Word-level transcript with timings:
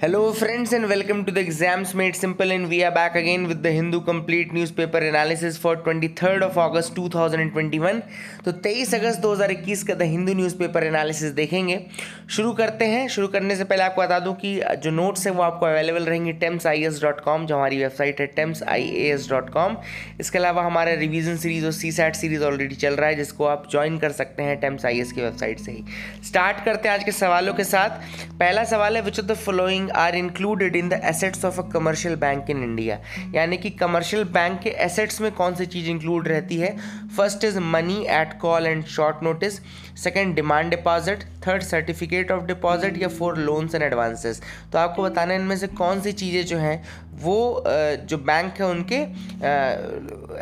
Hello, 0.00 0.32
friends, 0.32 0.72
and 0.72 0.88
welcome 0.88 1.26
to 1.26 1.30
the 1.30 1.42
Exams 1.42 1.94
Made 1.94 2.16
Simple. 2.16 2.50
And 2.50 2.70
we 2.70 2.82
are 2.82 2.90
back 2.90 3.16
again 3.16 3.46
with 3.46 3.62
the 3.62 3.70
Hindu 3.70 4.00
Complete 4.00 4.50
Newspaper 4.50 4.96
Analysis 4.98 5.58
for 5.58 5.76
23rd 5.76 6.42
of 6.42 6.56
August 6.56 6.94
2021. 6.96 8.00
तो 8.44 8.52
23 8.58 8.94
अगस्त 8.94 9.20
2021 9.22 9.82
का 9.82 9.94
the 9.94 10.02
Hindu 10.12 10.34
newspaper 10.34 10.84
analysis 10.84 11.32
देखेंगे 11.32 11.78
शुरू 12.36 12.52
करते 12.52 12.84
हैं 12.86 13.06
शुरू 13.08 13.28
करने 13.28 13.56
से 13.56 13.64
पहले 13.64 13.82
आपको 13.82 14.02
बता 14.02 14.18
दूँ 14.20 14.34
कि 14.36 14.52
जो 14.82 14.90
नोट्स 14.92 15.26
हैं 15.26 15.34
वो 15.34 15.42
आपको 15.42 15.66
अवेलेबल 15.66 16.04
रहेंगे 16.04 16.32
Thames 16.44 16.66
I 16.66 16.84
S 16.84 17.02
dot 17.02 17.20
com 17.20 17.46
जो 17.46 17.56
हमारी 17.56 17.82
वेबसाइट 17.82 18.20
है 18.20 18.26
Thames 18.36 18.62
I 18.76 18.88
A 18.88 19.10
S 19.10 19.28
dot 19.30 19.50
com 19.58 19.76
इसके 20.20 20.38
अलावा 20.38 20.62
हमारा 20.64 20.94
रिविजन 21.02 21.36
सीरीज़ 21.44 21.66
और 21.66 21.72
सी 21.72 21.92
सैट 21.92 22.16
सीरीज़ 22.16 22.44
ऑलरेडी 22.44 22.74
चल 22.86 22.96
रहा 22.96 23.08
है 23.08 23.16
जिसको 23.16 23.46
आप 23.48 23.68
ज्वाइन 23.70 23.98
कर 23.98 24.12
सकते 24.22 24.42
हैं 24.42 24.58
टेम्स 24.60 24.86
आई 24.86 25.00
एस 25.00 25.12
की 25.12 25.22
वेबसाइट 25.22 25.60
से 25.60 25.72
ही 25.72 25.84
स्टार्ट 26.28 26.64
करते 26.64 26.88
हैं 26.88 26.96
आज 26.96 27.04
के 27.04 27.12
सवालों 27.12 27.54
के 27.54 27.64
साथ 27.74 28.02
पहला 28.38 28.64
सवाल 28.74 28.96
है 28.96 29.02
which 29.02 29.20
of 29.20 29.26
the 29.26 29.36
following 29.44 29.88
are 29.96 30.16
included 30.16 30.76
in 30.76 30.88
the 30.88 31.00
assets 31.04 31.44
of 31.44 31.60
a 31.60 31.68
commercial 31.70 32.16
bank 32.16 32.50
in 32.50 32.62
India 32.64 32.98
यानी 33.34 33.56
कि 33.56 33.70
कमर्शियल 33.80 34.24
बैंक 34.32 34.60
के 34.60 34.70
एसेट्स 34.84 35.20
में 35.20 35.30
कौन 35.32 35.54
सी 35.54 35.66
चीज़ 35.66 35.88
इंक्लूड 35.90 36.28
रहती 36.28 36.56
है? 36.56 36.76
First 37.16 37.44
is 37.44 37.58
money 37.60 38.04
at 38.10 38.38
call 38.40 38.66
and 38.66 38.84
short 38.86 39.22
notice 39.22 39.60
second 40.02 40.34
demand 40.34 40.70
deposit 40.70 41.24
third 41.46 41.62
certificate 41.62 42.30
of 42.32 42.44
deposit 42.46 43.02
या 43.02 43.08
four 43.10 43.38
loans 43.38 43.74
and 43.74 43.84
advances 43.84 44.42
तो 44.72 44.78
आपको 44.78 45.02
बताना 45.02 45.34
इनमें 45.34 45.56
से 45.56 45.66
कौन 45.66 46.00
सी 46.00 46.12
चीज़ें 46.12 46.44
जो 46.46 46.56
हैं, 46.58 46.82
वो 47.14 47.64
जो 48.08 48.18
बैंक 48.18 48.60
है 48.60 48.66
उनके 48.66 48.96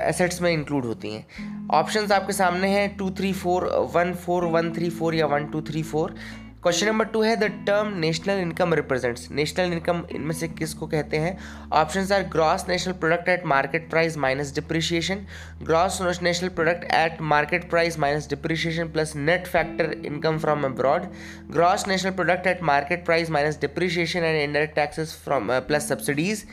एसेट्स 0.08 0.40
में 0.42 0.50
इंक्लूड 0.52 0.84
होती 0.84 1.12
हैं। 1.12 1.68
ऑप्शंस 1.74 2.12
आपके 2.12 2.32
सामने 2.32 2.68
हैं 2.68 2.96
two 2.96 3.10
three 3.18 3.32
four 3.34 3.64
one 3.94 4.12
four 4.24 4.44
one 4.52 4.72
three 4.74 4.90
four 4.90 5.14
या 5.14 5.26
one 5.26 5.46
two 5.46 5.60
three 5.62 5.82
four 5.82 6.14
question 6.62 6.86
number 6.86 7.04
two 7.04 7.20
है 7.22 7.34
the 7.36 7.44
term 7.66 7.92
national 7.98 8.38
income 8.40 8.74
represents 8.74 9.30
national 9.30 9.72
income 9.72 10.02
इनमें 10.12 10.34
से 10.34 10.46
किसको 10.50 10.86
कहते 10.86 11.16
हैं? 11.16 11.36
Option 11.72 12.12
are 12.14 12.22
gross 12.28 12.64
national 12.68 12.94
product 12.94 13.28
at 13.28 13.44
market 13.46 13.88
price 13.90 14.16
minus 14.16 14.54
depreciation 14.54 15.24
gross 15.62 16.00
national 16.22 16.48
product 16.56 16.84
at 16.94 17.20
market 17.32 17.68
price 17.70 17.98
minus 17.98 18.28
depreciation 18.30 18.90
plus 18.92 19.14
net 19.16 19.46
factor 19.46 19.92
income 20.04 20.38
from 20.38 20.64
abroad 20.64 21.06
gross 21.50 21.86
national 21.88 22.12
product 22.12 22.46
at 22.46 22.62
market 22.72 23.04
price 23.04 23.30
minus 23.30 23.60
depreciation 23.60 24.24
and 24.24 24.40
indirect 24.40 24.74
taxes 24.76 25.14
from 25.24 25.58
plus 25.68 25.88
subsidies 25.88 26.44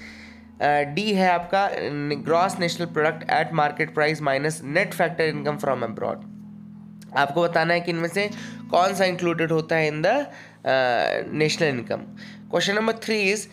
D 0.96 1.12
है 1.14 1.30
आपका 1.30 1.68
gross 2.22 2.60
national 2.60 2.94
product 2.94 3.30
at 3.32 3.54
market 3.56 3.94
price 3.96 4.22
minus 4.22 4.62
net 4.66 4.94
factor 4.94 5.24
income 5.26 5.58
from 5.58 5.84
abroad 5.84 6.35
आपको 7.18 7.42
बताना 7.44 7.74
है 7.74 7.82
कि 7.82 7.92
इनमें 7.92 8.10
से 8.10 8.30
कौन 8.72 8.96
सा 8.96 9.06
इंक्लूडेड 9.06 9.52
होता 9.52 9.76
है 9.76 9.88
in 9.88 10.02
the 10.02 10.32
national 11.34 11.68
income 11.68 11.98
question 12.52 12.76
number 12.76 12.94
three 12.94 13.22
is 13.32 13.48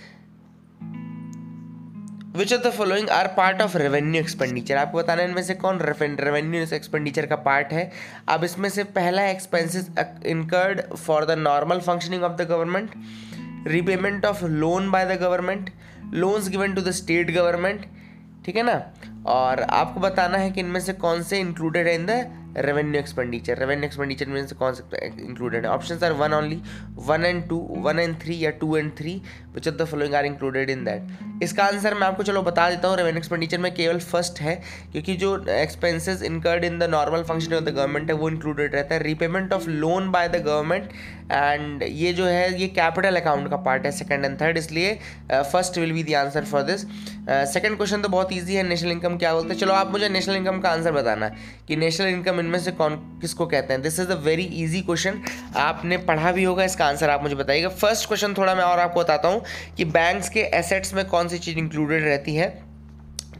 which 2.36 2.52
of 2.54 2.62
the 2.62 2.70
following 2.70 3.08
are 3.08 3.26
part 3.26 3.62
of 3.62 3.76
revenue 3.76 4.20
expenditure 4.20 4.76
आपको 4.76 4.98
बताना 4.98 5.22
है 5.22 5.28
इनमें 5.28 5.42
से 5.42 5.54
कौन 5.54 5.78
रेवेन्यू 5.80 6.62
एक्सपेंडिचर 6.62 7.26
का 7.26 7.36
पार्ट 7.36 7.72
है? 7.72 7.92
अब 8.28 8.44
इसमें 8.44 8.68
से 8.68 8.84
पहला 8.84 9.26
expenses 9.26 9.86
incurred 10.26 10.94
for 10.94 11.24
the 11.24 11.30
normal 11.30 11.80
functioning 11.80 12.22
of 12.22 12.32
the 12.32 12.42
government 12.48 12.90
repayment 13.68 14.24
of 14.24 14.44
loan 14.44 14.90
by 14.90 15.16
the 15.16 15.20
government 15.20 15.70
loans 16.14 16.48
given 16.48 16.74
to 16.74 16.82
the 16.82 16.90
state 16.90 17.30
government 17.30 17.86
ठीक 18.46 18.56
है 18.56 18.62
ना? 18.62 18.92
और 19.26 19.60
आपको 19.60 20.00
बताना 20.00 20.38
है 20.38 20.50
कि 20.50 20.60
इनमें 20.60 20.80
से 20.80 20.92
कौन 20.92 21.22
से 21.22 21.40
इंक्लूडेड 21.40 21.86
है 21.86 21.94
in 21.94 22.06
the 22.06 22.41
revenue 22.56 23.00
expenditure 23.00 23.58
revenue 23.58 23.86
expenditure 23.86 24.28
में 24.28 24.46
से 24.46 24.54
कौन 24.54 24.74
सा 24.74 25.04
इंक्लूडेड 25.04 25.66
है 25.66 25.70
option 25.70 26.04
are 26.04 26.12
one 26.12 26.34
only 26.34 26.60
one 27.06 27.24
and 27.24 27.48
two 27.48 27.58
one 27.84 27.98
and 27.98 28.16
three 28.22 28.38
या 28.44 28.50
two 28.60 28.76
and 28.76 28.90
three 28.98 29.20
which 29.54 29.68
of 29.68 29.74
the 29.74 29.84
following 29.84 30.14
are 30.14 30.26
included 30.26 30.70
in 30.70 30.84
that 30.84 31.42
इसका 31.42 31.64
आंसर 31.64 31.94
मैं 31.94 32.06
आपको 32.06 32.22
चलो 32.22 32.42
बता 32.42 32.68
देता 32.70 32.88
हूँ 32.88 32.96
रेवेन्यू 32.96 33.18
एक्सपेंडिचर 33.18 33.58
में 33.58 33.72
केवल 33.74 33.98
फ़र्स्ट 34.00 34.40
है, 34.40 34.54
क्योंकि 34.92 35.14
जो 35.16 35.36
expenses 35.50 36.22
incurred 36.22 36.64
in 36.64 36.78
the 36.78 36.82
normal 36.90 37.22
function 37.22 37.54
of 37.54 37.64
the 37.64 37.68
government 37.68 38.10
है, 38.10 38.16
वो 38.16 38.28
इंक्लूडेड 38.30 38.74
रहता 38.74 38.94
है। 38.94 39.02
Repayment 39.02 39.52
of 39.52 39.68
loan 39.68 40.10
by 40.10 40.28
the 40.28 40.42
government 40.44 40.88
and 41.32 41.82
ये 41.82 42.12
जो 42.12 42.24
है, 42.26 42.60
ये 42.60 42.66
कैपिटल 42.70 43.16
अकाउंट 43.16 43.48
का 43.50 43.56
पार्ट 43.58 43.84
है 43.86 43.90
सेकंड 43.92 44.24
एंड 44.24 44.40
थर्ड 44.40 44.58
इसलिए 44.58 44.98
first 45.32 45.78
will 45.78 45.92
be 45.92 46.02
the 46.02 46.14
answer 46.16 46.44
for 46.44 46.62
this 46.62 46.80
second 47.52 47.76
question 47.76 48.02
तो 48.02 48.08
बहुत 48.08 48.32
ईजी 48.32 48.54
है 48.54 48.62
नेशनल 48.62 48.90
इनकम 48.92 49.16
क्या 49.18 49.32
बोलते 49.34 49.52
हैं? 49.52 49.60
चलो 49.60 49.74
आप 49.74 49.90
मुझे 49.92 50.08
नेशनल 50.08 50.36
इनकम 50.36 50.58
का 50.60 50.70
आंसर 50.70 50.92
बताना 50.92 51.28
कि 51.68 51.76
नेशनल 51.76 52.08
इनकम 52.08 52.40
इनमें 52.40 52.58
से 52.58 52.72
कौन, 52.72 52.96
किसको 53.20 53.46
कहते 53.46 53.72
हैं? 53.72 53.82
This 53.82 54.00
is 54.00 54.10
a 54.10 54.16
very 54.24 54.44
easy 54.54 54.80
question 54.82 55.22
आपने 55.58 55.96
पढ़ा 56.04 56.32
भी 56.32 56.44
होगा 56.44 56.64
इसका 56.64 56.86
आंसर 56.86 57.10
आप 57.10 57.22
मुझे 57.22 57.34
बताइएगा। 57.34 57.68
फ़र्स्ट 57.68 58.08
क्वेश्चन 58.08 58.34
थोड़ा 58.34 58.54
मैं 58.54 58.64
और 58.64 58.80
आपको 58.80 59.00
बताता 59.00 59.28
हूँ 59.28 59.42
कि 59.76 59.84
बैंक्स 59.86 60.28
के 60.28 60.40
एसेट्स 60.58 60.94
में 60.94 61.04
कौन 61.08 61.28
सी 61.28 61.38
चीज़ 61.38 61.58
इंक्लूडेड 61.58 62.04
रहती 62.04 62.34
है? 62.34 62.71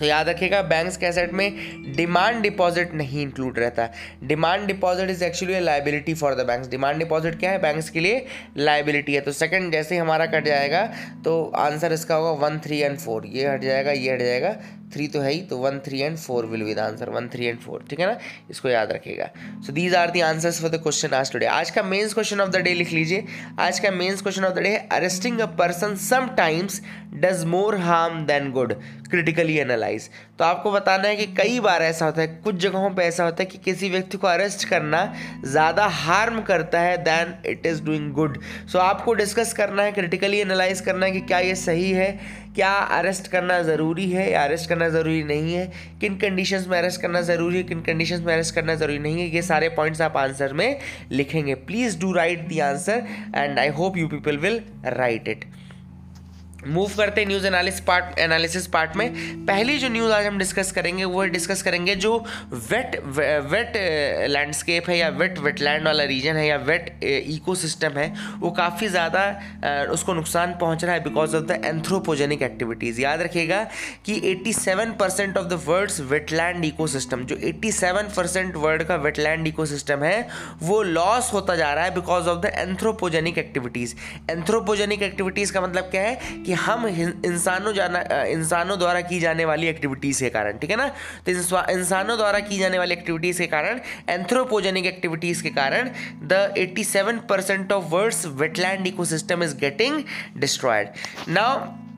तो 0.03 0.07
याद 0.07 0.29
रखिएगा 0.29 0.61
बैंक्स 0.65 0.97
के 0.97 1.07
एसेट 1.07 1.33
में 1.33 1.93
डिमांड 1.97 2.41
डिपॉजिट 2.43 2.95
नहीं 2.95 3.21
इंक्लूड 3.23 3.59
रहता। 3.59 3.89
Demand 4.25 4.67
deposit 4.67 5.11
is 5.11 5.23
actually 5.25 5.61
liability 5.61 6.15
for 6.15 6.35
the 6.35 6.47
banks 6.47 6.69
demand 6.69 6.99
deposit 6.99 7.39
क्या 7.41 7.51
है? 7.51 7.59
बैंक्स 7.63 7.91
के 7.91 8.01
लिए 8.01 8.27
लाइबिलिटी 8.59 9.15
है। 9.15 9.21
तो 9.21 9.33
सेकंड 9.33 9.73
जैसे 9.73 9.99
हमारा 9.99 10.27
कट 10.27 10.45
जाएगा 10.47 10.85
तो 11.25 11.43
आंसर 11.57 11.93
इसका 11.93 12.15
होगा 12.15 12.47
वन 12.47 12.59
थ्री 12.65 12.79
एंड 12.81 12.99
फोर 12.99 13.27
ये 13.27 13.49
हट 13.49 13.63
जाएगा, 13.63 13.93
ये 13.93 14.13
हट 14.13 14.21
जाएगा। 14.21 14.57
थ्री 14.95 15.07
तो 15.09 15.21
है 15.21 15.33
ही 15.33 15.41
तो 15.51 15.57
one 15.59 15.79
three 15.87 16.01
and 16.01 16.17
four 16.19 16.47
will 16.47 16.63
be 16.65 16.75
the 16.75 16.79
answer 16.81 17.11
one 17.11 17.29
three 17.29 17.47
and 17.47 17.59
four 17.61 17.85
ठीक 17.91 18.01
है 18.01 18.07
ना? 18.07 18.19
इसको 18.51 18.69
याद 18.69 18.93
रखिएगा। 18.93 19.29
So 19.67 19.73
these 19.73 19.95
are 19.95 20.11
the 20.11 20.21
answers 20.23 20.61
for 20.61 20.71
the 20.71 20.83
question 20.83 21.15
आज 21.17 21.33
टुडे 21.33 21.47
आज 21.49 21.71
का 21.71 21.83
mains 21.83 22.15
question 22.15 22.41
of 22.41 22.51
the 22.51 22.61
day 22.63 22.75
लिख 22.75 22.93
लीजिए। 22.93 23.25
आज 23.61 23.79
का 23.81 23.91
mains 23.91 24.23
question 24.23 24.45
of 24.45 24.55
the 24.55 24.59
day 24.59 24.69
है 24.69 24.87
arresting 24.93 25.41
a 25.41 25.47
person 25.59 25.97
sometimes 26.01 26.81
does 27.15 27.45
more 27.45 27.77
harm 27.79 28.25
than 28.27 28.51
good 28.53 28.73
critically 29.11 29.57
analyse 29.59 30.09
तो 30.39 30.45
आपको 30.45 30.71
बताना 30.73 31.09
है 31.09 31.17
कि 31.17 31.27
कई 31.35 31.59
बार 31.61 31.83
ऐसा 31.83 32.05
होता 32.05 32.21
है, 32.21 32.27
कुछ 32.27 32.55
जगहों 32.57 32.91
पे 32.91 33.03
ऐसा 33.03 33.25
होता 33.25 33.43
है 33.43 33.47
कि 33.47 33.59
किसी 33.59 33.89
व्यक्ति 33.91 34.19
को 34.19 34.27
अरेस्ट 34.27 34.69
करना 34.69 35.03
ज़्यादा 35.45 35.87
हार्म 35.87 36.41
करता 36.43 36.81
है 36.81 36.97
than 37.05 37.35
it 37.47 37.67
is 37.67 37.83
doing 37.83 38.11
good 38.13 38.39
so 38.73 38.79
आपको 38.79 39.15
डिस्कस 39.15 39.53
करना 39.53 39.83
है 39.83 39.93
क्रिटिकली 39.93 40.39
एनालाइज 40.39 40.81
करना 40.81 41.07
है 41.07 41.13
कि 41.13 41.21
क्या 41.23 41.39
ये 41.39 41.55
सही 41.55 41.91
है 41.91 42.09
क्या 42.55 42.73
अरेस्ट 42.97 43.29
करना 43.29 43.63
ज़रूरी 43.63 44.11
है 44.11 44.31
या 44.33 44.43
अरेस्ट 44.45 44.69
करना 44.69 44.89
ज़रूरी 44.89 45.23
नहीं 45.25 45.55
है? 45.55 45.71
किन 46.01 46.17
कंडीशंस 46.17 46.67
में 46.69 46.79
अरेस्ट 46.79 47.01
करना 47.03 47.21
ज़रूरी 47.21 47.57
है, 47.57 47.63
किन 47.63 47.81
कंडीशंस 47.83 48.21
में 48.21 48.33
अरेस्ट 48.35 48.55
करना 48.55 48.75
ज़रूरी 48.75 48.99
नहीं 48.99 49.21
है? 49.21 49.29
ये 49.29 49.43
सारे 49.43 49.69
पॉइंट्स 49.69 50.01
आप 50.01 50.17
आंसर 50.17 50.53
में 50.53 50.79
लिखेंगे। 51.13 51.55
Please 51.55 51.99
do 52.01 52.13
write 52.13 52.47
the 52.49 52.59
answer 52.61 53.07
and 53.37 53.59
I 53.59 53.69
hope 53.71 53.97
you 53.97 54.09
people 54.09 54.37
will 54.39 54.61
write 54.87 55.29
it 55.29 55.45
move 56.67 56.91
करते 56.97 57.21
हैं 57.21 57.29
news 57.29 57.47
analysis 57.47 57.81
part, 57.81 58.19
analysis 58.19 58.67
part 58.67 58.97
में। 58.97 59.47
पहली 59.47 59.79
जो 59.79 59.89
न्यूज़ 59.89 60.13
आज 60.13 60.27
हम 60.27 60.39
डिस्कस 60.39 60.71
करेंगे, 60.73 61.05
वो 61.05 61.25
डिस्कस 61.27 61.63
करेंगे 61.63 61.95
जो 61.97 62.17
वेट 62.53 62.97
वेट 63.07 63.77
लैंडस्केप 64.31 64.89
है 64.89 64.99
या 64.99 65.09
वेट 65.11 65.39
वेटलैंड 65.39 65.85
वाला 65.85 66.05
रीजन 66.05 66.37
है 66.37 66.47
या 66.47 66.57
वेट 66.59 66.99
इकोसिस्टम 67.05 67.99
है, 67.99 68.13
वो 68.39 68.51
काफ़ी 68.53 68.89
ज़्यादा 68.89 69.89
उसको 69.93 70.15
नुकसान 70.15 70.55
पहुँच 70.61 70.85
रहा 70.85 70.95
है 70.95 71.03
because 71.05 71.37
of 71.37 71.45
the 71.45 71.61
anthropogenic 71.65 72.43
activities 72.43 73.01
याद 73.01 73.23
रखिएगा 73.23 73.63
कि 74.07 74.21
87 74.33 74.93
percent 75.01 75.37
of 75.39 75.47
the 75.47 75.61
world's 75.67 76.01
wetland 76.11 76.65
ecosystem 76.65 77.25
जो 77.25 77.37
87 77.49 78.15
परसेंट 78.17 78.57
वर्ल्ड 78.57 78.83
का 78.85 78.97
वेटलैंड 78.99 79.47
इकोसिस्टम 79.47 80.03
है, 80.05 80.29
वो 80.63 80.83
लॉस 80.83 81.33
होता 81.33 81.57
जा 81.57 81.73
रहा 81.75 81.85
है 81.85 81.95
because 81.95 82.29
of 82.29 82.41
the 82.41 82.53
anthropogenic 82.55 83.39
activities 83.39 83.95
anthropogenic 84.31 85.03
activities 85.03 85.53
का 85.53 85.61
मतलब 85.61 85.91
क्या 85.91 86.03
है 86.03 86.15
कि 86.43 86.52
कि 86.53 86.57
हम 86.59 86.87
इंसानों 86.87 87.73
जाना 87.75 88.01
इंसानों 88.29 88.79
द्वारा 88.79 89.01
की 89.01 89.21
जाने 89.21 89.45
वाली 89.45 89.67
एक्टिविटीज़ 89.67 90.21
के 90.21 90.31
कारण, 90.31 90.59
ठीक 90.59 90.71
है 90.71 90.77
ना? 90.77 90.89
तो 91.27 91.31
इंसानों 91.73 92.17
द्वारा 92.17 92.41
की 92.41 92.59
जाने 92.59 92.79
वाली 92.79 92.93
एक्टिविटीज़ 92.93 93.39
के 93.39 93.47
कारण 93.47 93.81
एंथ्रोपोजेनिक 94.11 94.87
एक्टिविटीज़ 94.87 95.43
के 95.43 95.51
कारण 95.51 95.91
the 96.25 96.43
87 96.59 97.21
percent 97.29 97.73
of 97.73 97.85
world's 97.95 98.27
wetland 98.43 98.87
ecosystem 98.87 99.43
is 99.43 99.57
getting 99.57 100.03
destroyed 100.39 100.89
now 101.29 101.92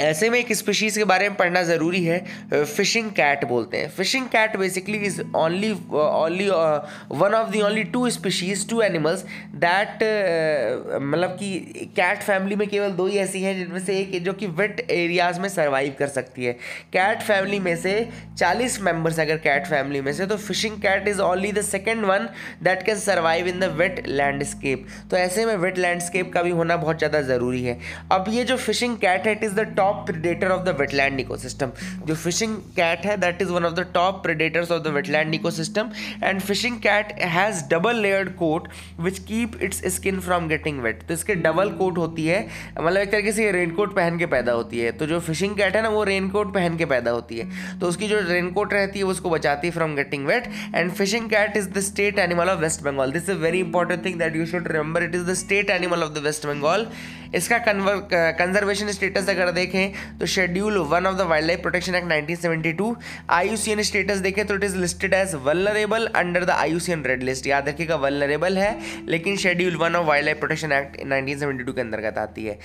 ऐसे 0.00 0.28
में 0.30 0.38
एक 0.38 0.52
स्पीशीज़ 0.52 0.98
के 0.98 1.04
बारे 1.04 1.28
में 1.28 1.36
पढ़ना 1.36 1.62
ज़रूरी 1.62 2.02
है 2.04 2.18
फिशिंग 2.52 3.10
कैट 3.12 3.44
बोलते 3.48 3.76
हैं। 3.76 3.88
Fishing 3.90 4.26
cat 4.28 4.56
basically 4.56 4.98
is 5.06 5.20
only 5.36 5.70
only 5.94 6.48
one 6.48 7.34
of 7.34 7.50
the 7.50 7.62
only 7.64 7.84
two 7.92 8.08
species 8.10 8.66
two 8.68 8.80
animals 8.82 9.24
that 9.64 10.02
मतलब 11.02 11.36
कि 11.38 11.90
कैट 11.96 12.22
फैमिली 12.22 12.56
में 12.56 12.66
केवल 12.68 12.90
दो 12.92 13.06
ही 13.06 13.16
ऐसी 13.18 13.42
हैं 13.42 13.56
जिनमें 13.56 13.80
से 13.84 13.98
एक 13.98 14.22
जो 14.24 14.32
कि 14.32 14.46
वेट 14.58 14.86
एरियाज़ 14.90 15.40
में 15.40 15.48
सर्वाइव 15.48 15.94
कर 15.98 16.08
सकती 16.08 16.44
है। 16.44 16.52
कैट 16.92 17.22
फैमिली 17.22 17.58
में 17.60 17.74
से 17.76 17.94
40 18.38 18.80
मेंबर्स 18.82 19.20
अगर 19.20 19.36
कैट 19.46 19.66
फैमिली 19.66 20.00
में 20.00 20.12
से 20.12 20.26
तो 20.26 20.36
fishing 20.38 20.76
cat 20.82 21.08
is 21.08 21.20
only 21.22 21.52
the 21.52 21.62
second 21.62 22.04
one 22.04 22.28
that 22.62 22.82
can 22.86 22.98
survive 22.98 23.48
in 23.48 23.60
the 23.60 23.72
wet 23.78 24.02
landscape 24.08 24.86
तो 25.10 25.16
ऐसे 25.16 25.46
में 25.46 25.54
वेट 25.56 25.78
लैंडस्केप 25.78 26.32
का 26.32 26.42
भी 26.42 26.50
होना 26.52 26.76
बहुत 26.76 26.98
ज़्यादा 26.98 27.22
ज़रूरी 27.24 27.62
है। 27.64 27.78
अब 28.12 28.24
ये 28.28 28.44
जो 28.44 28.56
फिशिंग 28.58 28.96
कैट 28.98 29.26
है 29.26 29.32
it 29.32 29.44
is 29.44 29.54
the 29.54 29.60
top 29.76 29.84
top 29.86 30.04
predator 30.06 30.50
of 30.50 30.62
the 30.64 30.76
wetland 30.80 31.20
ecosystem 31.20 31.72
जो 32.06 32.14
फिशिंग 32.16 32.56
कैट 32.76 33.04
है 33.06 33.16
that 33.20 33.42
is 33.42 33.50
one 33.50 33.64
of 33.64 33.74
the 33.74 33.86
top 33.94 34.22
predators 34.22 34.70
of 34.72 34.82
the 34.82 34.92
wetland 34.94 35.34
ecosystem 35.34 35.90
and 36.24 36.40
fishing 36.40 36.78
cat 36.82 37.12
has 37.34 37.62
double 37.70 38.00
layered 38.02 38.30
coat 38.36 38.68
which 39.00 39.18
keep 39.28 39.58
its 39.62 39.84
skin 39.94 40.20
from 40.20 40.48
getting 40.48 40.80
wet 40.82 41.02
तो 41.08 41.14
इसके 41.14 41.34
double 41.46 41.70
coat 41.78 41.98
होती 41.98 42.26
है 42.26 42.40
मतलब 42.78 42.96
एक 42.96 43.10
तरीके 43.12 43.32
से 43.32 43.44
ये 43.44 43.50
रेनकोट 43.52 43.94
पहन 43.96 44.18
के 44.18 44.26
पैदा 44.26 44.52
होती 44.52 44.78
है। 44.78 44.92
तो 44.92 45.06
जो 45.06 45.20
फिशिंग 45.20 45.56
कैट 45.56 45.76
है 45.76 45.82
ना, 45.82 45.88
वो 45.88 46.02
रेनकोट 46.04 46.52
पहन 46.54 46.76
के 46.76 46.84
पैदा 46.86 47.10
होती 47.10 47.38
है। 47.38 47.78
तो 47.80 47.88
उसकी 47.88 48.08
जो 48.08 48.20
रेनकोट 48.28 48.72
रहती 48.72 48.98
है 48.98 49.04
उसको 49.14 49.30
बचाती 49.30 49.66
है 49.66 49.72
from 49.74 49.94
getting 49.96 50.26
wet 50.26 50.48
and 50.74 50.92
fishing 50.92 51.28
cat 51.30 51.56
is 51.56 51.68
the 51.70 51.80
state 51.90 52.18
animal 52.18 52.50
of 52.50 52.60
West 52.60 52.82
Bengal 52.84 53.12
this 53.12 53.28
is 53.30 53.38
very 53.38 53.60
important 53.60 54.04
thing 54.04 54.18
that 54.18 54.36
you 54.36 54.46
should 54.46 54.68
remember 54.72 55.02
it 55.02 55.14
is 55.14 55.24
the 55.30 55.34
state 55.44 55.70
animal 55.70 56.02
of 56.02 56.12
the 56.14 56.24
West 56.26 56.46
Bengal 56.46 56.86
इसका 57.34 57.58
conservation 57.68 58.90
status 58.92 59.28
अगर 59.28 59.50
देखें 59.52 59.75
तो 60.20 60.26
schedule 60.26 60.78
one 60.88 61.06
of 61.06 61.16
the 61.16 61.26
wild 61.28 61.46
life 61.46 61.60
protection 61.62 61.94
act 61.94 62.06
1972 62.06 62.94
IUCN 63.30 63.82
status 63.82 64.18
देखें 64.20 64.44
तो 64.46 64.54
it 64.54 64.64
is 64.64 64.76
listed 64.76 65.14
as 65.14 65.34
vulnerable 65.44 66.06
under 66.16 66.44
the 66.44 66.50
IUCN 66.50 67.04
red 67.04 67.22
list 67.22 67.46
याद 67.46 67.68
रखिएगा 67.68 67.96
vulnerable 67.96 68.58
है, 68.58 68.70
लेकिन 69.08 69.36
schedule 69.36 69.76
one 69.76 69.96
of 69.96 70.06
wild 70.06 70.26
life 70.26 70.38
protection 70.38 70.72
act 70.72 70.96
1972 70.96 71.74
के 71.74 71.80
अंतर्गत 71.80 72.18
आती 72.18 72.44
है। 72.44 72.58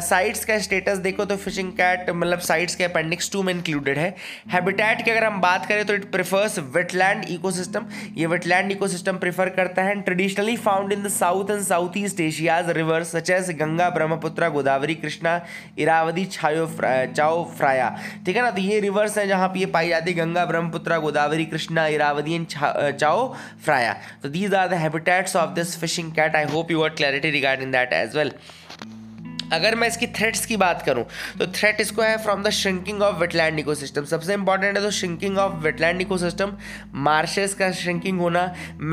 साइट्स 0.00 0.44
का 0.44 0.58
स्टेटस 0.60 0.98
देखो 1.00 1.24
तो 1.24 1.36
फिशिंग 1.38 1.72
कैट 1.72 2.10
मतलब 2.10 2.38
साइट्स 2.40 2.74
के 2.74 2.84
अपेंडिक्स 2.84 3.30
टू 3.32 3.42
में 3.42 3.52
इंक्लूडेड 3.54 3.98
है। 3.98 4.14
हैबिटेट 4.52 5.04
की 5.04 5.10
अगर 5.10 5.24
हम 5.24 5.40
बात 5.40 5.66
करें 5.66 5.84
तो 5.86 5.94
इट 5.94 6.10
प्रिफर्स 6.12 6.58
वेटलैंड 6.74 7.24
इकोसिस्टम 7.30 7.86
ये 8.16 8.26
वेटलैंड 8.26 8.72
इकोसिस्टम 8.72 9.16
प्रेफर 9.18 9.48
करता 9.56 9.82
है 9.82 10.00
traditionally 10.02 10.56
found 10.58 10.92
in 10.92 11.02
the 11.02 11.08
South 11.10 11.50
and 11.50 11.62
South 11.64 11.96
East 11.96 12.20
Asia's 12.20 12.70
rivers 12.76 13.12
such 13.16 13.30
as 13.30 13.50
Ganga 13.58 13.88
Brahmaputra 13.90 14.48
Godavari 14.50 14.94
Krishna 14.96 15.40
Irrawaddy 15.78 16.24
Chao 16.40 16.66
Chao 17.14 17.44
Phraya. 17.56 17.88
ठीक 18.26 18.36
है 18.36 18.42
ना? 18.42 18.50
तो 18.50 18.60
ये 18.60 18.78
रिवर्स 18.80 19.18
है 19.18 19.26
जहाँ 19.28 19.48
पे 19.48 19.60
ये 19.60 19.66
पाई 19.68 19.88
जाती 19.88 20.10
है 20.10 20.16
Ganga, 20.16 20.44
Brahmaputra, 20.46 20.98
Godavari, 21.00 21.44
Krishna 21.46 21.86
Irrawaddy 21.88 22.34
and 22.34 22.46
Chao 22.94 23.26
Phraya. 23.64 23.92
तो 24.22 24.28
these 24.30 24.54
are 24.54 24.68
the 24.68 24.80
habitats 24.80 25.36
of 25.36 25.50
this 25.54 25.78
fishing 25.80 26.12
cat 26.12 26.36
I 26.36 26.44
hope 26.52 26.70
you 26.70 26.82
are 26.82 26.90
clarity 26.92 27.30
regarding 27.30 27.72
that 27.72 27.92
as 27.92 28.16
well 28.16 28.32
अगर 29.52 29.74
मैं 29.74 29.88
इसकी 29.88 30.06
थ्रेट्स 30.18 30.44
की 30.46 30.56
बात 30.56 30.82
करूँ 30.86 31.04
तो 31.38 31.46
थ्रेट 31.52 31.80
इसको 31.80 32.02
है 32.02 32.16
from 32.24 32.42
the 32.42 32.50
shrinking 32.60 33.02
of 33.02 33.16
wetland 33.20 33.58
ecosystem 33.60 34.04
सबसे 34.12 34.34
इंपॉर्टेंट 34.34 34.76
है 34.76 34.82
तो 34.82 34.90
shrinking 34.98 35.38
of 35.38 35.54
wetland 35.64 36.00
ecosystem 36.00 36.56
marshes 37.08 37.54
का 37.54 37.70
श्रिंकिंग 37.80 38.20
होना 38.20 38.42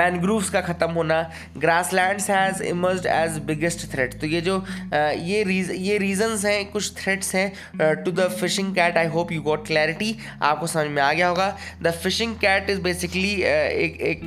मैनग्रूव्स 0.02 0.50
का 0.50 0.62
ख़त्म 0.62 0.92
होना 0.92 1.22
grass 1.58 1.94
lands 1.94 2.30
has 2.30 2.64
emerge 2.66 3.06
as 3.08 3.38
biggest 3.46 3.88
threat 3.94 4.20
तो 4.22 4.28
ये 4.28 4.42
जो 4.42 4.64
ये 4.94 5.44
रीज 5.44 5.72
ये 5.72 5.98
रीजंस 5.98 6.46
हैं, 6.46 6.66
कुछ 6.72 6.94
थ्रेट्स 6.98 7.34
हैं 7.36 8.04
to 8.04 8.12
the 8.12 8.28
fishing 8.40 8.74
cat 8.76 8.98
I 8.98 9.08
hope 9.10 9.32
you 9.32 9.42
got 9.42 9.66
clarity 9.68 10.16
आपको 10.42 10.68
समझ 10.68 10.88
में 10.88 11.02
आ 11.02 11.12
गया 11.14 11.28
होगा. 11.28 11.48
The 11.82 11.92
fishing 12.04 12.36
cat 12.40 12.70
is 12.70 12.82
basically 12.82 13.34
एक 13.34 14.02
एक 14.04 14.22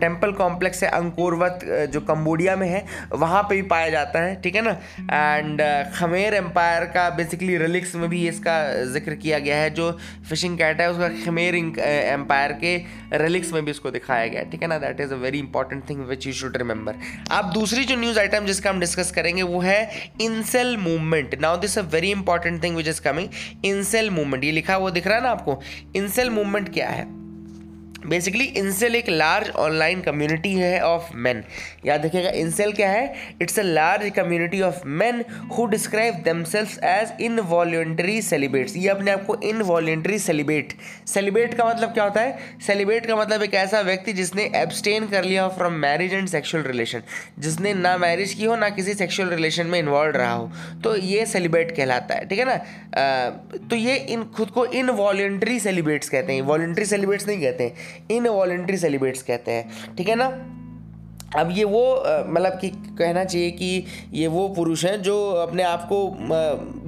टेंपल 0.00 0.32
कॉम्प्लेक्स 0.34 0.82
है, 0.82 0.90
अंकोरवत 0.90 1.60
जो 1.92 2.00
कम्बोडिया 2.02 2.56
में 2.56 2.68
है, 2.68 2.84
वहाँ 3.12 3.42
पे 3.42 3.54
भी 3.54 3.62
पाया 3.68 3.88
जाता 3.90 4.20
है, 4.20 4.40
ठीक 4.42 4.54
है 4.56 4.62
ना? 4.62 4.76
एंड 5.16 5.60
खमेर 5.94 6.34
एम्पायर 6.34 6.84
का 6.94 7.08
बेसिकली 7.16 7.56
रिलिक्स 7.58 7.94
में 7.96 8.08
भी 8.10 8.26
इसका 8.28 8.56
ज़िक्र 8.92 9.14
किया 9.16 9.38
गया 9.38 9.56
है, 9.56 9.70
जो 9.70 9.90
फिशिंग 10.28 10.58
कैट 10.58 10.80
है, 10.80 10.90
उसका 10.90 11.08
खमेर 11.24 11.54
एम्पायर 11.54 12.52
के 12.62 12.76
रिलिक्स 13.18 13.52
में 13.52 13.64
भी 13.64 13.70
इसको 13.70 13.90
दिखाया 13.90 14.26
गया 14.26 14.40
है, 14.40 14.50
ठीक 14.50 14.62
है 14.62 14.68
ना? 14.68 14.78
That 14.78 15.00
is 15.00 15.12
a 15.14 15.16
very 15.16 15.38
important 15.38 15.88
thing 15.90 16.04
which 16.08 16.26
you 16.26 16.32
should 16.32 16.56
remember 16.56 16.94
अब 17.32 17.52
दूसरी 17.52 17.84
जो 17.84 17.96
न्यूज़ 17.96 18.18
आइटम 18.20 18.46
जिसका 18.46 18.70
हम 18.70 18.80
डिस्कस 18.80 19.12
करेंगे, 19.12 19.42
वो 19.42 19.60
है 19.60 19.90
incel 20.20 20.76
movement 20.78 21.38
now 21.40 21.60
this 21.60 21.78
a 21.78 21.82
very 21.92 22.10
important 22.12 22.62
thing 22.62 22.76
which 22.76 22.88
is 22.88 23.00
coming 23.02 23.28
incel 23.64 24.10
movement 24.10 24.44
ये 24.44 24.52
लिखा 24.52 24.76
वो 24.76 24.90
दिख 24.90 25.06
रहा 25.06 25.16
है 25.16 25.22
ना 25.22 25.30
आपको? 25.30 25.60
इनसेल 25.96 26.30
मूवमेंट 26.30 26.72
क्या 26.74 26.88
है? 26.88 27.15
बेसिकली 27.96 28.44
इंसेल 28.44 28.94
एक 28.94 29.08
लार्ज 29.08 29.48
ऑनलाइन 29.58 30.00
कम्युनिटी 30.00 30.52
है 30.54 30.80
ऑफ़ 30.84 31.08
मैन 31.16 31.42
याद 31.86 32.04
रखिएगा 32.06 32.30
इंसेल 32.30 32.72
क्या 32.72 32.88
है? 32.90 33.14
It's 33.42 33.58
a 33.58 33.62
large 33.62 34.10
community 34.16 34.60
of 34.62 34.80
man 34.86 35.24
who 35.58 35.66
describe 35.66 36.22
themselves 36.26 36.84
as 36.84 37.12
involuntary 37.50 38.20
celibates 38.22 38.76
ये 38.76 38.88
अपने 38.88 39.10
आप 39.10 39.24
को 39.26 39.36
इन 39.44 39.62
वॉल्ट्री 39.62 40.18
सेलिब्रेट 40.18 40.72
सेलिब्रेट 41.06 41.54
का 41.54 41.64
मतलब 41.64 41.92
क्या 41.92 42.04
होता 42.04 42.20
है? 42.20 42.38
सेलिब्रेट 42.66 43.06
का 43.06 43.16
मतलब 43.16 43.42
एक 43.42 43.54
ऐसा 43.54 43.80
व्यक्ति 43.80 44.12
जिसने 44.12 44.50
एब्सटेन 44.56 45.06
कर 45.08 45.24
लिया 45.24 45.48
from 45.48 45.72
marriage 45.86 46.14
and 46.14 46.28
sexual 46.28 46.64
relation 46.64 47.02
जिसने 47.38 47.74
ना 47.74 47.96
मैरिज 47.98 48.34
की 48.34 48.44
हो, 48.44 48.56
ना 48.56 48.68
किसी 48.70 48.94
सेक्शुअल 48.94 49.28
रिलेशन 49.28 49.66
में 49.66 49.78
इन्वॉल्व 49.78 50.16
रहा 50.16 50.32
हो. 50.32 50.50
तो 50.84 50.96
ये 50.96 51.26
सेलिब्रेट 51.26 51.76
कहलाता 51.76 52.14
है, 52.14 52.28
ठीक 52.28 52.38
है 52.38 52.44
ना? 52.44 52.56
तो 53.70 53.76
ये 53.76 53.96
इन, 53.96 54.24
खुद 54.36 54.50
को 54.50 54.66
इन 54.66 54.90
वॉल्ट्री 54.92 55.58
सेलिब्रेट्स 55.60 56.08
कहते 56.08 56.32
हैं. 56.32 56.42
वॉल्ट्री 56.42 56.84
सेलिब्रेट्स 56.84 57.26
नहीं 57.26 57.40
कहते 57.40 57.64
हैं. 57.64 57.85
इनवॉलेंट्री 58.10 58.76
सेलिब्रेट्स 58.78 59.22
कहते 59.22 59.52
हैं, 59.52 59.94
ठीक 59.96 60.08
है 60.08 60.14
ना? 60.14 60.32
अब 61.36 61.48
ये 61.52 61.64
वो 61.64 61.80
मतलब 62.26 62.52
कि 62.60 62.68
कहना 62.98 63.22
चाहिए 63.24 63.50
कि 63.50 63.84
ये 64.14 64.26
वो 64.26 64.48
पुरुष 64.48 64.84
हैं 64.84 65.00
जो 65.02 65.16
अपने 65.32 65.62
आप 65.62 65.86
को 65.88 65.96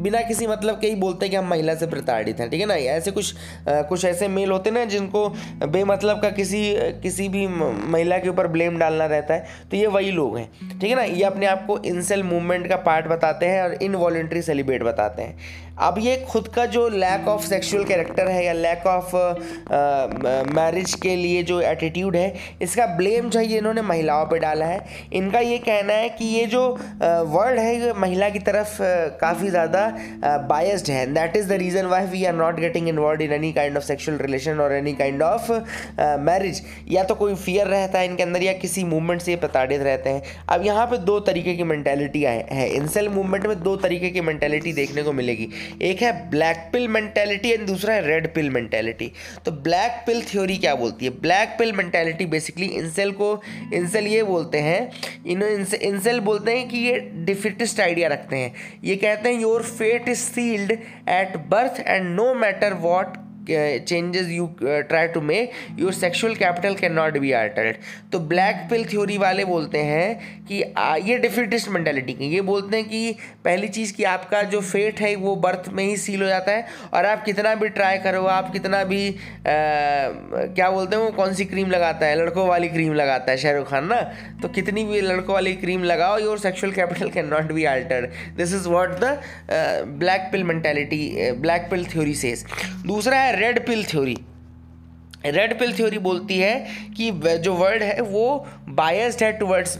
बिना 0.02 0.20
किसी 0.22 0.46
मतलब 0.46 0.78
के 0.80 0.86
ही 0.86 0.94
बोलते 0.94 1.26
हैं 1.26 1.30
कि 1.30 1.36
हम 1.36 1.48
महिला 1.50 1.74
से 1.74 1.86
प्रताड़ित 1.86 2.40
हैं, 2.40 2.48
ठीक 2.50 2.60
है 2.60 2.66
ना? 2.66 2.74
ऐसे 2.74 3.10
कुछ 3.10 3.34
कुछ 3.68 4.04
ऐसे 4.04 4.28
मेल 4.28 4.50
होते 4.50 4.70
हैं 4.70 4.76
ना 4.76 4.84
जिनको 4.84 5.28
बेमतलब 5.66 6.20
का 6.22 6.30
किसी 6.30 6.62
किसी 7.02 7.28
भी 7.28 7.46
महिला 7.46 8.18
के 8.18 8.28
ऊपर 8.28 8.46
ब्लेम 8.46 8.78
डालना 8.78 9.06
रहता 9.06 9.34
है 9.34 9.46
तो 9.70 9.76
ये 9.76 9.86
वही 9.88 10.10
लोग 10.10 10.36
हैं, 10.38 10.48
ठीक 10.70 10.90
है 10.90 10.96
ना? 10.96 11.02
ये 11.02 11.22
अपने 11.24 11.46
आप 11.46 11.66
को 11.66 11.78
इंसेल 11.80 12.22
मूवमेंट 12.22 12.68
का 12.68 12.76
पार्ट 12.78 13.06
बताते 13.08 13.46
हैं 13.46 13.62
और 13.62 13.74
इनवॉलेंट्री 13.74 14.42
सेलिब्रेट 14.42 14.82
बताते 14.82 15.22
हैं। 15.22 15.67
अब 15.80 15.98
ये 15.98 16.16
खुद 16.28 16.48
का 16.54 16.64
जो 16.66 16.88
लैक 16.88 17.28
ऑफ़ 17.28 17.44
सेक्सुअल 17.46 17.84
कैरेक्टर 17.84 18.28
है 18.28 18.44
या 18.44 18.52
लैक 18.52 18.86
ऑफ़ 18.86 19.14
मैरिज 20.54 20.94
के 21.02 21.14
लिए 21.16 21.42
जो 21.42 21.60
एटीट्यूड 21.62 22.16
है, 22.16 22.32
इसका 22.62 22.86
ब्लेम 22.96 23.28
जो 23.30 23.38
है 23.38 23.46
ये 23.46 23.58
इन्होंने 23.58 23.82
महिलाओं 23.82 24.24
पे 24.26 24.38
डाला 24.38 24.66
है। 24.66 24.80
इनका 25.12 25.40
ये 25.40 25.58
कहना 25.60 25.92
है 25.92 26.08
कि 26.10 26.24
ये 26.26 26.44
जो 26.46 26.62
वर्ड 26.98 27.58
है, 27.58 27.74
ये 27.76 27.92
महिला 27.94 28.28
की 28.28 28.38
तरफ़ 28.40 28.76
काफ़ी 29.20 29.50
ज़्यादा 29.50 29.86
बायस्ड 30.48 30.90
है। 30.90 31.06
That 31.14 31.36
is 31.36 31.48
the 31.48 31.58
reason 31.62 31.86
why 31.86 32.06
we 32.06 32.24
are 32.24 32.34
not 32.34 32.60
getting 32.60 32.88
involve 32.88 33.22
in 33.22 33.32
any 33.32 33.52
kind 33.52 33.76
of 33.76 33.84
sexual 33.84 34.18
relation 34.18 34.60
और 34.60 34.72
एनी 34.72 34.92
काइंड 34.94 35.22
ऑफ़ 35.22 35.50
मैरिज 36.20 36.62
या 36.90 37.04
तो 37.04 37.14
कोई 37.14 37.34
फियर 37.36 37.66
रहता 37.68 37.98
है 37.98 38.06
इनके 38.06 38.22
अंदर 38.22 38.42
या 38.42 38.52
किसी 38.58 38.84
मूवमेंट 38.86 39.20
से 39.22 39.36
प्रताड़ित 39.38 39.82
रहते 39.82 40.10
हैं। 40.10 40.22
अब 40.48 40.66
यहाँ 40.66 40.86
पर 40.86 40.96
दो 40.98 41.18
तरीके 41.22 41.54
की 41.54 41.62
मैंटेलिटी 41.64 42.22
है। 42.22 42.68
इंसेल 42.68 43.08
मूवमेंट 43.10 43.46
में 43.46 43.58
दो 43.62 43.76
तरीके 43.78 44.10
की 44.10 44.20
मैंटेलिटी 44.22 44.72
देखने 44.72 45.02
को 45.02 45.12
मिलेगी। 45.12 45.48
एक 45.82 46.02
है 46.02 46.12
ब्लैक 46.30 46.68
पिल 46.72 46.88
मैंटेलिटी 46.88 47.50
एंड 47.50 47.66
दूसरा 47.66 47.94
है 47.94 48.06
रेड 48.06 48.32
पिल 48.34 48.50
मेंटेलिटी। 48.50 49.10
तो 49.44 49.52
ब्लैक 49.52 50.02
पिल 50.06 50.22
थ्योरी 50.24 50.56
क्या 50.56 50.74
बोलती 50.74 51.04
है? 51.04 51.10
Black 51.20 51.56
pill 51.58 51.72
mentality 51.72 52.26
basically 52.26 52.66
incel 52.66 53.12
को 53.12 53.30
इंसेल 53.74 54.06
ये 54.06 54.22
बोलते 54.22 54.58
हैं 54.60 54.90
इन 55.26 55.42
इंसेल 55.42 56.20
बोलते 56.20 56.56
हैं 56.56 56.68
कि 56.68 56.78
ये 56.78 56.98
डिफिटिस्ट 57.24 57.80
आइडिया 57.80 58.08
रखते 58.08 58.36
हैं। 58.36 58.52
ये 58.84 58.96
कहते 58.96 59.28
हैं 59.28 59.40
your 59.40 59.62
fate 59.62 60.08
is 60.08 60.18
sealed 60.20 60.72
at 60.72 61.36
birth 61.48 61.82
and 61.86 62.08
no 62.10 62.32
matter 62.34 62.74
what 62.80 63.16
changes 63.50 64.28
you 64.28 64.46
try 64.62 65.08
to 65.08 65.20
make 65.20 65.52
your 65.78 65.92
sexual 65.92 66.34
capital 66.34 66.74
can 66.74 66.92
not 66.92 67.18
be 67.18 67.32
altered 67.32 67.76
तो 68.12 68.18
ब्लैक 68.28 68.66
पिल 68.70 68.84
थ्योरी 68.84 69.18
वाले 69.18 69.44
बोलते 69.44 69.78
हैं 69.78 70.44
कि 70.46 70.62
आ, 70.78 70.96
ये 70.96 71.18
डिफिटिस्ट 71.18 71.68
मेंटेलिटी 71.68 72.12
की 72.12 72.28
ये 72.28 72.40
बोलते 72.40 72.76
हैं 72.76 72.88
कि 72.88 73.16
पहली 73.44 73.68
चीज़ 73.68 73.92
कि 73.94 74.04
आपका 74.04 74.42
जो 74.42 74.60
फेट 74.60 75.00
है 75.00 75.14
वो 75.16 75.34
बर्थ 75.36 75.68
में 75.72 75.84
ही 75.84 75.96
सील 75.96 76.22
हो 76.22 76.28
जाता 76.28 76.52
है 76.52 76.66
और 76.94 77.06
आप 77.06 77.24
कितना 77.24 77.54
भी 77.54 77.68
ट्राई 77.68 77.98
करो 77.98 78.24
आप 78.26 78.52
कितना 78.52 78.82
भी 78.84 79.08
आ, 79.10 79.14
क्या 79.46 80.70
बोलते 80.70 80.96
हैं 80.96 81.02
वो 81.02 81.10
कौन 81.10 81.34
सी 81.34 81.44
क्रीम 81.44 81.70
लगाता 81.70 82.06
है 82.06 82.16
लड़कों 82.16 82.46
वाली 82.48 82.68
क्रीम 82.68 82.94
लगाता 82.94 83.30
है 83.32 83.38
शाहरुख 83.38 83.70
खान 83.70 83.86
ना? 83.86 84.00
तो 84.42 84.48
कितनी 84.48 84.84
भी 84.84 85.00
लड़कों 85.00 85.34
वाली 85.34 85.54
क्रीम 85.54 85.84
लगाओ 85.84 86.18
your 86.18 86.38
sexual 86.38 86.72
capital 86.72 87.10
can 87.10 87.26
not 87.26 87.52
be 87.52 87.64
altered 87.64 88.36
this 88.36 88.54
is 88.54 88.68
what 88.68 88.98
the 89.00 89.20
black 89.98 90.28
pill 90.32 90.44
mentality 90.44 91.30
black 91.32 91.68
pill 91.70 91.84
theory 91.84 92.14
says 92.14 92.44
दूसरा 92.86 93.18
है 93.20 93.37
red 93.38 93.66
pill 93.66 93.84
theory 93.84 94.16
red 95.26 95.58
pill 95.58 95.72
theory 95.76 95.98
बोलती 95.98 96.38
है 96.38 96.54
कि 96.96 97.10
जो 97.38 97.54
वर्ड 97.54 97.82
है, 97.82 98.00
वो 98.00 98.46
बायस्ड 98.70 99.22
है 99.22 99.30
टुवर्ड्स 99.38 99.76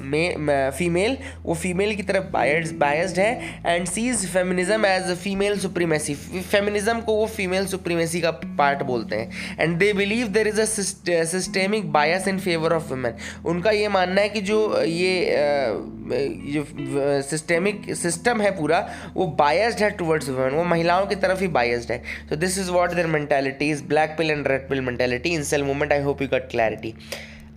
फीमेल 0.78 1.16
वो 1.42 1.54
फीमेल 1.54 1.95
की 1.97 2.02
तरफ़ 2.02 2.25
बायर्स 2.33 2.73
बायस्ड 2.78 3.18
है 3.18 3.61
and 3.66 3.87
sees 3.87 4.26
feminism 4.33 4.87
as 4.87 5.14
female 5.18 5.59
supremacy 5.59 6.14
feminism 6.14 7.00
को 7.00 7.14
वो 7.16 7.26
फीमेल 7.28 7.66
सुप्रीमेसी 7.66 8.21
का 8.21 8.30
पार्ट 8.30 8.83
बोलते 8.85 9.16
हैं. 9.16 9.57
And 9.61 9.76
they 9.78 9.92
believe 9.92 10.28
there 10.28 10.49
is 10.49 10.61
a 10.61 10.64
systemic 10.64 11.92
bias 11.92 12.28
in 12.28 12.38
favour 12.38 12.73
of 12.73 12.88
women 12.90 13.14
उनका 13.47 13.71
ये 13.71 13.88
मानना 13.88 14.21
है 14.21 14.28
कि 14.28 14.40
जो 14.40 14.59
ये 14.83 15.35
जो 16.49 16.64
सिस्टेमिक 17.23 17.95
सिस्टम 17.97 18.40
है 18.40 18.50
पूरा, 18.59 18.78
वो 19.14 19.26
बायस्ड 19.38 19.83
है 19.83 19.90
टुवर्ड्स 19.97 20.28
वुमेन 20.28 20.54
वो 20.54 20.64
महिलाओं 20.64 21.07
की 21.07 21.14
तरफ़ 21.16 21.40
ही 21.40 21.49
बायस्ड 21.50 21.92
है. 21.92 22.02
तो 22.30 22.37
this 22.37 22.59
is 22.59 22.71
what 22.71 22.92
their 22.92 23.07
mentality 23.07 23.71
is 23.71 23.83
black 23.85 24.14
pill 24.18 24.30
and 24.30 24.49
red 24.49 24.68
pill 24.68 24.80
mentality 24.80 25.27
clarity 25.28 25.35
in 25.38 25.44
cell 25.44 25.64
movement 25.68 25.92
i 25.92 26.00
hope 26.00 26.20
you 26.20 26.28
got 26.28 26.49
clarity. 26.50 26.94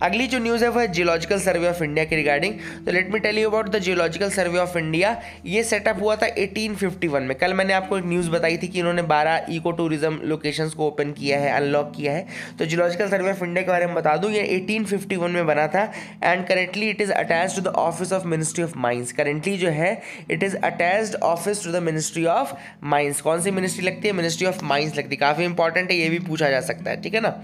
अगली 0.02 0.26
जो 0.26 0.38
न्यूज़ 0.38 0.64
है 0.64 0.68
वो 0.70 0.80
है 0.80 0.86
जियोलॉजिकल 0.92 1.40
सर्वे 1.40 1.68
ऑफ़ 1.68 1.82
इंडिया 1.84 2.04
के 2.04 2.16
रिगार्डिंग 2.16 2.54
तो 2.86 2.92
let 2.92 3.10
me 3.12 3.18
tell 3.20 3.38
you 3.38 3.48
about 3.50 3.68
the 3.68 3.78
geological 3.80 4.30
survey 4.30 4.58
of 4.58 4.76
India 4.78 5.16
ये 5.46 5.62
setup 5.64 6.00
हुआ 6.00 6.16
था 6.16 6.26
1851 6.36 7.20
में. 7.20 7.34
कल 7.38 7.54
मैंने 7.54 7.72
आपको 7.72 7.98
एक 7.98 8.04
न्यूज़ 8.04 8.30
बताई 8.30 8.56
थी 8.58 8.68
कि 8.68 8.78
इन्होंने 8.78 9.02
12 9.04 9.46
इको 9.50 9.70
टूरिज़्म 9.72 10.20
लोकेशंस 10.24 10.74
को 10.74 10.86
ओपन 10.86 11.12
किया 11.12 11.38
है 11.40 11.52
अनलॉक 11.52 11.92
किया 11.96 12.12
है. 12.12 12.26
तो 12.58 12.64
जियोलॉजिकल 12.64 13.08
सर्वे 13.10 13.30
ऑफ़ 13.30 13.44
इंडिया 13.44 13.62
के 13.62 13.70
बारे 13.70 13.86
में 13.86 13.94
बता 13.94 14.16
दूँ, 14.16 14.30
ये 14.30 14.42
1851 14.48 15.30
में 15.30 15.46
बना 15.46 15.66
था. 15.66 15.82
And 16.22 16.46
currently 16.46 16.90
it 16.90 17.00
is 17.00 17.12
attach 17.12 17.56
to 17.56 17.62
the 17.62 17.74
office 17.86 18.12
of 18.12 18.26
ministry 18.26 18.64
of 18.64 18.78
mines 18.78 19.12
currently 19.12 19.56
जो 19.58 19.68
है 19.70 19.90
it 20.30 20.42
is 20.42 20.56
attached 20.56 21.14
office 21.24 21.64
to 21.64 21.72
the 21.72 21.82
ministry 21.82 22.24
of 22.26 22.54
mines 22.84 23.20
कौन 23.20 23.42
सी 23.42 23.50
मिनिस्ट्री 23.50 23.86
लगती 23.86 24.08
है? 24.08 24.14
मिनिस्ट्री 24.14 24.46
ऑफ़ 24.46 24.64
माइंस 24.64 24.96
लगती 24.96 25.14
है. 25.14 25.20
काफ़ी 25.20 25.44
इंपॉर्टेंट 25.44 25.90
है, 25.90 25.96
ये 25.96 26.08
भी 26.08 26.18
पूछा 26.28 26.50
जा 26.50 26.60
सकता 26.60 26.90
है. 26.90 27.00
ठीक 27.02 27.14
है 27.14 27.20
ना? 27.20 27.40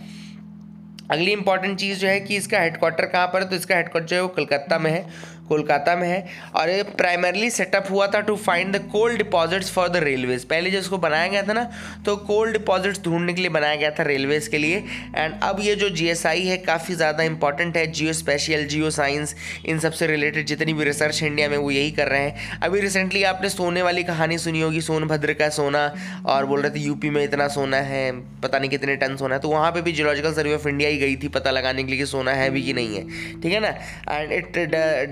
अगली 1.11 1.33
इंपॉर्टेंट 1.33 1.79
चीज़ 1.79 1.99
जो 1.99 2.09
है 2.09 2.21
कि 2.21 2.37
इसका 2.37 2.61
हेडक्वार्टर 2.61 3.07
कहाँ 3.07 3.27
पर 3.27 3.43
है? 3.43 3.49
तो 3.49 3.57
इसका 3.57 3.77
हेडक्वार्टर 3.77 4.09
जो 4.09 4.17
है 4.17 4.23
वो 4.23 4.29
कलकत्ता 4.29 4.79
में 4.79 4.91
है। 4.91 5.07
कोलकाता 5.49 5.97
में 5.97 6.07
है 6.09 6.25
और 6.57 6.71
ये 6.71 6.83
प्राइमरली 6.99 7.51
सेटअप 7.51 7.87
हुआ 7.91 8.07
था 8.07 8.21
to 8.23 8.37
find 8.39 8.77
the 8.77 8.81
coal 8.93 9.17
deposits 9.17 9.71
for 9.73 9.89
the 9.89 9.97
railways 10.05 10.45
पहले 10.47 10.71
जो 10.71 10.79
इसको 10.79 10.99
बनाया 10.99 11.29
गया 11.29 11.43
था 11.43 11.53
ना 11.53 11.69
तो 12.07 12.17
कोल 12.29 12.53
डिपॉजिट्स 12.53 13.03
ढूँढने 13.05 13.35
के 13.35 13.41
लिए 13.41 13.51
बनाया 13.51 13.77
गया 13.77 13.91
था 13.91 14.03
रेलवेज 14.05 14.49
के 14.49 14.59
लिए। 14.59 14.77
एंड 15.17 15.35
अब 15.43 15.61
ये 15.61 15.75
जो 15.75 15.89
जीएसआई 15.91 16.43
है, 16.43 16.57
काफ़ी 16.59 16.95
ज़्यादा 16.95 17.23
इंपॉर्टेंट 17.25 17.77
है। 17.77 17.87
जियो 17.89 18.13
स्पेशियल 18.13 18.67
जियो 18.69 18.91
साइंस 18.91 19.35
इन 19.67 19.79
सबसे 19.79 20.07
रिलेटेड 20.07 20.47
जितनी 20.47 20.73
भी 20.75 20.85
रिसर्च 20.85 21.23
इंडिया 21.23 21.49
में 21.49 21.57
वो 21.57 21.71
यही 21.71 21.91
कर 21.93 22.09
रहे 22.09 22.21
हैं। 22.21 22.61
अभी 22.63 22.81
रिसेंटली 22.81 23.23
आपने 23.25 23.49
सोने 23.51 23.83
वाली 23.83 24.03
कहानी 24.05 24.39
सुनी 24.39 24.61
होगी 24.61 24.81
सोनभद्र 24.83 25.33
का 25.35 25.49
सोना, 25.51 25.85
और 26.27 26.47
बोल 26.47 26.63
रहे 26.63 26.71
थे 26.71 26.81
यूपी 26.81 27.11
में 27.11 27.23
इतना 27.25 27.49
सोना 27.49 27.77
है, 27.83 28.11
पता 28.43 28.59
नहीं 28.59 28.71
कितने 28.71 28.97
टन 28.97 29.17
सोना 29.17 29.35
है। 29.35 29.41
तो 29.41 29.49
वहाँ 29.49 29.71
पर 29.73 29.83
भी 29.83 29.93
जियोलॉजिकल 29.93 30.33
सर्वे 30.35 30.55
ऑफ़ 30.55 30.69
इंडिया 30.69 30.91
ही 30.91 30.99
गई 30.99 31.17
थी 31.17 31.29
पता 31.31 31.51
लगाने 31.51 31.83
के 31.83 31.91
लिए 31.91 31.99
कि 31.99 32.07
सोना 32.07 32.33
है 32.33 32.51
भी 32.51 32.63
कि 32.63 32.73
नहीं 32.73 32.97
है। 32.97 33.41
ठीक 33.41 33.53
है 33.53 33.61
ना? 33.61 33.69
And 34.11 34.33
it 34.33 34.59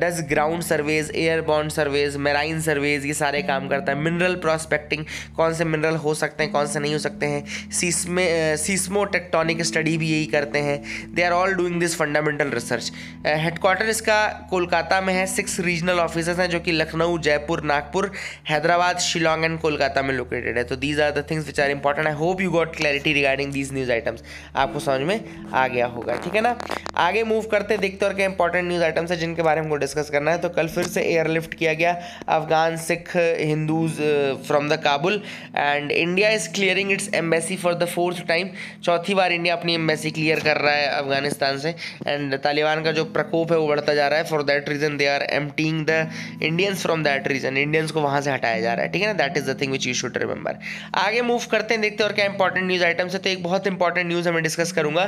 does 0.00 0.20
ground 0.28 0.62
surveys 0.62 1.11
airborne 1.14 1.71
surveys 1.73 2.16
marine 2.18 2.61
surveys 2.61 3.06
ये 3.06 3.14
सारे 3.14 3.42
काम 3.42 3.68
करता 3.68 3.92
है। 3.92 3.99
मिनरल 3.99 4.35
प्रॉस्पेक्टिंग 4.37 5.04
कौन 5.37 5.54
से 5.54 5.64
मिनरल 5.64 5.97
हो 5.97 6.14
सकते 6.14 6.42
हैं, 6.42 6.52
कौन 6.52 6.66
से 6.66 6.80
नहीं 6.80 6.92
हो 6.92 6.99
सकते 6.99 7.26
हैं। 7.26 7.71
सीस्मे 7.71 8.56
सीस्मो 8.56 9.04
टेक्टोनिक 9.06 9.62
स्टडी 9.62 9.97
भी 9.99 10.11
यही 10.11 10.26
करते 10.26 10.59
हैं। 10.61 11.14
They 11.14 11.23
are 11.23 11.33
all 11.33 11.54
doing 11.54 11.80
this 11.80 11.97
fundamental 11.99 12.50
research 12.50 12.92
headquarter 13.26 13.88
इसका 13.88 14.26
कोलकाता 14.50 15.00
में 15.00 15.12
है। 15.14 15.26
सिक्स 15.26 15.59
रीजनल 15.61 16.00
ऑफ़िस 16.00 16.28
हैं, 16.28 16.49
जो 16.50 16.61
कि 16.61 16.73
लखनऊ, 16.73 17.18
जयपुर, 17.18 17.62
नागपुर, 17.64 18.11
हैदराबाद, 18.49 18.99
शिलोंग 19.00 19.45
एंड 19.45 19.59
कोलकाता 19.61 20.02
में 20.02 20.14
लोकेटेड 20.14 20.59
है। 20.59 20.64
तो 20.64 20.76
these 20.76 21.00
are 21.00 21.11
the 21.11 21.25
things 21.30 21.47
which 21.47 21.61
are 21.61 21.71
important 21.71 22.06
I 22.06 22.14
hope 22.14 22.40
you 22.40 22.50
got 22.50 22.76
clarity 22.76 23.12
regarding 23.12 23.52
these 23.52 23.73
news 23.73 23.92
items 23.92 24.23
आपको 24.56 24.80
समझ 24.80 25.00
में 25.00 25.21
आ 25.52 25.66
गया 25.68 25.87
होगा, 25.87 26.16
ठीक 26.16 26.35
है 26.35 26.40
ना? 26.40 26.56
आगे 26.97 27.23
मूव 27.25 27.42
करते, 27.47 27.76
देखते 27.78 28.06
और 28.06 28.14
क्या 28.14 28.26
इंपॉर्टेंट 28.26 28.68
न्यूज़ 28.68 28.83
आइटम्स 28.85 29.11
है 29.11 29.16
जिनके 29.16 29.42
बारे 29.42 29.61
में 29.61 29.64
हमको 29.64 29.76
डिस्कस 29.76 30.11
करना 30.16 30.30
है 30.30 30.38
तो 30.38 30.49
कल 30.58 30.68
फिर 30.76 30.85
से 30.88 31.02
एयरलिफ्ट 31.04 31.54
किया 31.54 31.75
गया 31.75 31.92
Afghan, 32.30 32.76
Sikh, 32.78 33.16
Hindus 33.16 34.00
from 34.46 34.68
the 34.68 34.80
Kabul 34.85 35.23
and 35.56 35.90
India 35.92 36.30
is 36.32 36.49
clearing 36.54 36.92
its 36.92 37.11
embassy 37.14 37.56
for 37.56 37.75
the 37.75 37.88
fourth 37.88 38.26
time 38.28 38.50
चौथी 38.85 39.14
बार 39.14 39.32
इंडिया 39.32 39.54
अपनी 39.56 39.75
एम्बेसी 39.75 40.11
क्लियर 40.11 40.40
कर 40.40 40.56
रहा 40.58 40.75
है 40.75 40.88
अफ़गानिस्तान 40.88 41.58
से. 41.58 41.75
एंड 42.06 42.35
तालिबान 42.42 42.82
का 42.85 42.92
जो 42.92 43.04
प्रकोप 43.06 43.52
है, 43.52 43.58
वो 43.58 43.66
बढ़ता 43.68 43.94
जा 43.94 44.08
रहा 44.08 44.18
है. 44.18 44.25
For 44.26 44.42
that 44.44 44.68
reason 44.68 44.96
they 44.96 45.06
are 45.08 45.23
emptying 45.23 45.85
the 45.87 46.11
Indians 46.42 46.82
from 46.82 47.02
that 47.04 47.28
reason 47.28 47.56
Indians 47.56 47.90
को 47.90 48.00
वहाँ 48.00 48.20
से 48.20 48.30
हटाया 48.30 48.61
जा 48.61 48.75
रहा 48.75 48.85
है. 48.85 48.92
ठीक 48.92 49.02
है 49.02 49.08
ना? 49.08 49.14
That 49.14 49.37
is 49.37 49.50
the 49.50 49.61
thing 49.61 49.73
which 49.73 49.87
you 49.87 49.94
should 49.94 50.16
remember 50.18 50.58
आगे 50.96 51.23
मूव 51.23 51.46
करते 51.50 51.75
हैं, 51.75 51.80
देखते 51.82 52.02
हैं 52.02 52.11
और 52.11 52.14
क्या 52.16 52.26
इंपॉर्टेंट 52.26 52.66
न्यूज़ 52.66 52.85
आइटम्स 52.85 53.12
है. 53.14 53.20
तो 53.20 53.30
एक 53.30 53.42
बहुत 53.42 53.66
इंपॉर्टेंट 53.66 54.06
न्यूज़ 54.08 54.28
हमें 54.28 54.42
डिस्कस 54.42 54.73
करूँगा. 54.73 55.04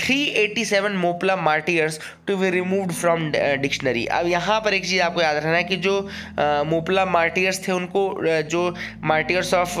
387 0.00 0.96
Moplah 0.98 1.36
martyrs 1.36 2.00
to 2.26 2.36
be 2.36 2.50
removed 2.50 2.92
from 2.92 3.30
dictionary 3.62 4.04
अब 4.12 4.26
यहाँ 4.28 4.51
पर 4.60 4.74
एक 4.74 4.84
चीज़ 4.84 5.00
आपको 5.02 5.22
याद 5.22 5.36
रखना 5.36 5.56
है 5.56 5.64
कि 5.64 5.76
जो 5.78 6.00
मोपला 6.66 7.04
मार्टियर्स 7.06 7.66
थे, 7.66 7.72
उनको 7.72 8.02
जो 8.50 8.62
martyrs 9.04 9.52
of 9.54 9.74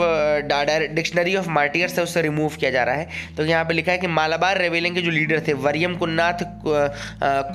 dictionary 0.94 1.36
of 1.36 1.48
martyrs 1.50 1.96
है 1.98 2.04
उससे 2.04 2.22
रिमूव 2.22 2.56
किया 2.56 2.70
जा 2.70 2.84
रहा 2.84 2.94
है। 2.94 3.34
तो 3.36 3.44
यहाँ 3.44 3.64
पे 3.64 3.74
लिखा 3.74 3.92
है 3.92 3.98
कि 3.98 4.06
मालाबार 4.08 4.58
रेवेलिंग 4.58 4.94
के 4.94 5.02
जो 5.02 5.10
लीडर 5.10 5.42
थे, 5.48 5.52
वरियम 5.62 5.96
कुन्नाथ 5.96 6.44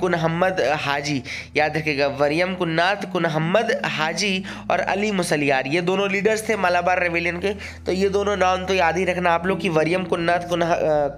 कुनहम्मद 0.00 0.60
हाजी, 0.80 1.22
याद 1.56 1.76
रखिएगा, 1.76 2.06
वरियम 2.18 2.54
कुन्नाथ, 2.54 3.10
कुनहम्मद 3.12 3.80
हाजी 3.86 4.44
और 4.70 4.80
अली 4.80 5.10
मुसलियार, 5.12 5.66
ये 5.68 5.80
दोनों 5.82 6.10
लीडर्स 6.10 6.48
थे 6.48 6.56
मालाबार 6.58 7.02
रेवेलियन 7.02 7.38
के। 7.40 7.52
तो 7.86 7.92
ये 7.92 8.08
दोनों 8.10 8.36
नाम 8.36 8.64
तो 8.66 8.74
याद 8.74 8.96
ही 8.96 9.04
रखना 9.04 9.30
आप 9.30 9.46
लोग 9.46 9.60
कि 9.60 9.68
वरियम 9.70 10.04
कुन्नाथ 10.06 10.48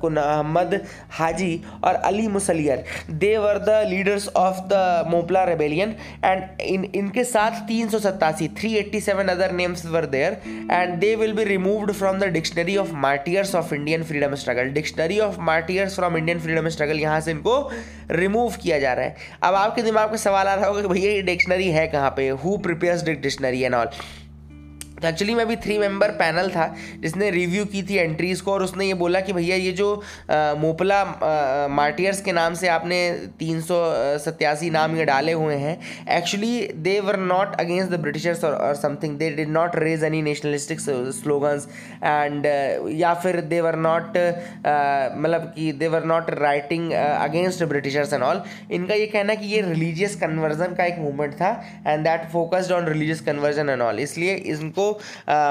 कुनहम्मद 0.00 0.80
हाजी 1.10 1.52
और 1.84 1.94
Ali 1.96 2.26
Musliyar, 2.30 2.84
they 3.12 3.36
were 3.38 3.58
the 3.60 3.68
leaders 3.88 4.28
of 4.36 4.56
the 4.64 5.04
Moplah 5.10 5.42
rebellion 5.44 5.79
and 5.80 6.60
in 6.60 6.84
इनके 6.94 7.24
साथ 7.24 7.60
तीन 7.68 7.88
सौ 7.88 7.98
सत्तासी 7.98 8.48
three 8.58 8.74
eighty 8.76 9.00
seven 9.00 9.28
other 9.28 9.52
names 9.52 9.84
were 9.86 10.06
there 10.06 10.36
and 10.70 10.94
they 11.00 11.14
will 11.16 11.32
be 11.32 11.44
removed 11.44 11.92
from 11.92 12.18
the 12.18 12.24
dictionary 12.32 12.76
of 12.76 12.92
martyrs 13.02 13.54
of 13.54 13.74
Indian 13.74 14.04
freedom 14.04 14.34
struggle 14.34 14.70
dictionary 14.72 15.18
of 15.20 15.40
martyrs 15.40 15.96
from 15.96 16.16
Indian 16.16 16.40
freedom 16.40 16.68
struggle 16.68 17.00
यहाँ 17.00 17.20
से 17.20 17.30
इनको 17.30 17.58
remove 18.10 18.56
किया 18.62 18.78
जा 18.78 18.92
रहा 18.92 19.04
है। 19.04 19.16
अब 19.42 19.54
आपके 19.54 19.82
दिमाग 19.82 20.10
में 20.10 20.18
सवाल 20.18 20.46
आ 20.46 20.54
रहा 20.54 20.66
होगा 20.66 20.80
कि 20.82 20.88
भैया 20.88 21.10
ये 21.12 21.22
डिक्शनरी 21.22 21.68
है 21.70 21.86
कहाँ 21.88 22.10
पे? 22.16 22.28
Who 22.28 22.56
prepares 22.58 23.04
dictionary 23.04 23.62
and 23.62 23.74
all 23.74 23.90
actually 25.04 25.34
में 25.34 25.42
अभी 25.44 25.56
थ्री 25.56 25.78
मेंबर 25.78 26.10
पैनल 26.18 26.48
था 26.50 26.66
जिसने 27.00 27.30
रिव्यू 27.30 27.64
की 27.64 27.82
थी 27.82 27.96
एंट्रीज़ 27.98 28.42
को 28.42 28.52
और 28.52 28.62
उसने 28.62 28.86
ये 28.86 28.94
बोला 28.94 29.20
कि 29.20 29.32
भैया 29.32 29.56
ये 29.56 29.72
जो 29.72 29.94
आ, 30.30 30.54
मोपला 30.54 31.04
मार्टियर्स 31.70 32.20
के 32.22 32.32
नाम 32.32 32.54
से 32.54 32.68
आपने 32.68 32.98
तीन 33.38 33.60
सौ 33.60 33.78
सत्यासी 34.24 34.70
नाम 34.70 34.96
ये 34.96 35.04
डाले 35.04 35.32
हुए 35.32 35.54
हैं। 35.56 35.76
Actually 36.16 36.66
they 36.78 36.98
were 37.00 37.16
not 37.18 37.54
against 37.60 37.92
the 37.92 38.00
britishers 38.00 38.44
और 38.44 38.74
something 38.74 39.16
they 39.18 39.30
did 39.36 39.48
not 39.50 39.76
raise 39.76 40.04
any 40.04 40.22
nationalistic 40.22 40.80
slogans 40.80 41.68
and 42.04 42.46
या 43.00 43.14
फिर 43.22 43.40
दे 43.50 43.60
वर 43.60 43.76
नॉट 43.78 44.16
मतलब 45.16 45.52
कि 45.56 45.70
they 45.80 45.88
were 45.88 46.04
not 46.04 46.30
writing 46.38 46.92
against 46.92 47.64
britishers 47.64 48.12
and 48.12 48.22
all 48.22 48.42
इनका 48.70 48.94
ये 48.94 49.06
कहना 49.06 49.34
कि 49.34 49.46
ये 49.46 49.60
रिलीजियस 49.62 50.16
कन्वर्जन 50.20 50.74
का 50.74 50.84
एक 50.84 50.98
मूवमेंट 50.98 51.34
था 51.34 51.50
and 51.86 52.04
that 52.04 52.28
focused 52.32 52.72
on 52.72 52.86
religious 52.88 53.20
conversion 53.20 53.68
and 53.70 53.82
all 53.82 53.98
इसलिए 54.00 54.34
इनको 54.54 54.89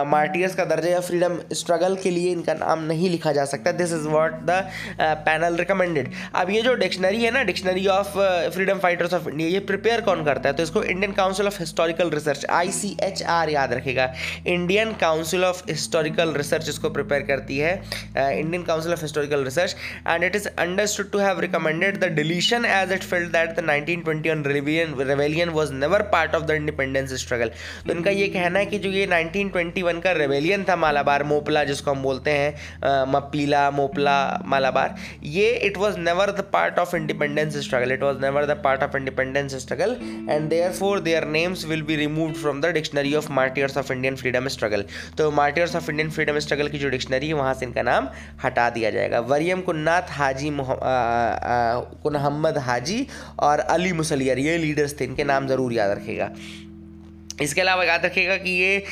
मार्टियर्स 0.10 0.55
का 0.55 0.65
दर्जा 0.65 0.89
या 0.89 1.00
फ्रीडम 1.01 1.39
स्ट्रगल 1.53 1.96
के 2.03 2.12
लिए 2.12 2.31
इनका 2.31 2.53
नाम 2.55 2.84
नहीं 2.86 3.10
लिखा 3.10 3.31
जा 3.31 3.46
सकता। 3.46 3.72
This 3.74 3.93
is 3.93 4.08
what 4.08 4.34
the 4.50 4.62
panel 5.01 5.55
recommended 5.58 6.12
अब 6.36 6.50
ये 6.50 6.62
जो 6.62 6.74
डिक्शनरी 6.75 7.24
है 7.24 7.31
ना 7.31 7.43
dictionary 7.43 7.86
of 7.89 8.17
freedom 8.53 8.79
fighters 8.79 9.13
of 9.13 9.29
India 9.29 9.50
ये 9.50 9.60
प्रिपेयर 9.72 10.01
कौन 10.01 10.24
करता 10.25 10.50
है? 10.50 10.55
तो 10.55 10.63
इसको 10.63 10.84
Indian 10.86 11.12
council 11.13 11.48
of 11.48 11.60
historical 11.60 12.10
research 12.12 12.46
are 13.29 13.50
याद 13.50 13.74
रखेगा। 13.74 14.12
Indian 14.48 14.93
council 15.01 15.46
of 15.46 15.63
historical 15.69 16.34
research 16.34 16.69
इसको 16.69 16.89
प्रिपेयर 16.89 17.22
करती 17.27 17.58
है। 17.58 17.74
Indian 18.17 18.63
council 18.63 18.93
of 18.93 19.01
historical 19.01 19.43
research 19.43 19.75
and 20.08 20.24
it 20.24 20.36
is 20.36 20.48
understood 20.60 21.12
to 21.12 21.19
have 21.19 21.39
recommended 21.39 22.00
the 22.00 22.12
deletion 22.15 22.65
as 22.65 22.91
it 22.91 23.03
felt 23.03 23.31
that 23.31 23.60
the 23.60 23.65
1921 23.69 24.46
rebellion 24.48 24.96
rebellion 25.10 25.50
was 25.51 25.72
never 25.74 26.01
part 26.12 26.36
of 26.36 26.43
the 26.43 26.51
independence 26.51 27.13
struggle 27.22 27.51
तो 27.88 27.93
इनका 27.93 28.12
ये 28.12 28.27
कहना 28.29 28.60
है 28.60 28.65
कि 28.65 28.79
जो 28.79 28.89
ये 28.89 29.05
1921 29.29 30.01
का 30.01 30.12
रेवेलियन 30.13 30.63
था 30.63 30.75
मालाबार, 30.77 31.24
मोपला 31.25 31.63
जिसको 31.63 31.91
हम 31.91 32.01
बोलते 32.03 32.31
हैं 32.31 33.05
मपीला 33.09 33.69
मोपला, 33.71 34.17
मालाबार। 34.45 34.95
ये 35.25 35.50
it 35.65 35.77
was 35.77 35.98
never 36.00 36.31
the 36.31 36.45
part 36.53 36.79
of 36.79 36.95
independence 36.95 37.57
struggle 37.65 37.91
it 37.91 38.03
was 38.03 38.19
never 38.21 38.45
the 38.45 38.59
part 38.63 38.83
of 38.83 38.98
independence 38.98 39.55
struggle 39.62 39.95
and 40.29 40.50
their 40.50 40.71
for 40.74 41.00
their 41.01 41.25
names 41.29 41.65
will 41.65 41.81
be 41.83 41.95
remove 41.95 42.31
from 42.41 42.62
the 42.62 42.74
dictionary 42.74 43.13
of 43.15 43.31
martyrs 43.33 43.77
of 43.77 43.91
Indian 43.93 44.15
freedom 44.15 44.48
struggle 44.50 44.86
तो 45.17 45.29
martyrs 45.33 45.75
of 45.75 45.89
Indian 45.91 46.09
freedom 46.12 46.39
struggle 46.39 46.67
की 46.67 46.79
जो 46.79 46.89
dictionary 46.89 47.27
है, 47.27 47.33
वहाँ 47.33 47.53
से 47.53 47.65
इनका 47.65 47.81
नाम 47.83 48.09
हटा 48.43 48.69
दिया 48.69 48.89
जाएगा। 48.91 49.19
वरियम 49.29 49.62
कुन्नाथ 49.62 50.12
हाजी 50.12 50.50
कुनहम्मद 52.03 52.57
हाजी 52.59 53.05
और 53.39 53.59
अली 53.59 53.91
मुसलियर, 53.93 54.39
ये 54.39 54.57
लीडर्स 54.57 55.00
थे, 55.00 55.05
इनके 55.05 55.24
नाम 55.24 55.48
ज़रूर 55.48 55.74
याद 55.74 55.91
रखेगा। 55.91 56.29
इसके 57.41 57.62
अलावा 57.62 57.84
याद 57.84 58.05
रखिएगा 58.05 58.36
कि 58.38 58.51
ये 58.51 58.84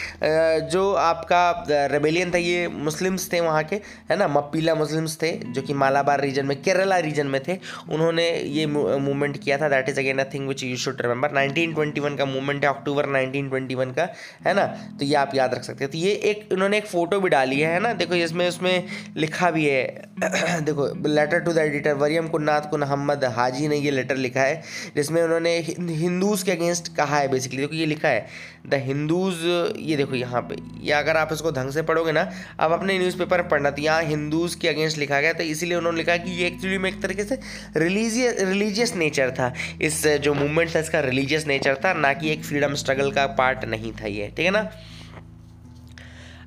जो 0.72 0.94
आपका 0.94 1.66
रेबेलियन 1.92 2.32
था, 2.34 2.38
ये 2.38 2.68
मुस्लिम्स 2.68 3.32
थे 3.34 3.40
वहाँ 3.42 3.64
के, 3.64 3.76
है 4.12 4.18
ना? 4.18 4.28
मपीला 4.28 4.76
मुस्लिम्स 4.76 5.18
थे, 5.22 5.32
जो 5.48 5.62
कि 5.62 5.74
मालाबार 5.74 6.22
रीजन 6.22 6.46
में, 6.46 6.62
केरला 6.62 6.98
रीजन 6.98 7.28
में 7.28 7.42
थे। 7.48 7.58
उन्होंने 7.90 8.30
ये 8.32 8.66
मूवमेंट 8.66 9.38
किया 9.44 9.58
था। 9.58 9.70
That 9.70 9.90
is 9.90 10.00
again 10.00 10.20
a 10.20 10.24
thing 10.34 10.48
which 10.48 10.64
you 10.64 10.78
should 10.78 11.02
remember 11.02 11.32
1921 11.32 12.18
का 12.18 12.26
मूवमेंट 12.26 12.64
है, 12.66 12.70
अक्टूबर 12.70 13.06
1921 13.08 13.94
का, 13.96 14.08
है 14.48 14.54
ना? 14.54 14.66
तो 15.00 15.06
ये 15.06 15.16
आप 15.16 15.36
याद 15.36 15.54
रख 15.54 15.64
सकते 15.64 15.84
हैं। 15.84 15.92
तो 15.92 15.98
ये 15.98 16.12
एक 16.32 16.50
उन्होंने 16.54 16.78
एक 16.78 16.86
फ़ोटो 16.88 17.20
भी 17.20 17.30
डाली 17.30 17.60
है 17.60 17.80
ना? 17.80 17.94
देखो, 17.94 18.16
इसमें, 18.16 18.48
उसमें 18.50 18.86
लिखा 19.18 19.52
भी 19.52 19.66
है। 19.66 19.84
देखो 20.62 20.88
letter 21.08 21.40
to 21.40 21.54
the 21.54 21.58
editor 21.58 21.94
Variyam 21.94 22.28
Kunnath 22.28 22.70
Kun 22.70 22.82
Ahmad 22.82 23.24
Haji 23.36 23.68
ने 23.68 23.78
ये 23.78 23.92
लेटर 23.92 24.16
लिखा 24.18 24.42
है, 24.42 24.62
जिसमें 24.96 25.22
उन्होंने 25.24 25.58
हिंदूज़ 25.80 26.46
के 26.46 26.52
अगेंस्ट 26.52 26.96
कहा 26.96 27.18
है 27.18 27.28
बेसिकली 27.28 27.58
देखो, 27.58 27.76
ये 27.76 27.86
लिखा 27.86 28.08
है। 28.08 28.26
द 28.68 28.82
हिंदूज़, 28.86 29.46
ये 29.80 29.96
देखो 29.98 30.16
यहाँ 30.16 30.42
पे, 30.42 30.56
ये 30.82 30.92
अगर 30.94 31.18
आप 31.18 31.30
इसको 31.34 31.52
ढंग 31.52 31.72
से 31.72 31.82
पढ़ोगे 31.84 32.12
ना, 32.12 32.30
अब 32.60 32.72
अपने 32.72 32.98
न्यूज़पेपर 33.00 33.42
में 33.42 33.50
पढ़ना 33.50 33.72
तो 33.72 33.82
यहाँ 33.82 34.04
हिंदूज़ 34.04 34.58
के 34.60 34.68
अगेंस्ट 34.68 34.98
लिखा 34.98 35.22
गया 35.22 35.34
तो 35.34 35.44
इसीलिए 35.46 35.78
उन्होंने 35.78 35.98
लिखा 35.98 36.18
कि 36.18 36.32
ये 36.32 36.48
एक्चुअली 36.48 36.78
में 36.78 36.90
एक 36.90 37.02
तरीके 37.02 37.24
से 37.24 37.40
रिलीजियस 37.78 38.42
रिलीजियस 38.42 38.96
नेचर 38.96 39.32
था। 39.32 39.54
इस 39.82 40.06
जो 40.08 40.34
मूवमेंट 40.34 40.76
था, 40.76 40.80
इसका 40.80 41.00
रिलीजियस 41.02 41.48
नेचर 41.48 41.76
था, 41.86 41.94
ना 41.96 42.14
कि 42.14 42.32
एक 42.32 42.44
फ्रीडम 42.46 42.74
स्ट्रगल 42.76 43.12
का 43.12 43.26
पार्ट 43.38 43.66
नहीं 43.66 43.92
था 43.94 44.08
ये, 44.08 44.28
ठीक 44.28 44.46
है 44.46 44.52
ना? 44.52 44.70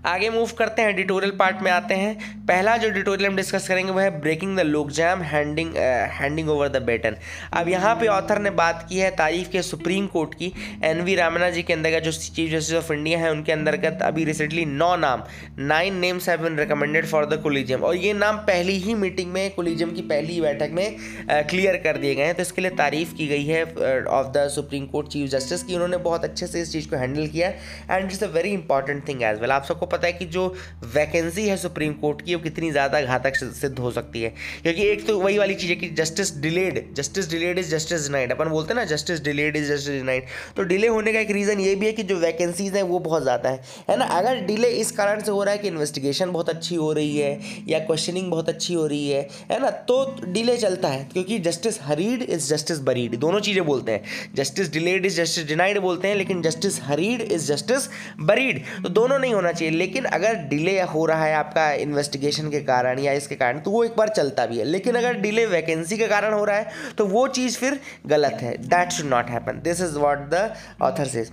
आगे 0.06 0.28
मूव 0.30 0.50
करते 0.58 0.82
हैं 0.82 0.88
एडिटोरियल 0.88 1.32
पार्ट 1.38 1.56
में 1.62 1.70
आते 1.70 1.94
हैं। 1.94 2.44
पहला 2.46 2.76
जो 2.76 2.88
एडिटोरियल 2.88 3.28
हम 3.28 3.36
डिस्कस 3.36 3.66
करेंगे 3.68 3.92
वो 3.92 3.98
है 4.00 4.10
breaking 4.20 4.56
the 4.58 4.60
logjam 4.90 5.22
handing 5.22 5.74
handing 6.12 6.48
over 6.50 6.68
the 6.68 6.82
baton 6.82 7.16
अब 7.52 7.68
यहाँ 7.68 7.94
पे 7.94 8.06
ऑथर 8.08 8.38
ने 8.38 8.50
बात 8.52 8.86
की 8.88 8.98
है 8.98 9.10
तारीफ़ 9.16 9.48
के 9.48 9.62
सुप्रीम 9.62 10.06
कोर्ट 10.06 10.34
की। 10.34 10.52
एन 10.84 11.00
वी 11.00 11.14
रामना 11.14 11.50
जी 11.50 11.62
के 11.62 11.72
अंतर्गत 11.72 12.02
जो 12.02 12.12
चीफ 12.12 12.50
जस्टिस 12.50 12.76
ऑफ़ 12.76 12.92
इंडिया 12.92 13.18
है 13.18 13.30
उनके 13.32 13.52
अंतर्गत 13.52 13.98
अभी 14.02 14.24
रिसेंटली 14.24 14.64
नौ 14.66 14.94
नाम 14.96 15.24
nine 15.58 15.96
names 15.96 16.28
have 16.28 16.42
been 16.42 16.58
recommended 16.58 17.06
for 17.06 17.26
the 17.26 17.40
collegium 17.42 17.84
और 17.84 17.96
ये 17.96 18.12
नाम 18.14 18.36
पहली 18.46 18.78
ही 18.78 18.94
मीटिंग 18.94 19.32
में 19.32 19.50
कोलिजियम 19.54 19.92
की 19.92 20.02
पहली 20.04 20.40
बैठक 20.40 20.70
में 20.72 20.96
क्लियर 21.28 21.76
uh, 21.76 21.82
कर 21.84 21.96
दिए 21.96 22.14
गए 22.14 22.24
हैं। 22.24 22.34
तो 22.34 22.42
इसके 22.42 22.62
लिए 22.62 22.70
तारीफ़ 22.76 23.14
की 23.14 23.26
गई 23.26 23.44
है 23.44 23.62
of 23.64 24.32
the 24.32 24.48
supreme 24.54 24.86
court 24.86 25.08
chief 25.08 25.30
justice 25.30 25.62
की। 25.62 25.74
उन्होंने 25.74 25.96
बहुत 26.00 26.24
अच्छे 26.24 26.46
से 26.46 26.60
इस 26.62 26.72
चीज़ 26.72 26.88
को 26.88 26.96
हैंडल 26.96 27.26
किया 27.28 27.48
and 27.48 28.04
it's 28.04 28.22
a 28.22 28.32
very 28.32 28.52
important 28.52 29.06
thing 29.08 29.22
as 29.22 29.40
well 29.40 29.50
आप 29.52 29.64
सबको 29.64 29.86
पता 29.90 30.06
है 30.06 30.12
कि 30.12 30.24
जो 30.28 30.46
वैकेंसी 30.94 31.46
है 31.48 31.56
सुप्रीम 31.58 31.92
कोर्ट 32.00 32.22
की, 32.22 32.34
वो 32.34 32.40
कितनी 32.42 32.70
ज़्यादा 32.70 33.00
घातक 33.02 33.36
सिद्ध 33.36 33.78
हो 33.78 33.90
सकती 33.90 34.22
है। 34.22 34.28
क्योंकि 34.62 34.82
एक 34.82 35.06
तो 35.06 35.18
वही 35.20 35.38
वाली 35.38 35.54
चीज़ 35.54 35.70
है 35.70 35.76
कि 35.76 35.88
justice 35.94 36.36
delayed 36.40 36.82
justice 36.94 37.30
delayed 37.30 37.58
is 37.58 37.70
justice 37.70 38.06
denied 38.06 38.32
अपन 38.32 38.48
बोलते 38.48 38.72
हैं 38.72 38.80
ना 38.80 38.84
justice 38.86 39.22
delayed 39.24 39.56
is 39.56 39.72
justice 39.72 39.94
denied 39.94 40.24
तो 40.56 40.62
डिले 40.64 40.88
होने 40.88 41.12
का 41.12 41.20
एक 41.20 41.30
रीज़न 41.30 41.60
ये 41.60 41.74
भी 41.74 41.86
है 41.86 41.92
कि 41.92 42.02
जो 42.02 42.16
वैकेंसीज 42.18 42.76
हैं, 42.76 42.82
वो 42.82 42.98
बहुत 43.00 43.22
ज़्यादा 43.22 43.48
है। 43.48 43.62
है 43.90 43.96
ना? 43.96 44.04
अगर 44.04 44.40
डिले 44.46 44.68
इस 44.80 44.90
कारण 44.92 45.20
से 45.22 45.30
हो 45.30 45.42
रहा 45.42 45.52
है 45.52 45.58
कि 45.58 45.68
इन्वेस्टिगेशन 45.68 46.30
बहुत 46.32 46.48
अच्छी 46.48 46.74
हो 46.74 46.92
रही 46.92 47.16
है, 47.16 47.38
या 47.68 47.78
क्वेश्चनिंग 47.80 48.30
बहुत 48.30 48.48
अच्छी 48.48 48.74
हो 48.74 48.86
रही 48.86 49.08
है 49.08 49.28
है 49.50 49.60
ना? 49.62 49.70
तो 49.70 50.16
डिले 50.24 50.56
चलता 50.56 50.88
है, 50.88 51.04
क्योंकि 51.12 51.38
justice 51.40 51.78
hurried 51.82 52.22
is 52.22 52.48
justice 52.48 52.78
buried 52.82 53.16
दोनों 53.20 53.40
चीज़ें 53.40 53.64
बोलते 53.66 53.92
हैं। 53.92 54.34
Justice 54.34 54.72
delayed 54.72 55.06
is 55.06 55.20
justice 55.20 55.46
denied 55.46 55.78
बोलते 55.80 56.08
हैं, 56.08 56.14
लेकिन 56.16 56.42
justice 56.42 56.80
hurried 56.82 57.20
is 57.22 57.52
justice 57.52 57.88
buried 58.22 58.62
तो 58.82 58.88
दोनों 58.90 59.18
नहीं 59.18 59.34
होना 59.34 59.52
चाहिए। 59.52 59.74
लेकिन 59.80 60.04
अगर 60.12 60.34
डिले 60.48 60.80
हो 60.92 61.04
रहा 61.06 61.24
है 61.24 61.34
आपका 61.34 61.70
इन्वेस्टिगेशन 61.80 62.50
के 62.50 62.60
कारण 62.64 62.98
या 63.00 63.12
इसके 63.14 63.34
कारण 63.36 63.58
तो 63.60 63.70
वो 63.70 63.84
एक 63.84 63.96
बार 63.96 64.08
चलता 64.10 64.46
भी 64.46 64.58
है। 64.58 64.64
लेकिन 64.66 64.94
अगर 64.96 65.20
डिले 65.20 65.46
वैकेंसी 65.48 65.98
के 65.98 66.06
कारण 66.08 66.34
हो 66.34 66.44
रहा 66.44 66.56
है 66.56 66.94
तो 66.98 67.06
वो 67.06 67.26
चीज़ 67.30 67.56
फिर 67.58 67.78
गलत 68.08 68.38
है। 68.42 68.56
That 68.66 68.92
should 68.92 69.06
not 69.08 69.30
happen 69.30 69.60
this 69.64 69.80
is 69.82 69.96
what 69.98 70.18
the 70.30 70.42
author 70.82 71.06
से 71.08 71.24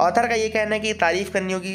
ऑथर 0.00 0.28
का 0.28 0.34
ये 0.34 0.48
कहना 0.48 0.74
है 0.74 0.80
कि 0.80 0.92
तारीफ़ 0.96 1.32
करनी 1.32 1.52
होगी 1.52 1.74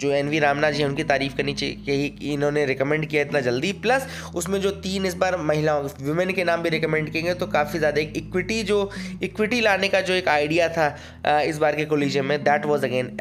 जो 0.00 0.10
एन 0.12 0.28
वी 0.28 0.38
रामनाथ 0.40 0.72
जी 0.72 0.84
उनकी 0.84 1.04
तारीफ़ 1.04 1.36
करनी 1.36 1.54
चाहिए 1.54 2.08
कि 2.08 2.32
इन्होंने 2.32 2.64
रिकमेंड 2.66 3.06
किया 3.06 3.22
इतना 3.22 3.40
जल्दी। 3.40 3.72
प्लस 3.82 4.06
उसमें 4.36 4.60
जो 4.60 4.70
तीन 4.80 5.06
इस 5.06 5.14
बार 5.16 5.36
महिलाओं 5.42 5.88
वुमेन 6.02 6.32
के 6.32 6.44
नाम 6.44 6.62
भी 6.62 6.68
रिकमेंड 6.70 7.10
किए 7.10 7.22
गए 7.22 7.34
तो 7.34 7.46
काफ़ी 7.48 7.78
ज़्यादा 7.78 8.00
एक 8.00 8.16
इक्विटी 8.16 8.62
जो 8.64 8.78
इक्विटी 9.22 9.60
लाने 9.60 9.88
का 9.88 10.00
जो 10.02 10.14
एक 10.14 10.28
आइडिया 10.28 10.68
था 10.70 11.40
इस 11.42 11.58
बार 11.58 11.76
के 11.76 11.84
कोलिजियम 11.86 12.26
में 12.26 12.42
that 12.44 12.66
was 12.66 12.84
again 12.84 13.16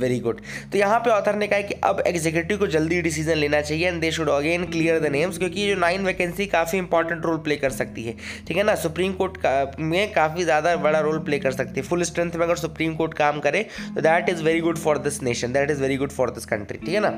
very 0.00 0.18
good 0.20 0.40
तो 0.72 0.78
यहाँ 0.78 0.98
पे 1.00 1.10
ऑथर 1.10 1.36
ने 1.36 1.46
कहा 1.46 1.60
कि 1.62 1.74
अब 1.84 2.02
एग्जीक्यूटिव 2.06 2.58
को 2.58 2.66
जल्दी 2.68 3.00
डिसीज़न 3.02 3.36
लेना 3.36 3.60
चाहिए 3.60 3.88
and 3.88 4.00
they 4.00 4.10
should 4.12 4.28
again 4.30 4.64
clear 4.66 5.00
the 5.00 5.12
names 5.12 5.38
क्योंकि 5.38 5.66
जो 5.68 5.78
नाइन 5.80 6.04
वैकेंसी 6.06 6.46
काफ़ी 6.48 6.78
इंपॉर्टेंट 6.78 7.24
रोल 7.24 7.36
प्ले 7.38 7.56
कर 7.56 7.70
सकती 7.72 8.02
है। 8.02 8.16
ठीक 8.48 8.56
है 8.56 8.62
ना? 8.62 8.74
सुप्रीम 8.76 9.12
कोर्ट 9.12 9.36
का, 9.36 9.72
में 9.78 10.12
काफ़ी 10.12 10.44
ज़्यादा 10.44 10.76
बड़ा 10.78 11.00
रोल 11.00 11.18
प्ले 11.24 11.38
कर 11.38 11.52
सकती 11.52 11.80
है। 11.80 11.86
फुल 11.86 12.02
स्ट्रेंथ 12.02 12.30
में 12.32 12.44
अगर 12.46 12.56
सुप्रीम 12.56 12.94
कोर्ट 12.96 13.14
काम 13.14 13.40
करे 13.40 13.66
तो 13.94 14.00
that 14.00 14.28
is 14.28 14.42
very 14.44 14.60
good 14.60 14.78
for 14.78 14.98
this 15.00 15.22
nation 15.22 15.52
that 15.52 15.70
is 15.70 15.82
very 15.82 15.96
good 15.96 16.12
for 16.12 16.30
this 16.30 16.46
country 16.46 16.78
ठीक 16.78 16.94
है 16.94 17.00
ना? 17.00 17.10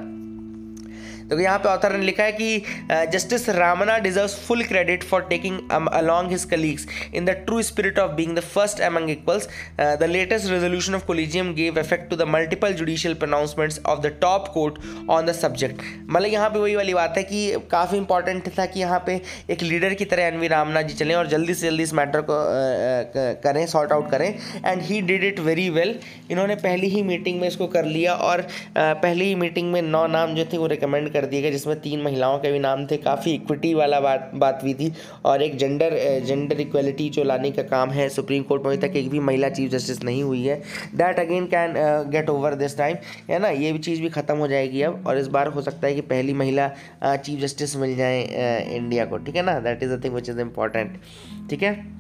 तो 1.30 1.38
यहाँ 1.40 1.58
पे 1.58 1.68
ऑथर 1.68 1.96
ने 1.96 2.04
लिखा 2.04 2.22
है 2.22 2.32
कि 2.32 3.06
justice 3.12 3.49
Ramana 3.56 3.99
deserve 4.00 4.28
full 4.46 4.62
credit 4.64 5.04
for 5.04 5.26
taking 5.30 5.58
along 5.70 6.30
his 6.30 6.44
colleagues 6.50 6.87
in 7.14 7.25
the 7.25 7.30
true 7.46 7.60
spirit 7.62 7.99
of 7.99 8.12
being 8.12 8.37
the 8.37 8.40
first 8.46 8.80
among 8.82 9.10
equals 9.10 9.49
the 9.80 10.06
latest 10.10 10.50
resolution 10.50 10.94
of 10.94 11.04
collegium 11.06 11.52
gave 11.54 11.78
effect 11.78 12.10
to 12.10 12.16
the 12.16 12.28
multiple 12.28 12.72
judicial 12.75 13.14
pronouncements 13.16 13.80
of 13.87 14.00
the 14.00 14.14
top 14.20 14.49
court 14.54 14.78
on 15.10 15.26
the 15.26 15.32
subject 15.34 15.82
मतलब 16.00 16.28
यहाँ 16.28 16.49
पे 16.50 16.58
वही 16.58 16.75
वाली 16.76 16.94
बात 16.94 17.14
है 17.16 17.22
कि 17.22 17.40
काफ़ी 17.70 17.99
important 17.99 18.49
था 18.58 18.66
कि 18.66 18.80
यहाँ 18.80 19.02
पे 19.06 19.20
एक 19.50 19.62
लीडर 19.62 19.94
की 19.94 20.04
तरह 20.06 20.22
एन 20.25 20.38
वी 20.38 20.49
रामना 20.49 20.82
जी 20.82 20.94
चलें 20.94 21.14
और 21.14 21.26
जल्दी 21.28 21.54
से 21.54 21.66
जल्दी 21.66 21.82
इस 21.82 21.94
मैटर 21.94 22.20
को 22.30 22.40
करें 23.44 23.64
सॉर्ट 23.66 23.92
आउट 23.92 24.10
करें। 24.10 24.28
And 24.66 24.82
he 24.82 25.00
did 25.02 25.25
it 25.25 25.40
very 25.42 25.68
well 25.70 25.99
इन्होंने 26.30 26.54
पहली 26.58 26.88
ही 26.88 27.02
मीटिंग 27.04 27.40
में 27.40 27.47
इसको 27.49 27.66
कर 27.69 27.84
लिया 27.86 28.14
और 28.28 28.47
पहली 28.78 29.25
ही 29.25 29.34
मीटिंग 29.34 29.73
में 29.73 29.80
नौ 29.82 30.06
नाम 30.08 30.34
जो 30.34 30.45
थे 30.52 30.58
वो 30.58 30.66
रिकमेंड 30.66 31.12
कर 31.12 31.20
दिए 31.26 31.43
गए, 31.43 31.50
जिसमें 31.50 31.78
तीन 31.80 32.02
महिलाओं 32.02 32.39
के 32.39 32.52
भी 32.52 32.59
नाम 32.59 32.87
थे। 32.87 32.97
काफ़ी 32.99 33.35
इक्विटी 33.35 33.73
वाला 33.75 34.00
बात 34.00 34.30
बात 34.35 34.61
हुई 34.63 34.75
थी। 34.75 34.93
और 35.25 35.43
एक 35.43 35.56
जेंडर 35.56 35.99
जेंडर 36.26 36.61
इक्वलिटी 36.61 37.09
जो 37.11 37.25
लाने 37.25 37.50
का 37.50 37.63
काम 37.65 37.91
है 37.91 38.09
सुप्रीम 38.09 38.43
कोर्ट 38.43 38.63
में, 38.63 38.71
अभी 38.71 38.87
तक 38.87 38.97
एक 38.97 39.11
भी 39.11 39.21
महिला 39.21 39.49
चीफ 39.50 39.71
जस्टिस 39.71 40.02
नहीं 40.04 40.23
हुई 40.23 40.45
है। 40.45 40.61
That 40.95 41.19
again 41.21 41.47
can 41.47 41.75
get 42.11 42.30
over 42.30 42.54
this 42.54 42.76
time 42.78 42.97
है 43.30 43.39
ना? 43.39 43.49
ये 43.49 43.73
भी 43.73 43.78
चीज़ 43.80 44.02
भी 44.02 44.09
ख़त्म 44.11 44.37
हो 44.37 44.49
जाएगी 44.49 44.83
अब। 44.83 45.04
और 45.06 45.19
इस 45.19 45.26
बार 45.28 45.47
हो 45.49 45.63
सकता 45.63 45.87
है 45.87 45.95
कि 45.95 46.00
पहली 46.02 46.35
महिला 46.35 46.69
चीफ 47.04 47.41
जस्टिस 47.41 47.76
मिल 47.76 47.97
जाए 47.97 48.23
इंडिया 48.76 49.04
को। 49.04 49.19
ठीक 49.19 49.37
है 49.37 49.43
ना? 49.43 49.59
That 49.61 49.83
is 49.83 49.95
the 49.95 50.04
thing 50.04 50.15
which 50.15 50.28
is 50.30 50.41
important 50.41 51.00
ठीक 51.50 51.63
है? 51.63 52.00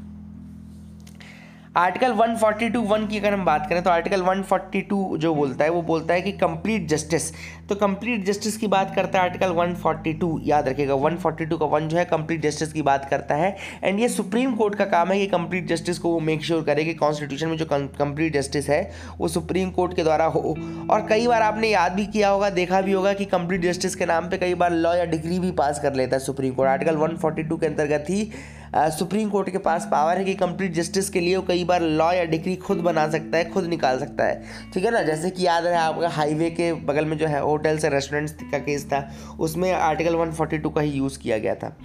आर्टिकल 1.76 2.12
142 2.12 2.76
वन 2.76 3.06
की 3.06 3.18
अगर 3.18 3.32
हम 3.32 3.44
बात 3.44 3.66
करें 3.70 3.82
तो 3.82 3.90
आर्टिकल 3.90 4.22
142 4.22 5.16
जो 5.18 5.34
बोलता 5.34 5.64
है, 5.64 5.70
वो 5.70 5.82
बोलता 5.82 6.14
है 6.14 6.22
कि 6.22 6.32
कंप्लीट 6.32 6.88
जस्टिस। 6.88 7.30
तो 7.68 7.74
कंप्लीट 7.74 8.24
जस्टिस 8.26 8.56
की 8.56 8.66
बात 8.66 8.94
करता 8.94 9.18
है 9.18 9.24
आर्टिकल 9.24 9.52
142 9.52 10.40
याद 10.44 10.68
रखिएगा 10.68 10.94
142 10.94 11.58
का 11.58 11.66
वन 11.66 11.88
जो 11.88 11.96
है, 11.96 12.04
कंप्लीट 12.04 12.42
जस्टिस 12.42 12.72
की 12.72 12.82
बात 12.82 13.04
करता 13.10 13.34
है। 13.34 13.56
एंड 13.84 14.00
ये 14.00 14.08
सुप्रीम 14.08 14.54
कोर्ट 14.54 14.74
का 14.74 14.84
काम 14.84 15.12
है 15.12 15.18
कि 15.18 15.26
कंप्लीट 15.26 15.68
जस्टिस 15.68 15.98
को 15.98 16.10
वो 16.10 16.20
मेक 16.20 16.44
श्योर 16.44 16.62
करे 16.62 16.84
कि 16.84 16.94
कॉन्स्टिट्यूशन 16.94 17.48
में 17.48 17.56
जो 17.56 17.66
कंप्लीट 17.70 18.34
जस्टिस 18.34 18.68
है, 18.68 18.82
वो 19.18 19.28
सुप्रीम 19.28 19.70
कोर्ट 19.70 19.96
के 19.96 20.02
द्वारा 20.02 20.24
हो। 20.26 20.56
और 20.90 21.06
कई 21.06 21.26
बार 21.26 21.42
आपने 21.42 21.68
याद 21.68 21.92
भी 21.92 22.06
किया 22.06 22.28
होगा, 22.28 22.50
देखा 22.50 22.80
भी 22.80 22.92
होगा 22.92 23.12
कि 23.12 23.24
कंप्लीट 23.24 23.62
जस्टिस 23.62 23.94
के 23.94 24.06
नाम 24.06 24.28
पर 24.28 24.36
कई 24.36 24.54
बार 24.54 24.72
लॉ 24.72 24.94
या 24.94 25.04
डिग्री 25.04 25.38
भी 25.38 25.50
पास 25.52 25.80
कर 25.80 25.94
लेता 25.94 26.16
है 26.16 26.22
सुप्रीम 26.22 26.54
कोर्ट। 26.54 26.70
आर्टिकल 26.70 26.96
वन 26.96 27.18
के 27.24 27.66
अंतर्गत 27.66 28.06
ही 28.10 28.30
सुप्रीम 28.76 29.28
कोर्ट 29.30 29.50
के 29.50 29.58
पास 29.58 29.88
पावर 29.90 30.18
है 30.18 30.24
कि 30.24 30.34
कंप्लीट 30.34 30.72
जस्टिस 30.72 31.08
के 31.10 31.20
लिए 31.20 31.36
वो 31.36 31.42
कई 31.42 31.64
बार 31.64 31.82
लॉ 31.82 32.12
या 32.12 32.24
डिग्री 32.24 32.56
खुद 32.56 32.78
बना 32.78 33.08
सकता 33.08 33.38
है, 33.38 33.44
खुद 33.44 33.64
निकाल 33.64 33.98
सकता 33.98 34.24
है। 34.24 34.42
ठीक 34.74 34.84
है 34.84 34.90
ना? 34.90 35.02
जैसे 35.02 35.30
कि 35.30 35.46
याद 35.46 35.66
रहे 35.66 35.76
आपका 35.76 36.08
हाईवे 36.08 36.50
के 36.50 36.72
बगल 36.72 37.04
में 37.04 37.18
जो 37.18 37.26
है 37.26 37.40
होटल्स 37.40 37.84
या 37.84 37.90
रेस्टोरेंट्स 37.90 38.32
का 38.32 38.58
केस 38.58 38.86
था, 38.86 39.10
उसमें 39.40 39.72
आर्टिकल 39.72 40.14
142 40.14 40.74
का 40.74 40.80
ही 40.80 40.90
यूज़ 40.90 41.18
किया 41.18 41.38
गया 41.38 41.54
था। 41.54 41.76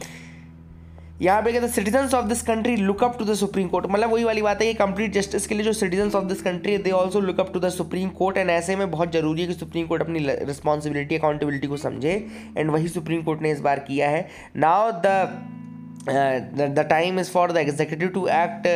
यहाँ 1.21 1.41
पे 1.41 1.51
कहते 1.51 1.65
हैं 1.65 1.73
citizens 1.73 2.13
of 2.13 2.25
this 2.25 2.41
country 2.41 2.75
look 2.75 3.03
up 3.03 3.19
to 3.19 3.25
the 3.25 3.33
supreme 3.33 3.67
court 3.67 3.85
मतलब 3.89 4.11
वही 4.11 4.23
वाली 4.23 4.41
बात 4.41 4.61
है 4.61 4.67
कि 4.67 4.73
कंप्लीट 4.73 5.13
जस्टिस 5.13 5.47
के 5.47 5.55
लिए 5.55 5.63
जो 5.63 5.73
सिटीजन्स 5.73 6.15
ऑफ़ 6.15 6.25
दिस 6.25 6.41
कंट्री 6.41 6.71
है 6.71 6.77
they 6.77 6.91
also 6.91 7.19
look 7.19 7.39
up 7.39 7.53
to 7.53 7.59
the 7.59 7.69
supreme 7.69 8.09
court 8.09 8.37
and 8.37 8.49
ऐसे 8.49 8.75
में 8.75 8.91
बहुत 8.91 9.13
ज़रूरी 9.13 9.41
है 9.41 9.47
कि 9.47 9.53
सुप्रीम 9.53 9.87
कोर्ट 9.87 10.01
अपनी 10.01 10.19
रिस्पॉन्सिबिलिटी 10.19 11.17
अकाउंटेबिलिटी 11.17 11.67
को 11.67 11.77
समझे। 11.77 12.27
एंड 12.57 12.71
वही 12.71 12.87
सुप्रीम 12.87 13.21
कोर्ट 13.21 13.41
ने 13.41 13.51
इस 13.51 13.59
बार 13.59 13.79
किया 13.79 14.09
है। 14.09 14.27
Now 14.57 14.91
the 14.91 15.64
the 16.07 16.85
time 16.89 17.19
is 17.19 17.29
for 17.31 17.51
the 17.51 17.57
executive 17.57 18.09
to 18.09 18.27
act 18.27 18.67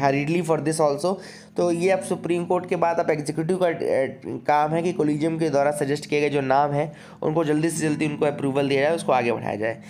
hurriedly 0.00 0.42
for 0.42 0.60
this 0.60 0.80
also 0.80 1.20
तो 1.56 1.70
ये 1.72 1.90
अब 1.90 2.02
सुप्रीम 2.02 2.44
कोर्ट 2.44 2.68
के 2.68 2.76
बाद 2.76 2.98
अब 3.00 3.10
एग्जीक्यूटिव 3.10 3.58
का 3.62 3.68
uh, 3.68 4.46
काम 4.46 4.72
है 4.72 4.82
कि 4.82 4.92
कोलिजियम 4.92 5.38
के 5.38 5.50
द्वारा 5.50 5.70
सजेस्ट 5.70 6.06
किए 6.06 6.20
गए 6.20 6.30
जो 6.30 6.40
नाम 6.40 6.72
है 6.72 6.92
उनको 7.22 7.44
जल्दी 7.44 7.70
से 7.70 7.88
जल्दी 7.88 8.06
उनको 8.06 8.26
अप्रूवल 8.26 8.68
दिया 8.68 8.82
जाए 8.82 8.94
उसको 8.94 9.12
आगे 9.12 9.32
बढ़ाया 9.32 9.56
जाए। 9.56 9.82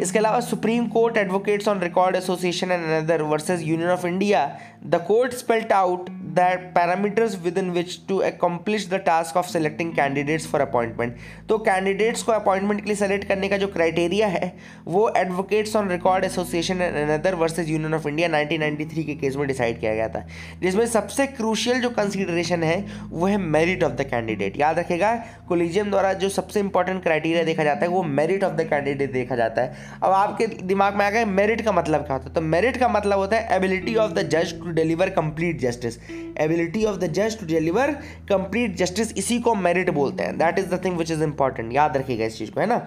इसके 0.00 0.18
अलावा 0.18 0.40
supreme 0.40 0.86
court 0.88 1.16
advocates 1.16 1.68
on 1.68 1.80
record 1.80 2.16
association 2.16 2.70
and 2.70 2.84
another 2.84 3.22
versus 3.32 3.62
union 3.62 3.90
of 3.90 4.06
India 4.06 4.46
the 4.86 5.04
court 5.08 5.32
spelt 5.34 5.72
out 5.72 6.10
that 6.34 6.60
parameters 6.74 7.36
with 7.42 7.58
in 7.58 7.70
which 7.70 7.98
to 8.08 8.16
accomplish 8.18 8.88
the 8.90 9.00
task 9.06 9.36
of 9.36 9.46
selecting 9.46 9.92
candidates 9.94 10.46
for 10.50 10.60
appointment 10.60 11.16
तो 11.48 11.58
candidates 11.60 12.22
को 12.22 12.32
appointment 12.32 12.80
के 12.80 12.86
लिए 12.86 12.96
select 12.96 13.26
करने 13.28 13.48
का 13.48 13.56
जो 13.56 13.66
criteria 13.68 14.26
है, 14.26 14.52
वो 14.86 15.08
advocates 15.16 15.76
on 15.76 15.88
record 15.90 16.24
association 16.24 16.80
and 16.82 16.96
another 16.98 17.34
versus 17.34 17.70
union 17.70 17.94
of 17.94 18.08
India 18.08 18.28
1993 18.28 19.04
के 19.04 19.14
केस 19.14 19.36
में 19.36 19.46
डिसाइड 19.48 19.80
किया 19.80 19.94
गया 19.94 20.08
था। 20.08 20.26
जिसमें 20.62 20.86
सबसे 20.86 21.26
क्रूशियल 21.26 21.80
जो 21.80 21.90
कंसिडरेशन 21.90 22.62
है, 22.62 22.84
वो 23.10 23.26
है 23.26 23.36
मेरिट 23.36 23.84
ऑफ़ 23.84 23.92
द 23.92 24.06
कैंडिडेट 24.10 24.58
याद 24.60 24.78
रखेगा 24.78 25.14
कोलिजियम 25.48 25.90
द्वारा 25.90 26.12
जो 26.14 26.28
सबसे 26.28 26.60
इंपॉर्टेंट 26.60 27.02
क्राइटेरिया 27.02 27.44
देखा 27.44 27.64
जाता 27.64 27.80
है, 27.80 27.88
वो 27.88 28.02
मेरिट 28.02 28.44
ऑफ़ 28.44 28.54
द 28.54 28.68
कैंडिडेट 28.70 29.12
देखा 29.12 29.36
जाता 29.36 29.62
है। 29.62 29.89
अब 30.02 30.12
आपके 30.12 30.46
दिमाग 30.46 30.96
में 30.96 31.04
आ 31.06 31.10
गया 31.10 31.26
मेरिट 31.26 31.60
का 31.60 31.72
मतलब 31.72 32.00
क्या 32.00 32.12
होता 32.12 32.28
है? 32.28 32.34
तो 32.34 32.40
मेरिट 32.40 32.76
का 32.76 32.88
मतलब 32.88 33.18
होता 33.18 33.36
है 33.36 33.56
एबिलिटी 33.56 33.94
ऑफ़ 33.96 34.12
द 34.12 34.28
जज 34.28 34.58
to 34.60 34.70
deliver 34.70 35.10
complete 35.10 35.60
justice 35.60 35.98
ability 36.40 36.84
of 36.84 36.96
the 36.96 37.12
जज 37.12 37.38
टू 37.40 37.46
डिलीवर 37.46 37.90
कंप्लीट 38.28 38.76
जस्टिस 38.76 39.12
इसी 39.12 39.38
को 39.40 39.54
मेरिट 39.54 39.90
बोलते 39.90 40.24
हैं। 40.24 40.38
That 40.38 40.58
is 40.58 40.66
the 40.66 40.84
thing 40.84 40.96
which 40.96 41.10
is 41.10 41.22
important 41.22 41.72
याद 41.72 41.96
रखिएगा 41.96 42.24
इस 42.24 42.38
चीज़ 42.38 42.50
को, 42.50 42.60
है 42.60 42.66
ना? 42.66 42.86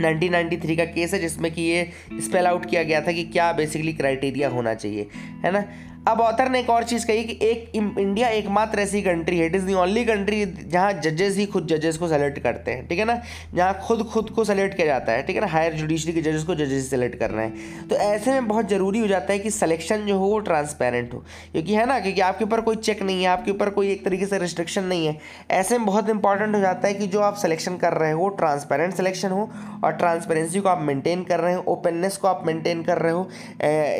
1993 0.00 0.76
का 0.76 0.84
केस 0.84 1.14
है 1.14 1.20
जिसमें 1.20 1.54
कि 1.54 1.62
ये 1.62 1.92
स्पेल 2.20 2.46
आउट 2.46 2.64
किया 2.66 2.82
गया 2.82 3.00
था 3.00 3.12
कि 3.12 3.24
क्या 3.24 3.52
बेसिकली 3.52 3.92
क्राइटेरिया 3.92 4.48
होना 4.48 4.74
चाहिए, 4.74 5.08
है 5.44 5.52
ना? 5.52 5.64
अब 6.08 6.20
ऑथर 6.20 6.48
ने 6.50 6.60
एक 6.60 6.68
और 6.70 6.84
चीज़ 6.84 7.06
कही 7.06 7.22
कि 7.24 7.38
एक 7.42 7.70
इंडिया 7.74 8.28
एकमात्र 8.28 8.80
ऐसी 8.80 9.00
कंट्री 9.02 9.38
है 9.38 9.46
it 9.46 9.54
is 9.54 9.64
the 9.66 9.74
only 9.74 10.04
country 10.04 10.44
जहाँ 10.46 10.92
जजेस 10.94 11.36
ही 11.36 11.46
खुद 11.46 11.66
जजेस 11.66 11.96
को 11.98 12.08
सेलेक्ट 12.08 12.38
करते 12.38 12.70
हैं, 12.70 12.86
ठीक 12.88 12.98
है 12.98 13.04
ना? 13.04 13.20
जहाँ 13.54 13.78
खुद 13.86 14.02
खुद 14.12 14.30
को 14.30 14.44
सेलेक्ट 14.44 14.76
किया 14.76 14.86
जाता 14.86 15.12
है, 15.12 15.22
ठीक 15.26 15.36
है 15.36 15.42
ना? 15.42 15.46
हायर 15.52 15.72
जुडिशरी 15.74 16.12
के 16.12 16.20
जजेस 16.22 16.42
को 16.44 16.54
जजेस 16.54 16.90
सेलेक्ट 16.90 17.18
करना 17.18 17.42
है। 17.42 17.86
तो 17.88 17.96
ऐसे 17.96 18.32
में 18.32 18.48
बहुत 18.48 18.68
ज़रूरी 18.70 18.98
हो 18.98 19.06
जाता 19.06 19.32
है 19.32 19.38
कि 19.38 19.50
सिलेक्शन 19.50 20.04
जो 20.06 20.18
हो 20.18 20.26
वो 20.26 20.38
ट्रांसपेरेंट 20.40 21.14
हो, 21.14 21.22
क्योंकि 21.52 21.74
है 21.74 21.86
ना? 21.86 21.98
क्योंकि 22.00 22.20
आपके 22.20 22.44
ऊपर 22.44 22.60
कोई 22.60 22.76
चेक 22.76 23.02
नहीं 23.02 23.22
है, 23.22 23.28
आपके 23.28 23.50
ऊपर 23.50 23.70
कोई 23.70 23.90
एक 23.92 24.04
तरीके 24.04 24.26
से 24.26 24.38
रिस्ट्रिक्शन 24.38 24.84
नहीं 24.84 25.06
है। 25.06 25.16
ऐसे 25.52 25.78
में 25.78 25.86
बहुत 25.86 26.10
इंपॉर्टेंट 26.10 26.54
हो 26.54 26.60
जाता 26.60 26.88
है 26.88 26.94
कि 26.94 27.06
जो 27.06 27.20
आप 27.20 27.36
सिलेक्शन 27.36 27.76
कर 27.76 27.92
रहे 27.94 28.10
हो 28.12 28.20
वो 28.20 28.28
ट्रांसपेरेंट 28.36 28.94
सिलेक्शन 28.94 29.30
हो 29.30 29.50
और 29.84 29.92
ट्रांसपेरेंसी 29.94 30.60
को 30.60 30.68
आप 30.68 30.82
मेंटेन 30.82 31.24
कर 31.24 31.40
रहे 31.40 31.54
हो 31.54 31.64
ओपननेस 31.68 32.16
को 32.16 32.28
आप 32.28 32.42
मेंटेन 32.46 32.82
कर 32.82 32.98
रहे 32.98 33.12
हो 33.12 33.28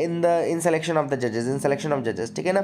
in 0.05 0.21
the 0.21 0.38
in 0.49 0.61
selection 0.61 0.97
of 0.97 1.07
the 1.07 1.21
जजेस 1.21 1.49
इन 1.49 1.59
सेलेक्शन 1.59 1.93
ऑफ 1.93 2.04
जजेस 2.04 2.36
ठीक 2.36 2.45
है 2.45 2.54
ना 2.54 2.62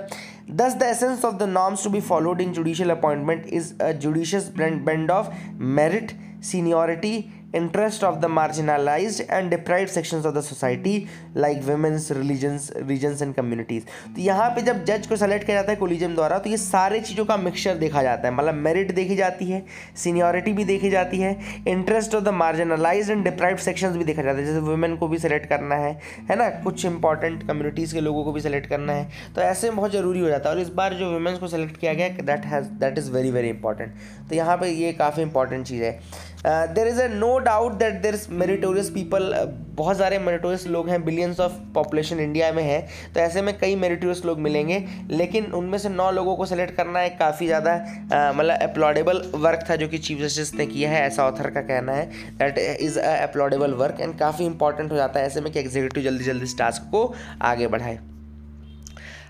thus 0.56 0.76
the 0.76 0.84
essence 0.84 1.26
of 1.26 1.34
the 1.34 1.50
norms 1.50 1.84
to 1.84 1.90
be 1.90 2.02
followed 2.02 2.42
in 2.42 2.54
judicial 2.54 2.90
appointment 2.90 3.46
is 3.54 3.74
a 3.82 3.92
judicious 4.00 4.52
blend 4.56 5.12
of 5.12 5.32
merit 5.80 6.12
seniority 6.44 7.18
interest 7.55 8.05
of 8.05 8.21
the 8.21 8.29
marginalized 8.29 9.21
and 9.29 9.51
deprived 9.51 9.91
sections 9.91 10.25
of 10.25 10.35
the 10.35 10.43
society, 10.43 11.09
like 11.35 11.65
women's 11.65 12.11
religions, 12.11 12.71
regions 12.91 13.23
and 13.23 13.35
communities. 13.35 13.85
तो 14.15 14.21
यहाँ 14.23 14.49
पे 14.51 14.63
जब 14.63 14.85
जज 14.85 15.07
को 15.07 15.17
select 15.17 15.47
किया 15.47 15.57
जाता 15.57 15.73
है 15.73 15.77
कोलिजम 15.77 16.15
द्वारा 16.15 16.39
तो 16.39 16.51
ये 16.51 16.57
सारे 16.57 17.01
चीज़ों 17.01 17.25
का 17.25 17.37
मिक्सचर 17.37 17.75
देखा 17.79 18.03
जाता 18.03 18.29
है। 18.29 18.35
मतलब 18.35 18.55
मेरिट 18.55 18.93
देखी 18.95 19.17
जाती 19.17 19.47
है 19.47 19.65
सीनियोरिटी 19.97 20.53
भी 20.53 20.65
देखी 20.65 20.91
जाती 20.91 21.19
है 21.21 21.37
interest 21.69 22.15
of 22.15 22.25
the 22.25 22.29
marginalise 22.35 23.11
and 23.11 23.25
deprive 23.25 23.57
sections 23.67 23.97
भी 23.97 24.05
देखा 24.05 24.23
जाता 24.23 24.39
है। 24.39 24.45
जैसे 24.47 24.61
वुमेन 24.61 24.97
को 24.97 25.09
भी 25.09 25.19
सेलेक्ट 25.19 25.49
करना 25.49 25.75
है 25.77 25.93
है 26.31 26.37
ना? 26.37 26.49
कुछ 26.65 26.85
इंपॉर्टेंट 26.85 27.47
कम्युनिटीज़ 27.49 27.95
के 27.95 28.01
लोगों 28.01 28.25
को 28.25 28.33
भी 28.33 28.41
सेलेक्ट 28.41 28.69
करना 28.69 28.93
है। 28.93 29.33
तो 29.35 29.43
ऐसे 29.43 29.69
में 29.69 29.77
बहुत 29.77 29.93
ज़रूरी 29.93 30.21
हो 30.21 30.29
जाता 30.29 30.49
है। 30.49 30.55
और 30.57 30.63
इस 30.63 30.69
बार 30.75 30.95
जो 30.95 31.11
वुमेन्स 31.13 31.39
को 31.39 31.49
सेलेक्ट 31.49 31.77
किया 31.81 31.95
गया 31.95 32.09
that 32.09 32.47
has 32.47 32.69
that 32.81 32.99
is 32.99 33.11
very 33.13 33.31
very 33.31 33.49
important 33.49 33.95
तो 34.29 34.35
यहाँ 34.35 34.57
पर 34.57 34.67
ये 34.67 34.93
काफ़ी 34.93 35.23
इंपॉर्टेंट 35.23 35.67
चीज़ 35.67 35.83
है। 35.83 35.99
There 36.47 36.89
is 36.89 37.01
a 37.01 37.07
no 37.09 37.39
doubt 37.39 37.73
that 37.73 38.01
there 38.03 38.19
meritorious 38.31 38.91
people 38.91 39.35
बहुत 39.75 39.97
सारे 39.99 40.19
मेरिटोरियस 40.19 40.67
लोग 40.67 40.89
हैं 40.89 41.05
बिलियंस 41.05 41.41
ऑफ़ 41.41 41.53
पॉपुलेशन 41.75 42.21
इंडिया 42.21 42.53
में 42.53 42.63
है 42.63 42.81
तो 43.15 43.21
ऐसे 43.21 43.43
में 43.43 43.59
कई 43.59 43.77
मेरिटोरियस 43.77 44.25
लोग 44.25 44.39
मिलेंगे 44.39 44.85
लेकिन 45.11 45.45
उनमें 45.53 45.79
से 45.79 45.89
नौ 45.89 46.11
लोगों 46.11 46.37
को 46.37 46.47
सेलेक्ट 46.47 46.77
करना 46.77 47.03
एक 47.03 47.19
काफ़ी 47.19 47.47
ज़्यादा 47.47 47.77
uh, 47.77 48.39
मतलब 48.39 48.71
अपलॉडेबल 48.71 49.23
वर्क 49.37 49.65
था 49.71 49.77
जो 49.77 49.89
कि 49.89 49.99
चीफ 49.99 50.21
जस्टिस 50.21 50.55
ने 50.55 50.67
किया 50.67 50.91
है 50.91 51.07
ऐसा 51.07 51.27
ऑथर 51.27 51.51
का 51.51 51.61
कहना 51.63 51.93
है 51.93 52.07
that 52.39 52.59
is 52.59 52.99
a 52.99 53.17
applaudable 53.29 53.75
work 53.75 54.01
and 54.01 54.19
काफ़ी 54.19 54.47
इंपॉर्टेंट 54.47 54.93
हो 54.93 54.97
जाता 54.97 55.21
है 55.21 55.27
ऐसे 55.27 55.41
में 55.41 55.53
कि 55.53 55.61
एग्जीक्यूटिव 55.61 56.03
जल्दी 56.03 56.25
जल्दी 56.25 56.45
इस 56.45 56.59
टास्क 56.59 56.91
को 56.91 57.13
आगे 57.43 57.67
बढ़ाए। 57.67 57.99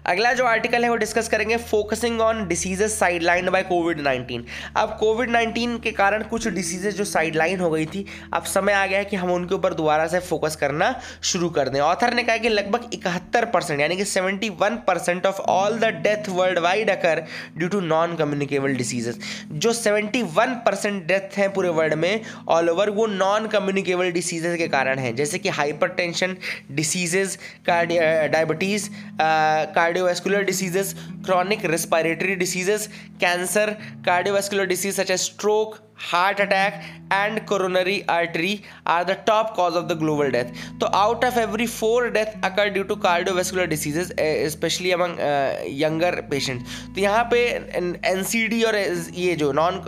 अगला 0.06 0.32
जो 0.32 0.44
आर्टिकल 0.46 0.84
है, 0.84 0.90
वो 0.90 0.96
डिस्कस 0.96 1.28
करेंगे 1.28 1.56
focusing 1.58 2.20
on 2.20 2.46
diseases 2.48 2.90
sideline 2.90 3.50
by 3.50 3.62
COVID 3.64 4.00
nineteen 4.00 4.44
अब 4.76 4.96
कोविड 5.00 5.30
नाइन्टीन 5.30 5.76
के 5.78 5.90
कारण 5.92 6.22
कुछ 6.24 6.48
डिसीजेज 6.50 6.96
जो 6.96 7.04
साइडलाइन 7.06 7.60
हो 7.60 7.70
गई 7.70 7.86
थी, 7.86 8.04
अब 8.34 8.44
समय 8.44 8.72
आ 8.72 8.86
गया 8.86 8.98
है 8.98 9.04
कि 9.04 9.16
हम 9.16 9.32
उनके 9.32 9.54
ऊपर 9.54 9.74
दोबारा 9.74 10.06
से 10.06 10.18
फोकस 10.20 10.56
करना 10.56 10.94
शुरू 11.22 11.48
कर 11.50 11.68
दें। 11.68 11.80
ऑथर 11.80 12.14
ने 12.14 12.22
कहा 12.22 12.36
कि 12.36 12.48
लगभग 12.48 12.88
इकहत्तर 12.94 13.44
परसेंट, 13.46 13.80
यानी 13.80 13.96
कि 13.96 14.04
seventy 14.06 14.48
one 14.60 14.76
percent 14.86 15.26
of 15.26 15.40
all 15.42 15.78
the 15.78 15.92
death 16.02 16.28
worldwide 16.58 16.90
occur 16.90 17.22
due 17.58 17.68
to 17.68 17.80
non 17.82 18.16
communicable 18.16 18.74
diseases 18.76 19.18
जो 19.52 19.72
सेवेंटी 19.72 20.22
वन 20.22 20.54
परसेंट 20.66 21.04
डेथ 21.06 21.38
हैं 21.38 21.52
पूरे 21.52 21.68
वर्ल्ड 21.70 21.94
में 21.94 22.20
ऑल 22.48 22.70
ओवर 22.70 22.90
वो 22.90 23.06
नॉन 23.08 23.46
कम्युनिकेबल 23.48 24.10
डिसीजेज 24.12 24.56
के 24.58 24.68
कारण 24.68 24.98
हैं। 24.98 25.14
जैसे 25.16 25.38
कि 25.38 25.48
hypertension 25.90 26.36
diseases 26.72 27.38
diabetes 27.68 28.88
cardiovascular 29.90 30.46
diseases, 30.46 30.94
chronic 31.22 31.62
respiratory 31.64 32.36
diseases, 32.36 32.88
cancer, 33.18 33.76
cardiovascular 34.02 34.68
disease 34.68 34.96
such 34.96 35.10
as 35.10 35.22
stroke, 35.22 35.82
heart 36.02 36.40
attack 36.40 36.80
and 37.12 37.40
coronary 37.46 38.00
artery 38.10 38.60
are 38.88 39.04
the 39.04 39.16
top 39.26 39.52
cause 39.56 39.74
of 39.76 39.84
the 39.86 39.96
global 39.98 40.30
death. 40.30 40.52
तो 40.80 40.86
out 40.86 41.24
of 41.24 41.38
every 41.38 41.66
four 41.68 42.08
death 42.10 42.44
occur 42.44 42.68
due 42.70 42.82
to 42.84 42.96
cardiovascular 42.98 43.66
diseases 43.66 44.12
specially 44.52 44.90
among 44.92 45.18
younger 45.80 46.20
patient 46.30 46.62
तो 46.94 47.00
यहाँ 47.00 47.24
पे 47.32 47.40
D 48.48 48.62
और 48.62 48.76
ये 48.76 49.34
जो 49.36 49.50
non 49.52 49.82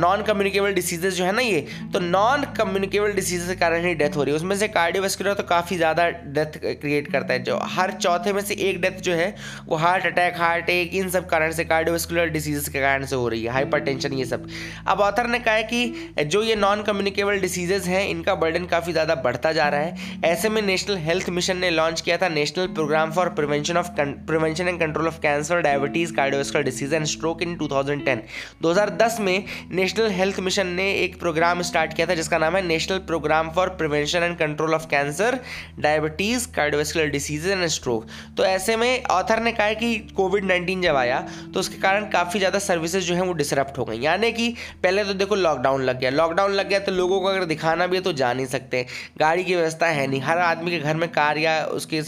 non 0.00 0.22
communicable 0.22 0.72
diseases 0.74 1.14
जो 1.14 1.24
है 1.24 1.32
ना 1.32 1.42
ये 1.42 1.60
तो 1.92 2.00
नॉन 2.00 2.44
कम्युनिकेबल 2.58 3.12
डिसीजेज 3.12 3.48
के 3.48 3.54
कारण 3.56 3.86
ही 3.86 3.94
डेथ 3.94 4.16
हो 4.16 4.22
रही 4.22 4.32
है। 4.32 4.36
उसमें 4.36 4.56
से 4.56 4.68
कार्डियोवेस्कुलर 4.70 5.34
तो 5.34 5.42
काफ़ी 5.44 5.76
ज़्यादा 5.76 6.08
डेथ 6.08 6.58
क्रिएट 6.80 7.10
करता 7.12 7.32
है। 7.32 7.42
जो 7.44 7.58
हर 7.72 7.92
चौथे 7.92 8.32
में 8.32 8.40
से 8.42 8.54
एक 8.60 8.80
डेथ 8.80 9.00
जो 9.02 9.12
है, 9.14 9.34
वो 9.66 9.76
हार्ट 9.76 10.06
अटैक 10.06 10.36
हार्ट 10.38 10.70
एक 10.70 10.94
इन 10.94 11.10
सब 11.10 11.28
कारण 11.28 11.52
से 11.52 11.64
कार्डियोवेस्कुलर 11.64 12.28
डिसीजेज 12.30 12.68
के 12.68 12.80
कारण 12.80 13.06
से 13.06 13.16
हो 13.16 13.28
रही 13.28 13.42
है। 13.44 13.52
हाइपर 13.52 13.88
ये 13.88 14.24
सब। 14.26 14.48
अब 14.86 15.00
ऑथर 15.00 15.26
ने 15.32 15.38
कहा 15.40 15.54
है 15.54 15.62
कि 15.64 16.24
जो 16.26 16.42
ये 16.42 16.54
नॉन 16.56 16.82
कम्युनिकेबल 16.82 17.38
डिसीजेज 17.40 17.86
हैं, 17.88 18.06
इनका 18.08 18.34
बर्डन 18.36 18.64
काफ़ी 18.66 18.92
ज़्यादा 18.92 19.14
बढ़ता 19.22 19.52
जा 19.52 19.68
रहा 19.68 19.80
है। 19.80 20.20
ऐसे 20.24 20.48
में 20.48 20.60
नेशनल 20.62 20.96
हेल्थ 20.98 21.28
मिशन 21.30 21.56
ने 21.56 21.70
लॉन्च 21.70 22.00
किया 22.00 22.16
था 22.18 22.28
national 22.30 22.66
programme 22.74 23.12
for 23.12 23.28
prevention 23.32 23.76
of 23.76 23.90
prevention 23.98 24.68
and 24.68 24.78
control 24.80 25.06
of 25.06 25.18
cancer 25.20 25.60
diabetes 25.62 26.14
cardiovascular 26.14 26.62
disease 26.62 26.94
and 26.94 27.04
stroke 27.06 27.42
in 27.42 27.56
2010 27.58 28.18
2010 28.62 29.18
में 29.20 29.44
नेशनल 29.72 30.10
हेल्थ 30.12 30.40
मिशन 30.40 30.66
ने 30.74 30.90
एक 30.94 31.18
प्रोग्राम 31.20 31.62
स्टार्ट 31.62 31.94
किया 31.94 32.06
था, 32.06 32.14
जिसका 32.14 32.38
नाम 32.38 32.56
है 32.56 32.62
national 32.66 32.98
programme 33.06 33.50
for 33.50 33.68
prevention 33.78 34.22
and 34.22 34.36
control 34.38 34.74
of 34.74 34.86
cancer 34.88 35.38
diabetes 35.80 36.46
cardiovascular 36.54 37.06
disease 37.10 37.46
and 37.48 37.66
stroke 37.68 38.06
तो 38.36 38.44
ऐसे 38.44 38.76
में 38.76 39.02
ऑथर 39.12 39.40
ने 39.42 39.52
कहा 39.52 39.66
है 39.66 39.74
कि 39.74 39.94
कोविड 40.16 40.44
नाइन्टीन 40.44 40.82
जब 40.82 40.96
आया 40.96 41.20
तो 41.54 41.60
उसके 41.60 41.78
कारण 41.80 42.08
काफ़ी 42.10 42.38
ज़्यादा 42.38 42.58
सर्विसेज़ 42.60 43.04
जो 43.04 43.14
हैं 43.14 43.22
वो 43.22 43.32
डिसरप्ट 43.34 43.78
हो 43.78 43.84
गई। 43.84 43.98
यानी 44.00 44.30
कि 44.32 44.48
पहले 44.82 45.04
तो 45.04 45.14
देखो 45.22 45.34
लॉकडाउन 45.36 45.82
लग 45.82 46.00
गया। 46.00 46.10
लॉकडाउन 46.12 46.52
लग 46.52 46.68
गया 46.68 46.78
तो 46.80 46.92
लोगों 46.92 47.20
को 47.20 47.26
अगर 47.28 47.44
दिखाना 47.46 47.86
भी 47.86 47.96
है 47.96 48.02
तो 48.02 48.12
जा 48.14 48.32
नहीं 48.32 48.46
सकते। 48.48 48.86
गाड़ी 49.18 49.44
की 49.44 49.54
व्यवस्था 49.54 49.86
है 49.88 50.06
नहीं। 50.06 50.20
हर 50.22 50.38
आदमी 50.40 50.70
के 50.70 50.78
घर 50.80 50.96
में 50.96 51.08
कार 51.10 51.38
या 51.38 51.54
उसके 51.72 52.00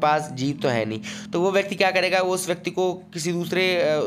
पास 0.00 0.30
जीप 0.34 0.60
तो 0.62 0.68
है 0.68 0.84
नहीं। 0.84 1.00
तो 1.32 1.40
वो 1.40 1.50
व्यक्ति 1.52 1.74
क्या 1.76 1.90
करेगा? 1.90 2.20
वो 2.20 2.34
उस 2.34 2.46
व्यक्ति 2.46 2.70
को 2.70 2.92
किसी 3.14 3.32
दूसरे 3.32 3.64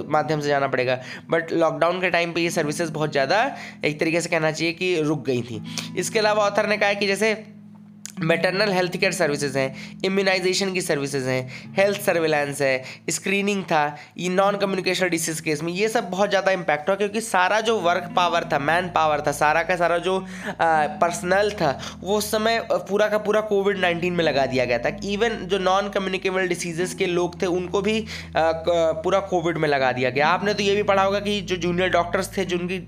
माध्यम 0.10 0.42
से 0.42 0.48
जाना 0.48 0.68
पड़ेगा। 0.68 1.00
बट 1.30 1.52
लॉकडाउन 1.54 2.02
के 2.02 2.10
टाइम 2.10 2.34
पर 2.34 2.40
ये 2.40 2.50
सर्विसेज़ 2.52 2.92
बहुत 2.92 3.12
ज़्यादा 3.12 3.44
एक 3.86 4.00
तरीके 4.00 4.22
से 4.22 4.30
कहना 4.30 4.52
चाहिए 4.52 4.74
कि 4.74 4.96
रुक 5.02 5.26
गई 5.26 5.42
थी। 5.42 5.62
इसके 5.98 6.20
अलावा 6.20 6.46
ऑथर 6.46 6.68
ने 6.68 6.78
कहा 6.78 6.94
कि 6.94 7.08
जैसे 7.08 7.34
मेटरनल 8.22 8.72
हेल्थ 8.74 8.98
केयर 8.98 9.12
सर्विसेज़ 9.14 9.58
हैं 9.58 10.02
इम्यूनाइजेशन 10.06 10.74
की 10.74 10.82
सर्विसेज़ 10.82 11.28
हैं 11.30 11.74
हेल्थ 11.78 12.02
सर्विलांस 12.02 12.62
है 12.62 12.84
स्क्रीनिंग 13.10 13.64
था, 13.64 13.98
ये 14.18 14.30
नॉन 14.30 14.58
कम्युनिकेशन 14.58 15.10
डिसीज 15.10 15.40
केस 15.42 15.62
में 15.64 15.72
ये 15.74 15.88
सब 15.90 16.10
बहुत 16.10 16.30
ज़्यादा 16.30 16.52
इम्पैक्ट 16.52 16.90
हुआ 16.90 16.96
क्योंकि 16.98 17.22
सारा 17.22 17.60
जो 17.62 17.78
वर्क 17.80 18.12
पावर 18.16 18.50
था 18.54 18.60
मैन 18.62 18.90
पावर 18.96 19.24
था, 19.28 19.32
सारा 19.34 19.64
का 19.64 19.76
सारा 19.76 19.98
जो 20.00 20.20
पर्सनल 20.62 21.52
था, 21.52 21.78
वो 22.02 22.18
उस 22.18 22.32
समय 22.32 22.60
पूरा 22.72 23.08
का 23.08 23.18
पूरा 23.20 23.42
कोविड 23.44 23.78
नाइन्टीन 23.80 24.14
में 24.14 24.24
लगा 24.24 24.46
दिया 24.46 24.66
गया 24.66 24.78
था। 24.80 24.90
इवन 25.06 25.36
जो 25.46 25.58
नॉन 25.60 25.90
कम्युनिकेबल 25.90 26.48
डिसीजेस 26.48 26.94
के 26.94 27.06
लोग 27.08 27.42
थे, 27.42 27.46
उनको 27.48 27.82
भी 27.82 28.06
पूरा 28.38 29.20
कोविड 29.30 29.58
में 29.58 29.68
लगा 29.70 29.92
दिया 29.92 30.10
गया। 30.10 30.28
आपने 30.30 30.54
तो 30.54 30.64
ये 30.64 30.76
भी 30.76 30.84
पढ़ा 30.84 31.04
होगा 31.04 31.20
कि 31.20 31.40
जो 31.42 31.56
जूनियर 31.58 31.90
डॉक्टर्स 31.90 32.38
थे, 32.38 32.46
जिनकी 32.46 32.80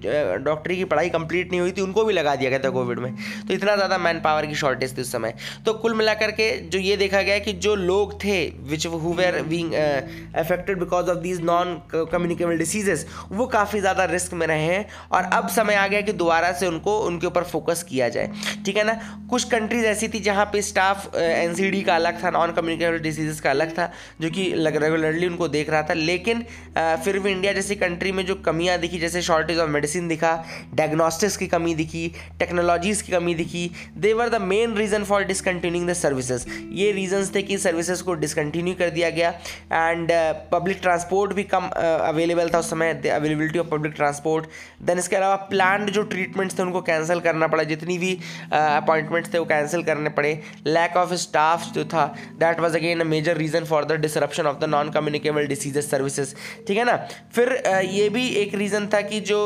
डॉक्टरी 0.43 0.77
की 0.77 0.83
पढ़ाई 0.85 1.09
कंप्लीट 1.11 1.51
नहीं 1.51 1.61
हुई 1.61 1.71
थी, 1.71 1.81
उनको 1.81 2.03
भी 2.05 2.13
लगा 2.13 2.35
दिया 2.35 2.49
गया 2.49 2.59
था 2.59 2.69
कोविड 2.71 2.99
में। 2.99 3.13
तो 3.47 3.53
इतना 3.53 3.75
ज़्यादा 3.75 3.97
मैन 3.99 4.19
पावर 4.21 4.45
की 4.45 4.55
शॉर्टेज 4.55 4.97
थी 4.97 5.01
उस 5.01 5.11
समय। 5.11 5.20
समय। 5.21 5.33
तो 5.65 5.73
कुल 5.75 5.93
मिलाकर 5.93 6.31
के 6.31 6.49
जो 6.69 6.79
ये 6.79 6.97
देखा 6.97 7.21
गया 7.21 7.39
कि 7.39 7.53
जो 7.61 7.75
लोग 7.77 8.13
थे 8.23 8.39
which 8.69 8.85
who 8.87 9.13
were 9.13 9.41
being 9.43 9.73
affected 9.73 10.79
because 10.79 11.09
of 11.11 11.17
these 11.19 11.41
non 11.43 11.75
communicable 11.93 12.57
diseases 12.57 13.05
वो 13.31 13.47
काफ़ी 13.49 13.79
ज़्यादा 13.79 14.05
रिस्क 14.05 14.33
में 14.33 14.45
रहे 14.47 14.63
हैं 14.63 14.85
और 15.11 15.23
अब 15.33 15.47
समय 15.49 15.75
आ 15.75 15.87
गया 15.87 16.01
कि 16.01 16.13
दोबारा 16.13 16.51
से 16.53 16.67
उनको 16.67 16.97
उनके 17.01 17.27
ऊपर 17.27 17.43
फोकस 17.43 17.83
किया 17.83 18.09
जाए। 18.09 18.31
ठीक 18.65 18.77
है 18.77 18.83
ना? 18.83 18.93
कुछ 19.29 19.43
कंट्रीज़ 19.49 19.85
ऐसी 19.85 20.07
थी 20.07 20.19
जहाँ 20.21 20.45
पे 20.53 20.61
स्टाफ 20.61 21.15
एन 21.15 21.53
uh, 21.53 21.83
का 21.85 21.95
अलग 21.95 22.23
था 22.23 22.29
नॉन 22.31 22.51
कम्युनिकेबल 22.51 22.99
डिसीजेस 22.99 23.39
का 23.41 23.49
अलग 23.49 23.71
था 23.71 23.91
जो 24.21 24.29
कि 24.29 24.43
रेगुलरली 24.57 25.27
उनको 25.27 25.47
देख 25.47 25.69
रहा 25.69 25.81
था। 25.83 25.93
लेकिन 25.93 26.41
uh, 26.41 26.97
फिर 27.03 27.19
भी 27.19 27.31
इंडिया 27.31 27.53
जैसी 27.53 27.75
कंट्री 27.75 28.11
में 28.11 28.25
जो 28.25 28.35
कमियाँ 28.45 28.77
दिखी 28.79 28.99
जैसे 28.99 29.21
शॉर्टेज 29.21 29.59
ऑफ़ 29.59 29.69
मेडिसिन 29.69 30.07
दिखा 30.07 30.33
डायग्नोस्टिक्स 30.73 31.37
की 31.37 31.47
कमी 31.47 31.75
दिखी 31.75 32.07
टेक्नोलॉजीज़ 32.39 33.03
की 33.03 33.11
कमी 33.11 33.35
दिखी 33.35 33.69
they were 33.97 34.29
the 34.29 34.41
main 34.43 34.75
reason 34.77 35.03
for 35.11 35.23
discontinuing 35.25 35.89
the 35.89 35.93
services 35.95 36.45
ये 36.73 36.91
रीजंस 36.91 37.33
थे 37.35 37.41
कि 37.43 37.57
सर्विसेज़ 37.59 38.03
को 38.03 38.13
डिसकंटिन्यू 38.23 38.73
कर 38.75 38.89
दिया 38.91 39.09
गया 39.11 39.29
एंड 39.73 40.11
पब्लिक 40.51 40.79
ट्रांसपोर्ट 40.81 41.33
भी 41.33 41.43
कम 41.45 41.67
अवेलेबल 41.67 42.45
uh, 42.45 42.53
था 42.53 42.59
उस 42.59 42.69
समय 42.69 42.93
availability 43.11 43.59
of 43.59 43.67
public 43.67 43.93
transport 43.93 44.45
then 44.81 44.99
इसके 44.99 45.15
अलावा 45.15 45.35
प्लान 45.49 45.85
जो 45.91 46.03
ट्रीटमेंट्स 46.11 46.57
थे 46.57 46.63
उनको 46.63 46.81
कैंसिल 46.81 47.19
करना 47.21 47.47
पड़ा। 47.47 47.63
जितनी 47.71 47.97
भी 47.97 48.13
अपॉइंटमेंट्स 48.51 49.29
uh, 49.29 49.33
थे 49.33 49.39
वो 49.39 49.45
कैंसिल 49.45 49.83
करने 49.83 50.09
पड़े। 50.11 50.31
लैक 50.67 50.97
ऑफ़ 50.97 51.13
स्टाफ 51.23 51.65
जो 51.73 51.85
था 51.93 52.05
that 52.39 52.59
was 52.59 52.77
again 52.77 53.01
a 53.01 53.03
major 53.05 53.37
reason 53.37 53.65
for 53.65 53.85
the 53.85 53.99
disruption 54.01 54.47
of 54.47 54.59
the 54.59 54.69
non 54.69 54.89
communicable 54.91 55.47
diseases 55.47 55.89
services 55.89 56.33
ठीक 56.67 56.77
है 56.77 56.85
ना? 56.85 56.95
फिर 57.35 57.55
uh, 57.57 57.83
ये 57.93 58.09
भी 58.09 58.27
एक 58.43 58.55
रीज़न 58.55 58.87
था 58.93 59.01
कि 59.01 59.19
जो 59.31 59.39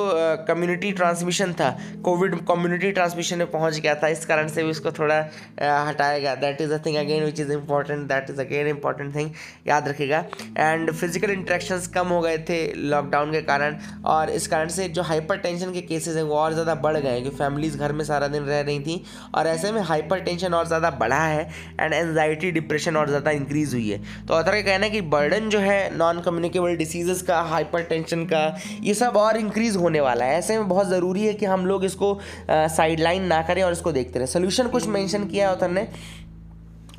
कम्युनिटी 0.48 0.92
uh, 0.92 0.98
ट्रांसमिशन 0.98 1.54
था 1.54 1.70
कोविड 2.06 2.36
कम्युनिटी 2.48 2.92
ट्रांसमिशन 2.92 3.38
में 3.38 3.52
पहुँच 3.52 3.80
गया 3.80 3.96
था। 3.96 4.08
इस 4.08 4.26
कारण 4.26 4.48
से 4.48 4.64
भी 4.64 4.70
उसको 4.70 4.92
थोड़ा 4.92 5.20
हटाया 5.58 6.18
गया 6.20 6.36
that 6.36 6.62
is 6.62 6.74
a 6.74 6.78
thing 6.86 6.96
again 6.98 7.24
which 7.24 7.40
is 7.40 7.52
important 7.54 8.08
that 8.08 8.30
is 8.30 8.42
again 8.42 8.68
important 8.68 9.16
thing 9.16 9.30
याद 9.68 9.88
रखेगा 9.88 10.24
एंड 10.58 10.92
फ़िज़िकल 10.92 11.32
इंट्रैक्शंस 11.32 11.88
कम 11.96 12.08
हो 12.08 12.20
गए 12.22 12.38
थे 12.50 12.58
लॉकडाउन 12.90 13.32
के 13.32 13.42
कारण 13.44 13.78
और 14.06 14.30
इस 14.32 14.48
कारण 14.48 14.70
से 14.70 14.88
जो 14.90 15.02
हाइपर 15.04 15.38
टेंशन 15.40 15.72
के 15.74 15.82
केसेज 15.84 16.18
हैं 16.18 16.24
वो 16.24 16.36
और 16.36 16.54
ज़्यादा 16.54 16.76
बढ़ 16.78 16.98
गए 16.98 17.22
क्योंकि 17.22 17.38
फैमिलीज़ 17.38 17.78
घर 17.78 17.94
में 17.94 18.04
सारा 18.06 18.28
दिन 18.28 18.44
रह 18.44 18.62
रही 18.62 18.80
थी 18.82 19.04
और 19.36 19.48
ऐसे 19.48 19.72
में 19.72 19.82
हाइपर 19.84 20.20
टेंशन 20.22 20.54
और 20.54 20.68
ज़्यादा 20.68 20.90
बढ़ा 21.00 21.24
है 21.26 21.50
एंड 21.80 21.94
एनजाइटी 21.94 22.52
डिप्रेशन 22.52 22.98
और 22.98 23.08
ज़्यादा 23.10 23.32
इंक्रीज़ 23.32 23.76
हुई 23.76 23.90
है। 23.90 24.26
तो 24.28 24.34
ऑथर 24.34 24.52
का 24.52 24.62
कहना 24.62 24.86
है 24.86 24.92
कि 24.92 25.02
बर्डन 25.10 25.50
जो 25.50 25.60
है 25.60 25.98
नॉन 25.98 26.22
कम्युनिकेबल 26.22 26.76
डिसीज़ 26.78 27.24
का 27.26 27.42
हाइपर 27.44 27.82
टेंशन 27.84 28.26
का, 28.26 28.44
ये 28.82 28.94
सब 28.94 29.18
और 29.18 29.38
इंक्रीज़ 29.38 29.78
होने 29.78 30.02
वाला 30.02 30.26
है। 30.26 30.38
ऐसे 30.38 30.58
में 30.58 30.68
बहुत 30.70 30.88
ज़रूरी 30.90 31.26
है 31.26 31.34
कि 31.34 31.46
हम 31.46 31.66
लोग 31.66 31.86
इसको 31.86 32.18
साइड 32.52 33.00
लाइन 33.00 33.24
ना 33.28 33.42
करें 33.44 33.64
और 33.64 33.72
इसको 33.72 33.92
देखते 33.92 34.20
रहें। 34.20 34.28
सोल्यूशन 34.28 34.68
कुछ 34.70 34.88
मैंशन 34.88 35.26
किया 35.26 35.45
ऑथर 35.46 35.70
ने 35.70 35.88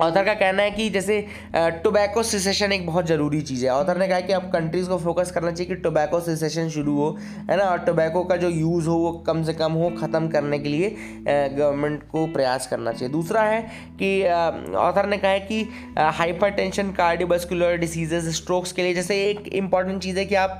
ऑथर 0.00 0.24
का 0.24 0.35
कहना 0.35 0.62
है 0.62 0.70
कि 0.70 0.88
जैसे 0.90 1.20
टोबैको 1.85 2.22
सिसेशन 2.22 2.72
एक 2.72 2.87
बहुत 2.87 3.06
ज़रूरी 3.06 3.40
चीज़ 3.42 3.64
है। 3.64 3.70
ऑथर 3.72 3.98
ने 3.98 4.09
कहा 4.09 4.20
कि 4.20 4.32
अब 4.32 4.50
कंट्रीज़ 4.52 4.88
को 4.88 4.98
फोकस 4.98 5.30
करना 5.30 5.50
चाहिए 5.50 5.68
कि 5.68 5.80
टोबैको 5.82 6.20
सिसेशन 6.20 6.68
शुरू 6.70 6.96
हो, 6.96 7.11
है 7.50 7.56
ना? 7.56 7.64
और 7.64 7.78
टोबैको 7.87 8.24
का 8.24 8.37
जो 8.37 8.48
यूज़ 8.48 8.88
हो 8.88 8.96
वो 8.96 9.12
कम 9.26 9.42
से 9.44 9.54
कम 9.54 9.72
हो 9.72 9.90
ख़त्म 10.00 10.28
करने 10.28 10.59
के 10.59 10.68
लिए 10.68 10.90
गवर्नमेंट 11.26 12.02
को 12.11 12.26
प्रयास 12.32 12.66
करना 12.66 12.92
चाहिए। 12.92 13.12
दूसरा 13.12 13.42
है 13.42 13.61
कि 14.02 14.11
ऑथर 14.78 15.06
ने 15.06 15.18
कहा 15.18 15.30
है 15.30 15.40
कि 15.42 15.62
hyper 15.98 16.50
tension 16.52 16.90
cardiovascular 16.92 17.76
diseases 17.78 18.28
strokes 18.37 18.72
के 18.72 18.82
लिए 18.82 18.94
जैसे 18.94 19.16
एक 19.24 19.48
इंपॉर्टेंट 19.54 20.02
चीज़ 20.02 20.18
है 20.18 20.24
कि 20.24 20.35
आप 20.37 20.59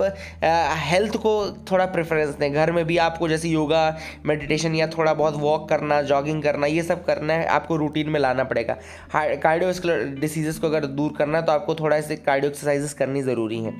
हेल्थ 0.87 1.16
को 1.18 1.35
थोड़ा 1.70 1.87
प्रेफरेंस 1.88 2.35
दें। 2.37 2.53
घर 2.53 2.72
में 2.72 2.85
भी 2.87 2.96
आपको 3.01 3.29
जैसे 3.29 3.49
योगा 3.49 3.85
मेडिटेशन 4.27 4.75
या 4.75 4.87
थोड़ा 4.88 5.14
बहुत 5.14 5.37
वॉक 5.37 5.68
करना 5.68 6.01
जॉगिंग 6.05 6.42
करना, 6.42 6.66
ये 6.66 6.83
सब 6.83 7.05
करना 7.05 7.33
है, 7.33 7.46
आपको 7.49 7.77
रूटीन 7.77 8.11
में 8.11 8.20
लाना 8.20 8.44
पड़ेगा। 8.44 8.77
कार्डियोस्कुलर 9.37 10.05
डिसीजेस 10.21 10.59
को 10.59 10.67
अगर 10.67 10.87
दूर 10.97 11.15
करना 11.19 11.39
है 11.39 11.45
तो 11.47 11.53
आपको 11.53 11.75
थोड़ा 11.75 11.97
ऐसे 11.97 12.17
कार्डियो 12.19 12.51
एक्सरसाइजेस 12.51 12.93
करनी 12.95 13.23
ज़रूरी 13.23 13.59
है। 13.59 13.73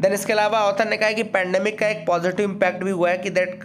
देन 0.00 0.12
इसके 0.12 0.32
अलावा 0.32 0.60
ऑथर 0.66 0.88
ने 0.88 0.96
कहा 0.96 1.10
कि 1.12 1.22
पैंडमिक 1.30 1.78
का 1.78 1.88
एक 1.88 2.04
पॉजिटिव 2.06 2.50
इम्पैक्ट 2.50 2.82
भी 2.84 2.90
हुआ 2.90 3.10
है 3.10 3.18
कि 3.18 3.30
दैट 3.30 3.62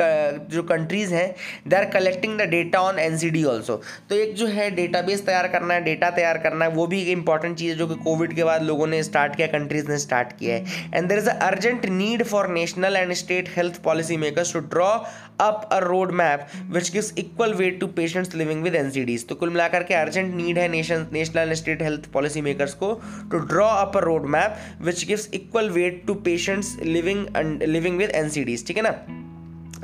जो 0.52 0.64
कंट्रीज़ 0.66 1.14
हैं 1.14 1.28
they 1.68 1.76
are 1.76 1.86
collecting 1.92 2.38
the 2.40 2.50
data 2.50 2.82
on 2.82 3.00
N 3.00 3.18
C 3.18 3.30
D 3.30 3.44
also 3.46 3.82
तो 4.10 4.16
एक 4.16 4.34
जो 4.36 4.48
है 4.48 4.70
डेटाबेस 4.76 5.26
तैयार 5.26 5.48
करना 5.48 5.74
है 5.74 5.84
डेटा 5.84 6.10
तैयार 6.12 6.38
करना 6.38 6.66
है, 6.66 6.72
वो 6.72 6.88
भी 6.88 7.02
एक 7.02 7.08
इंपॉर्टेंट 7.08 7.58
चीज़ 7.58 7.72
है 7.72 7.78
जो 7.78 7.88
कि 7.88 7.96
कोविड 8.04 8.34
के 8.36 8.44
बाद 8.44 8.64
लोगों 8.64 8.88
ने 8.88 9.02
स्टार्ट 9.04 9.36
किया 9.36 9.48
कंट्रीज़ 9.50 9.90
ने 9.90 9.98
स्टार्ट 9.98 10.38
किया 10.40 10.56
है। 10.56 10.90
And 10.96 11.08
there 11.10 11.18
is 11.18 11.30
a 11.30 11.38
urgent 11.48 11.86
need 11.92 12.24
for 12.26 12.50
national 12.50 12.96
and 12.96 13.14
state 13.16 13.50
health 13.56 13.82
policy 13.84 14.18
makers 14.18 14.54
to 14.54 14.60
draw 14.60 14.90
up 15.42 15.70
a 15.72 15.78
road 15.80 16.12
map 16.14 16.48
which 16.72 16.92
gives 16.92 17.14
equal 17.18 17.54
weight 17.54 17.80
to 17.80 17.88
patients 17.96 18.36
living 18.36 18.64
with 18.64 18.76
N 18.76 18.90
C 18.90 19.04
Ds 19.06 19.28
तो 19.28 19.36
कुल 19.36 19.50
मिलाकर 19.50 19.84
के 19.84 19.94
urgent 19.94 20.34
need 20.36 20.58
है 20.58 20.68
nation 20.70 21.08
national 21.30 21.54
state 21.54 21.82
health 21.82 22.12
policy 22.12 22.42
makers 22.42 22.74
को 22.74 22.94
to 23.32 23.38
draw 23.38 23.68
up 23.68 23.98
a 23.98 24.00
road 24.00 24.26
map 24.26 24.58
which 24.82 25.06
gives 25.08 25.30
equal 25.34 25.70
weight 25.70 26.04
to 26.08 26.14
patients 26.14 26.78
living 26.84 27.28
living 27.64 27.98
with 27.98 28.10
N 28.10 28.30
ठीक 28.68 28.78
है 28.78 28.84
ना? 28.84 28.92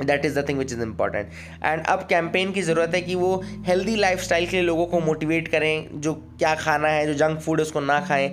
That 0.00 0.24
is 0.24 0.38
the 0.38 0.44
thing 0.48 0.58
which 0.58 0.72
is 0.72 0.82
important 0.82 1.28
and 1.64 1.82
अब 1.86 2.06
campaign 2.10 2.52
की 2.52 2.62
ज़रूरत 2.62 2.94
है 2.94 3.00
कि 3.02 3.14
वो 3.14 3.34
हेल्दी 3.66 3.96
लाइफ 3.96 4.28
के 4.30 4.46
लिए 4.50 4.62
लोगों 4.62 4.86
को 4.86 5.00
मोटिवेट 5.00 5.48
करें, 5.48 6.00
जो 6.00 6.12
क्या 6.38 6.54
खाना 6.54 6.88
है, 6.88 7.06
जो 7.06 7.14
जंक 7.14 7.38
फ़ूड 7.40 7.58
है, 7.58 7.62
उसको 7.62 7.80
ना 7.80 7.98
खाएँ। 8.00 8.28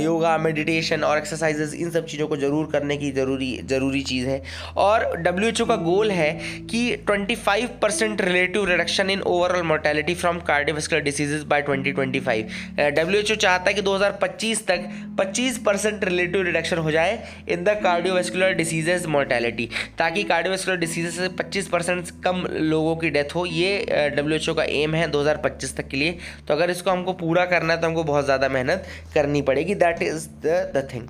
योगा 0.00 0.36
मेडिटेशन 0.38 1.02
और 1.04 1.18
एक्सरसाइजेज 1.18 1.74
इन 1.74 1.90
सब 1.90 2.06
चीज़ों 2.06 2.26
को 2.28 2.36
ज़रूर 2.36 2.68
करने 2.72 2.96
की 2.96 3.10
ज़रूरी 3.12 3.50
ज़रूरी 3.68 4.02
चीज़ 4.02 4.26
है। 4.28 4.42
और 4.76 5.04
WHO 5.26 5.66
का 5.68 5.76
गोल 5.76 6.10
है 6.10 6.30
कि 6.70 6.80
25 7.10 7.68
percent 7.82 8.20
relative 8.20 8.64
reduction 8.68 9.10
in 9.10 9.20
overall 9.22 9.62
mortality 9.66 10.14
from 10.14 10.38
cardiovascular 10.48 11.02
diseases 11.02 11.42
by 11.44 11.62
2025 11.62 12.90
W 12.96 13.22
चाहता 13.22 13.64
है 13.68 13.74
कि 13.74 13.82
2025 13.82 14.66
तक 14.66 14.88
25 15.20 15.58
परसेंट 15.66 16.04
रिलेटिव 16.04 16.42
रिडक्शन 16.42 16.78
हो 16.78 16.90
जाए 16.90 17.18
in 17.48 17.64
the 17.64 17.78
cardiovascular 17.82 18.52
diseases 18.54 19.06
mortality 19.16 19.68
ताकि 19.98 20.22
कार्डियोवास्कुलर 20.24 20.76
डिसीजेज 21.02 21.20
से 21.20 21.34
25 21.36 21.68
परसेंट 21.68 22.10
कम 22.24 22.44
लोगों 22.52 22.94
की 22.96 23.10
डेथ 23.10 23.34
हो। 23.34 23.44
ये 23.46 24.10
डब्ल्यूएचओ 24.16 24.54
का 24.54 24.64
एम 24.72 24.94
है 24.94 25.10
2025 25.10 25.76
तक 25.76 25.88
के 25.88 25.96
लिए। 25.96 26.18
तो 26.48 26.54
अगर 26.54 26.70
इसको 26.70 26.90
हमको 26.90 27.12
पूरा 27.14 27.44
करना 27.46 27.72
है 27.72 27.80
तो 27.80 27.86
हमको 27.86 28.04
बहुत 28.04 28.24
ज़्यादा 28.24 28.48
मेहनत 28.48 28.84
करनी 29.14 29.42
पड़ेगी। 29.42 29.74
दैट 29.76 30.02
इज़ 30.02 30.28
द 30.46 30.88
थिंग 30.94 31.08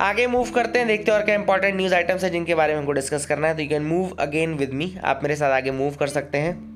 आगे 0.00 0.26
मूव 0.26 0.50
करते 0.50 0.78
हैं, 0.78 0.88
देखते 0.88 1.10
हैं 1.10 1.18
और 1.18 1.24
क्या 1.24 1.34
इंपॉर्टेंट 1.34 1.76
न्यूज़ 1.76 1.94
आइटम्स 1.94 2.24
है 2.24 2.30
जिनके 2.30 2.54
बारे 2.54 2.72
में 2.72 2.80
हमको 2.80 2.92
डिस्कस 2.92 3.26
करना 3.26 3.48
है। 3.48 3.56
तो 3.56 3.62
you 3.62 3.68
can 3.68 3.82
move 3.84 4.16
again 4.20 4.54
with 4.54 4.72
me 4.72 4.94
आप 5.04 5.20
मेरे 5.22 5.36
साथ 5.36 5.52
आगे 5.52 5.70
मूव 5.72 5.94
कर 5.94 6.06
सकते 6.08 6.38
हैं। 6.38 6.73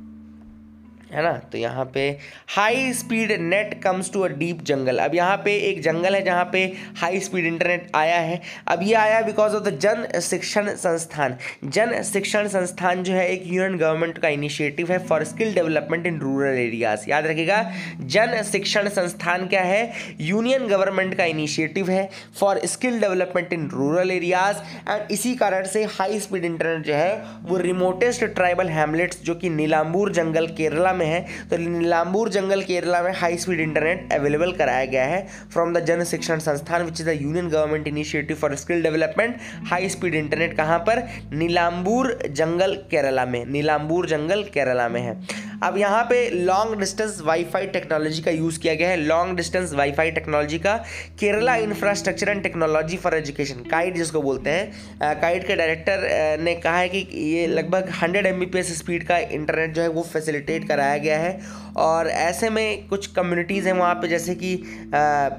है 1.12 1.22
ना? 1.22 1.32
तो 1.52 1.58
यहाँ 1.58 1.84
पे 1.94 2.08
high 2.48 2.92
speed 2.92 3.32
net 3.40 3.74
comes 3.82 4.12
to 4.12 4.20
a 4.20 4.28
deep 4.30 4.62
jungle 4.66 4.98
अब 4.98 5.14
यहाँ 5.14 5.36
पे 5.44 5.54
एक 5.68 5.80
जंगल 5.82 6.14
है 6.14 6.22
जहाँ 6.24 6.48
पे 6.52 6.64
हाई 6.98 7.20
स्पीड 7.20 7.46
इंटरनेट 7.46 7.90
आया 7.96 8.18
है। 8.18 8.40
अब 8.68 8.82
ये 8.82 8.94
आया 8.96 9.20
because 9.22 9.54
of 9.56 9.64
the 9.64 9.78
Jan 9.80 10.20
Shikshan 10.20 10.68
संस्थान। 10.76 11.36
जन 11.66 12.02
शिक्षण 12.04 12.48
संस्थान 12.48 13.02
जो 13.02 13.12
है 13.12 13.28
एक 13.28 13.42
यूनियन 13.46 13.76
गवर्नमेंट 13.78 14.18
का 14.18 14.28
इनिशिएटिव 14.28 14.92
है 14.92 14.98
for 15.06 15.24
skill 15.24 15.54
development 15.54 16.06
in 16.06 16.18
rural 16.20 16.58
areas 16.58 17.08
याद 17.10 17.26
रखिएगा, 17.26 17.62
जन 18.00 18.42
शिक्षण 18.52 18.88
संस्थान 18.90 19.46
क्या 19.48 19.62
है? 19.62 19.92
यूनियन 20.20 20.66
गवर्नमेंट 20.68 21.14
का 21.14 21.24
इनिशिएटिव 21.26 21.90
है 21.90 22.08
for 22.40 22.60
skill 22.66 23.00
development 23.00 23.52
in 23.52 23.68
rural 23.70 24.10
areas 24.10 24.56
and 24.88 25.10
इसी 25.12 25.34
कारण 25.36 25.66
से 25.66 25.84
हाई 25.90 26.20
स्पीड 26.20 26.44
इंटरनेट 26.44 26.86
जो 26.86 26.94
है 26.94 27.22
वो 27.42 27.56
रिमोटेस्ट 27.58 28.24
ट्राइबल 28.26 28.68
हैमलेट्स 28.70 29.22
जो 29.24 29.34
कि 29.34 29.50
नीलाम्बूर 29.50 30.12
जंगल 30.12 30.46
केरला 30.56 30.92
में 30.98 31.06
है 31.06 31.20
तो 31.50 31.56
नीलाम्बूर 31.58 32.28
जंगल 32.30 32.62
केरला 32.62 33.02
में 33.02 33.12
हाई 33.16 33.36
स्पीड 33.38 33.60
इंटरनेट 33.60 34.12
अवेलेबल 34.12 34.52
कराया 34.54 34.84
गया 34.86 35.04
है। 35.06 35.26
From 35.52 35.74
the 35.74 35.84
Jan 35.86 36.04
Shikshan 36.04 36.38
Sansthan 36.40 36.82
which 36.82 37.00
is 37.00 37.08
the 37.08 37.18
union 37.20 37.48
government 37.48 37.88
initiative 37.88 38.36
for 38.36 38.54
skill 38.56 38.82
development 38.82 39.36
high 39.70 39.88
speed 39.88 40.14
internet 40.14 40.56
कहाँ 40.56 40.78
पर? 40.80 41.02
नीलाम्बूर 41.32 42.18
जंगल 42.30 42.74
केरला 42.90 43.24
में 43.26 43.44
नीलाम्बूर 43.46 44.06
जंगल 44.08 44.42
केरला 44.54 44.88
में 44.88 45.00
है। 45.00 45.16
अब 45.62 45.76
यहाँ 45.78 46.02
पे 46.10 46.28
लॉन्ग 46.30 46.78
डिस्टेंस 46.78 47.20
वाईफाई 47.24 47.66
टेक्नोलॉजी 47.68 48.22
का 48.22 48.30
यूज़ 48.30 48.58
किया 48.60 48.74
गया 48.74 48.88
है। 48.88 48.96
लॉन्ग 48.96 49.36
डिस्टेंस 49.36 49.72
वाईफाई 49.74 50.10
टेक्नोलॉजी 50.10 50.58
का 50.58 50.76
Kerala 51.20 51.54
infrastructure 51.58 52.28
and 52.28 52.42
technology 52.42 52.96
for 52.96 53.14
education 53.14 53.62
KITE 53.70 53.94
जिसको 53.94 54.22
बोलते 54.22 54.50
हैं 54.50 55.20
काइट 55.20 55.46
के 55.46 55.56
डायरेक्टर 55.56 56.40
ने 56.40 56.54
कहा 56.56 56.76
है 56.78 56.88
कि 56.88 56.98
ये 57.24 57.46
लगभग 57.46 57.90
100 57.94 58.26
एम 58.26 58.44
स्पीड 58.72 59.06
का 59.06 59.18
इंटरनेट 59.18 59.74
जो 59.74 59.82
है 59.82 59.88
वो 59.88 60.02
फैसिलिटेट 60.12 60.68
कराया 60.68 60.87
गया 60.96 61.18
है। 61.18 61.38
और 61.76 62.08
ऐसे 62.08 62.50
में 62.50 62.88
कुछ 62.88 63.06
कम्युनिटीज़ 63.08 63.66
हैं 63.68 63.74
वहाँ 63.74 63.94
पे, 63.94 64.08
जैसे 64.08 64.34
कि 64.34 64.52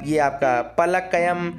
ये 0.05 0.17
आपका 0.19 0.61
पलक, 0.77 1.09
कयम 1.13 1.51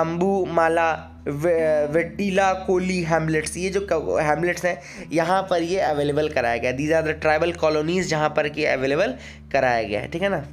अम्बू 0.00 0.44
माला 0.50 0.92
वेटीला 1.26 2.52
कोली 2.66 3.02
हेमलेट्स 3.02 3.56
ये 3.56 3.70
जो 3.70 3.80
हेमलेट्स 4.20 4.64
हैं, 4.64 4.78
यहाँ 5.12 5.40
पर 5.50 5.62
ये 5.62 5.78
अवेलेबल 5.82 6.28
कराया 6.28 6.56
गया। 6.56 6.72
These 6.72 6.92
are 6.92 7.02
the 7.02 7.18
tribal 7.20 7.52
colonies 7.54 8.08
जहाँ 8.08 8.28
पर 8.28 8.48
कि 8.48 8.64
अवेलेबल 8.66 9.14
कराया 9.52 9.82
गया 9.82 10.00
है, 10.00 10.08
ठीक 10.08 10.22
है 10.22 10.28
ना? 10.28 10.44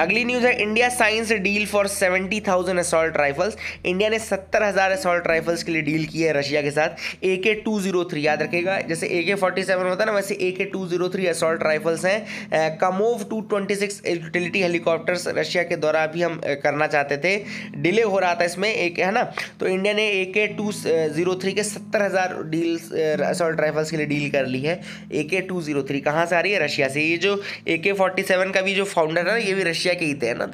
अगली 0.00 0.24
न्यूज़ 0.24 0.44
है 0.46 0.52
India 0.62 0.88
signs 0.88 1.32
deal 1.42 1.64
for 1.66 1.86
seventy 1.88 2.40
thousand 2.40 2.78
assault 2.78 3.16
rifles 3.16 3.56
India 3.86 4.08
ने 4.10 4.18
सत्तर 4.18 4.62
हज़ार 4.62 4.90
असॉल्ट 4.90 5.26
राइफल्स 5.28 5.62
के 5.62 5.72
लिए 5.72 5.82
डील 5.82 6.06
की 6.06 6.22
है 6.22 6.32
रशिया 6.32 6.62
के 6.62 6.70
साथ। 6.70 7.24
ए 7.24 7.36
के 7.44 7.52
टू 7.56 7.80
ज़ीरो 7.80 8.04
थ्री 8.10 8.26
याद 8.26 8.42
रखेगा, 8.42 8.78
जैसे 8.82 9.06
ए 9.08 9.22
के 9.24 9.34
फोर्टी 9.34 9.62
सेवन 9.64 9.86
होता 9.86 10.02
है 10.02 10.06
ना, 10.06 10.12
वैसे 10.12 10.34
A 10.36 10.50
K 10.58 10.64
two 10.66 10.86
zero 10.88 11.08
three 11.08 11.26
assault 11.26 11.62
rifles 11.62 12.04
हैं। 12.04 12.78
Kamov 12.78 13.24
two 13.30 13.40
twenty 13.50 13.74
six 13.74 14.00
utility 14.06 14.62
helicopters 14.62 15.26
Russia 15.38 15.62
के 15.64 15.76
द्वारा 15.76 16.06
भी 16.06 16.22
हम 16.22 16.40
करना 16.62 16.86
चाहते 16.86 17.16
थे। 17.18 17.36
डिले 17.78 18.02
हो 18.04 18.18
रहा 18.18 18.34
था 18.34 18.44
इसमें, 18.44 18.68
एक, 18.68 18.98
है 18.98 19.10
ना? 19.12 19.22
तो 19.60 19.66
इंडिया 19.66 19.94
ने 19.94 20.08
ए 20.10 20.24
के 20.34 20.46
टू 20.56 20.72
ज़ीरो 20.72 21.34
थ्री 21.42 21.52
के 21.52 21.62
सत्तर 21.64 22.02
हज़ार 22.02 22.34
डील्स 22.46 22.90
असॉल्ट 23.24 23.60
राइफल्स 23.60 23.90
के 23.90 23.96
लिए 23.96 24.06
डील 24.06 24.30
कर 24.30 24.46
ली 24.46 24.60
है। 24.62 24.80
ए 25.12 25.22
के 25.30 25.40
टू 25.50 25.60
ज़ीरो 25.62 25.82
थ्री 25.82 26.00
कहाँ 26.00 26.26
से 26.26 26.36
आ 26.36 26.40
रही 26.40 26.52
है? 26.52 26.64
रशिया 26.64 26.88
से। 26.88 27.02
ये 27.02 27.16
जो 27.18 27.40
ए 27.68 27.78
के 27.78 27.92
फोर्टी 27.94 28.22
सेवन 28.24 28.50
का 28.50 28.60
भी 28.60 28.74
जो 28.74 28.84
फाउंडर 28.86 29.28
है 29.28 29.32
ना, 29.32 29.36
ये 29.38 29.54
भी 29.54 29.62
रशिया 29.64 29.89
रशिया 29.90 29.94
के 29.94 30.04
ही 30.04 30.14
थे, 30.14 30.34
ना? 30.34 30.46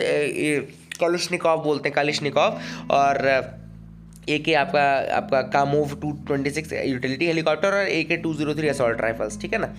कॉलिशनिकॉफ 1.01 1.65
बोलते 1.65 1.89
हैं 1.89 1.95
कालिशनिकॉव 1.95 2.61
और 2.91 3.55
ए 4.29 4.39
के 4.39 4.55
आपका 4.55 4.83
आपका 5.17 5.41
Kamov 5.43 5.95
two 6.01 6.13
twenty 6.27 6.51
six 6.51 6.73
utility 6.73 7.27
helicopter 7.27 7.75
और 7.75 7.89
A 7.89 8.03
K 8.05 8.17
two 8.17 8.35
zero 8.35 8.55
three 8.55 8.69
assault 8.69 9.01
rifles 9.01 9.41
ठीक 9.41 9.53
है 9.53 9.59
ना? 9.59 9.75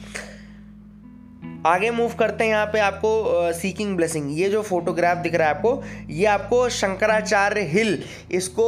आगे 1.65 1.89
मूव 1.91 2.13
करते 2.19 2.43
हैं 2.43 2.51
यहाँ 2.51 2.65
पे 2.73 2.79
आपको 2.79 3.51
सीकिंग 3.53 3.95
ब्लेसिंग 3.97 4.29
ये 4.39 4.49
जो 4.49 4.61
फोटोग्राफ 4.61 5.17
दिख 5.17 5.35
रहा 5.35 5.47
है 5.47 5.55
आपको, 5.55 5.83
ये 6.09 6.25
आपको 6.25 6.67
शंकराचार्य 6.69 7.61
हिल 7.67 8.03
इसको 8.31 8.67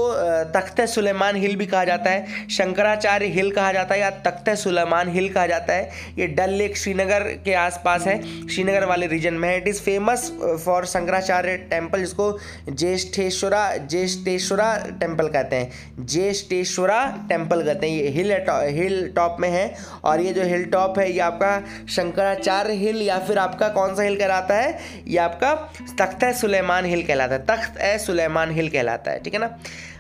तख्त 0.54 0.82
सुलेमान 0.89 1.36
हिल 1.36 1.56
भी 1.56 1.65
कहा 1.65 1.84
जाता 1.86 2.10
है। 2.10 2.47
शंकराचार्य 2.49 3.25
हिल 3.28 3.52
कहा 3.52 3.71
जाता 3.71 3.95
है 3.95 3.99
या 4.02 4.10
तख्त 4.25 4.49
सुलेमान 4.60 5.10
हिल 5.10 5.30
कहा 5.34 5.45
जाता 5.47 5.73
है। 5.73 5.89
ये 6.17 6.28
डल 6.30 6.49
लेक 6.52 6.78
श्रीनगर 6.78 7.23
के 7.45 7.54
आसपास 7.56 8.08
है, 8.08 8.21
श्रीनगर 8.47 8.86
वाले 8.86 9.08
रीजन 9.08 9.34
में 9.34 9.56
it 9.56 9.67
is 9.67 9.82
famous 9.82 10.32
for 10.65 10.86
Shankaracharya 10.88 11.56
temple 11.69 11.99
जिसको 11.99 12.32
ज्येष्ठेश्वरा 12.69 13.62
ज्येष्ठेश्वरा 13.80 14.75
टेंपल 14.99 15.28
कहते 15.28 15.56
हैं। 15.56 16.06
ज्येष्ठेश्वरा 16.06 17.06
टेंपल 17.30 17.63
कहते 17.63 17.88
हैं। 17.88 17.95
ये 17.95 18.10
हिल 18.10 18.32
हिल 18.80 19.12
टॉप 19.15 19.38
में 19.39 19.49
है। 19.49 19.73
और 20.04 20.21
ये 20.21 20.34
जो 20.34 20.43
हिल 20.45 20.63
टॉप 20.71 20.99
है, 20.99 21.12
ये 21.12 21.19
आपका 21.21 21.86
शंकराचार्य 21.89 22.78
हिल 22.80 23.02
या 23.02 23.20
फिर 23.20 23.38
आपका 23.39 23.68
कौन 23.70 23.96
सा 23.96 24.04
हिल 24.04 24.18
कहलाता 24.18 24.56
है? 24.56 24.80
ये 25.08 25.18
आपका 25.20 25.54
तख्त 26.00 26.26
सुलेमान 26.38 26.86
हिल 26.86 27.04
कहलाता 27.04 27.36
है। 27.36 27.46
तख्त 27.46 27.78
ए 27.80 27.98
सुलेमान 27.98 28.52
हिल 28.52 28.70
कहलाता 28.70 29.12
है 29.12 29.24
ठीक 29.24 29.34
है 29.34 29.39
ना? 29.39 29.56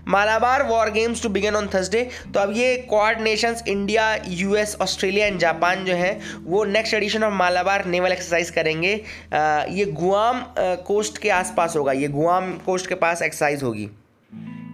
Malabar 0.07 0.63
war 0.63 0.89
games 0.91 1.21
to 1.23 1.29
begin 1.29 1.55
on 1.55 1.67
Thursday. 1.73 2.01
तो 2.33 2.39
अब 2.39 2.53
ये 2.55 2.75
quad 2.89 3.21
nations 3.21 3.63
India 3.67 4.05
US 4.27 4.75
Australia 4.81 5.27
and 5.27 5.39
Japan 5.39 5.85
जो 5.85 5.95
है 5.95 6.19
वो 6.45 6.63
next 6.65 6.93
edition 6.93 7.23
of 7.23 7.33
Malabar 7.33 7.85
naval 7.85 8.11
exercise 8.11 8.49
करेंगे। 8.49 8.93
आ, 9.33 9.63
ये 9.69 9.85
गुआम 9.85 10.43
कोस्ट 10.87 11.17
के 11.17 11.29
आसपास 11.29 11.75
होगा। 11.75 11.91
ये 11.91 12.07
गुआम 12.09 12.51
कोस्ट 12.65 12.87
के 12.87 12.95
पास 12.97 13.21
एक्सरसाइज 13.21 13.63
होगी। 13.63 13.89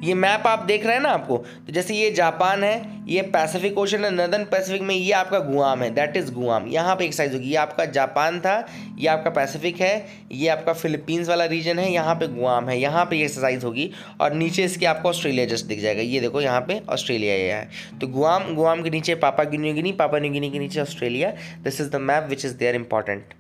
ये 0.03 0.13
मैप 0.13 0.47
आप 0.47 0.63
देख 0.65 0.86
रहे 0.86 0.95
हैं 0.95 1.01
ना 1.01 1.10
आपको? 1.10 1.38
तो 1.38 1.73
जैसे 1.73 1.93
ये 1.95 2.10
जापान 2.12 2.63
है, 2.63 3.03
ये 3.08 3.21
पैसिफिक 3.34 3.77
ओशन 3.77 4.05
है 4.05 4.12
नदर्न 4.13 4.43
पैसिफिक 4.45 4.81
में 4.81 4.93
ये 4.95 5.12
आपका 5.13 5.39
गुआम 5.41 5.81
है 5.84 5.89
दैट 5.95 6.17
इज़ 6.17 6.31
गुआम। 6.34 6.67
यहाँ 6.67 6.95
पे 6.95 7.05
एक्साइज 7.05 7.34
होगी। 7.34 7.49
ये 7.49 7.55
आपका 7.55 7.86
जापान 7.88 8.39
था, 8.39 8.55
ये 8.97 9.08
आपका 9.08 9.29
पैसिफिक 9.29 9.81
है, 9.81 10.05
ये 10.31 10.47
आपका 10.47 10.73
फिलीपींस 10.73 11.29
वाला 11.29 11.45
रीजन 11.45 11.79
है, 11.79 11.91
यहाँ 11.91 12.15
पे 12.15 12.27
गुआम 12.29 12.69
है, 12.69 12.79
यहाँ 12.79 13.05
पे 13.05 13.17
ये 13.17 13.25
एक्सरसाइज 13.25 13.63
होगी 13.63 13.89
और 14.21 14.34
नीचे 14.34 14.63
इसके 14.63 14.86
आपको 14.86 15.10
ऑस्ट्रेलिया 15.10 15.45
जस्ट 15.45 15.65
दिख 15.65 15.81
जाएगा। 15.81 16.01
ये 16.01 16.19
देखो, 16.19 16.41
यहाँ 16.41 16.62
पे 16.62 16.81
ऑस्ट्रेलिया 16.89 17.36
ये 17.36 17.51
है। 17.51 17.69
तो 18.01 18.08
गुआम 18.08 18.53
गुआम 18.55 18.84
के 18.84 18.89
नीचे, 18.89 19.15
पापा 19.15 19.43
न्यू 19.53 19.73
गिनी, 19.73 19.91
पापा 19.93 20.19
न्यू 20.19 20.31
गिनी 20.31 20.51
के 20.51 20.60
नीचे 20.60 20.81
Australia 20.81 21.34
this 21.63 21.81
is 21.81 21.89
the 21.89 21.95
map 22.01 22.27
which 22.29 22.45
is 22.45 22.58
there 22.58 22.75
important 22.75 23.34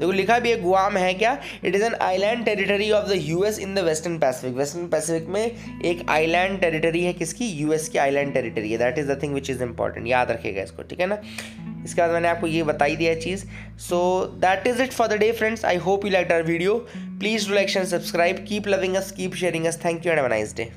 देखो, 0.00 0.12
लिखा 0.12 0.38
भी 0.38 0.50
है, 0.50 0.60
गुआम 0.60 0.96
है 0.96 1.12
क्या? 1.14 1.36
It 1.64 1.74
is 1.74 1.82
an 1.84 1.94
island 2.02 2.44
territory 2.44 2.90
of 2.90 3.08
the 3.08 3.16
US 3.16 3.58
in 3.58 3.74
the 3.74 3.78
western 3.86 4.18
pacific 4.18 4.56
western 4.56 4.86
pacific 4.88 5.28
में 5.28 5.80
एक 5.84 6.04
आइलैंड 6.10 6.58
टेरिटरी 6.60 7.04
है 7.04 7.12
किसकी? 7.12 7.48
यूएस 7.60 7.88
की 7.88 7.98
आइलैंड 7.98 8.32
टेरिटरी 8.34 8.72
है। 8.72 8.78
That 8.78 8.98
is 8.98 9.12
the 9.12 9.18
thing 9.22 9.34
which 9.34 9.50
is 9.50 9.62
important 9.62 10.06
याद 10.06 10.30
रखेगा 10.30 10.62
इसको, 10.62 10.82
ठीक 10.82 11.00
है 11.00 11.06
ना? 11.06 11.18
इसके 11.84 12.00
बाद 12.00 12.10
मैंने 12.10 12.28
आपको 12.28 12.46
ये 12.46 12.62
बताई 12.64 12.96
दिया 12.96 13.14
चीज़। 13.20 13.44
So 13.88 14.00
that 14.40 14.66
is 14.66 14.82
it 14.82 14.92
for 14.92 15.08
the 15.08 15.18
day 15.20 15.32
friends 15.32 15.64
I 15.64 15.76
hope 15.88 16.04
you 16.04 16.10
like 16.10 16.32
our 16.32 16.42
video 16.42 16.74
please 16.94 17.48
do 17.48 17.54
like 17.54 17.76
and 17.76 17.86
subscribe 17.86 18.44
keep 18.48 18.68
loving 18.68 18.94
us 18.96 19.10
keep 19.12 19.34
sharing 19.34 19.66
us 19.66 19.84
thank 19.84 20.06
you 20.06 20.12
and 20.12 20.28
nice 20.28 20.56
day 20.56 20.72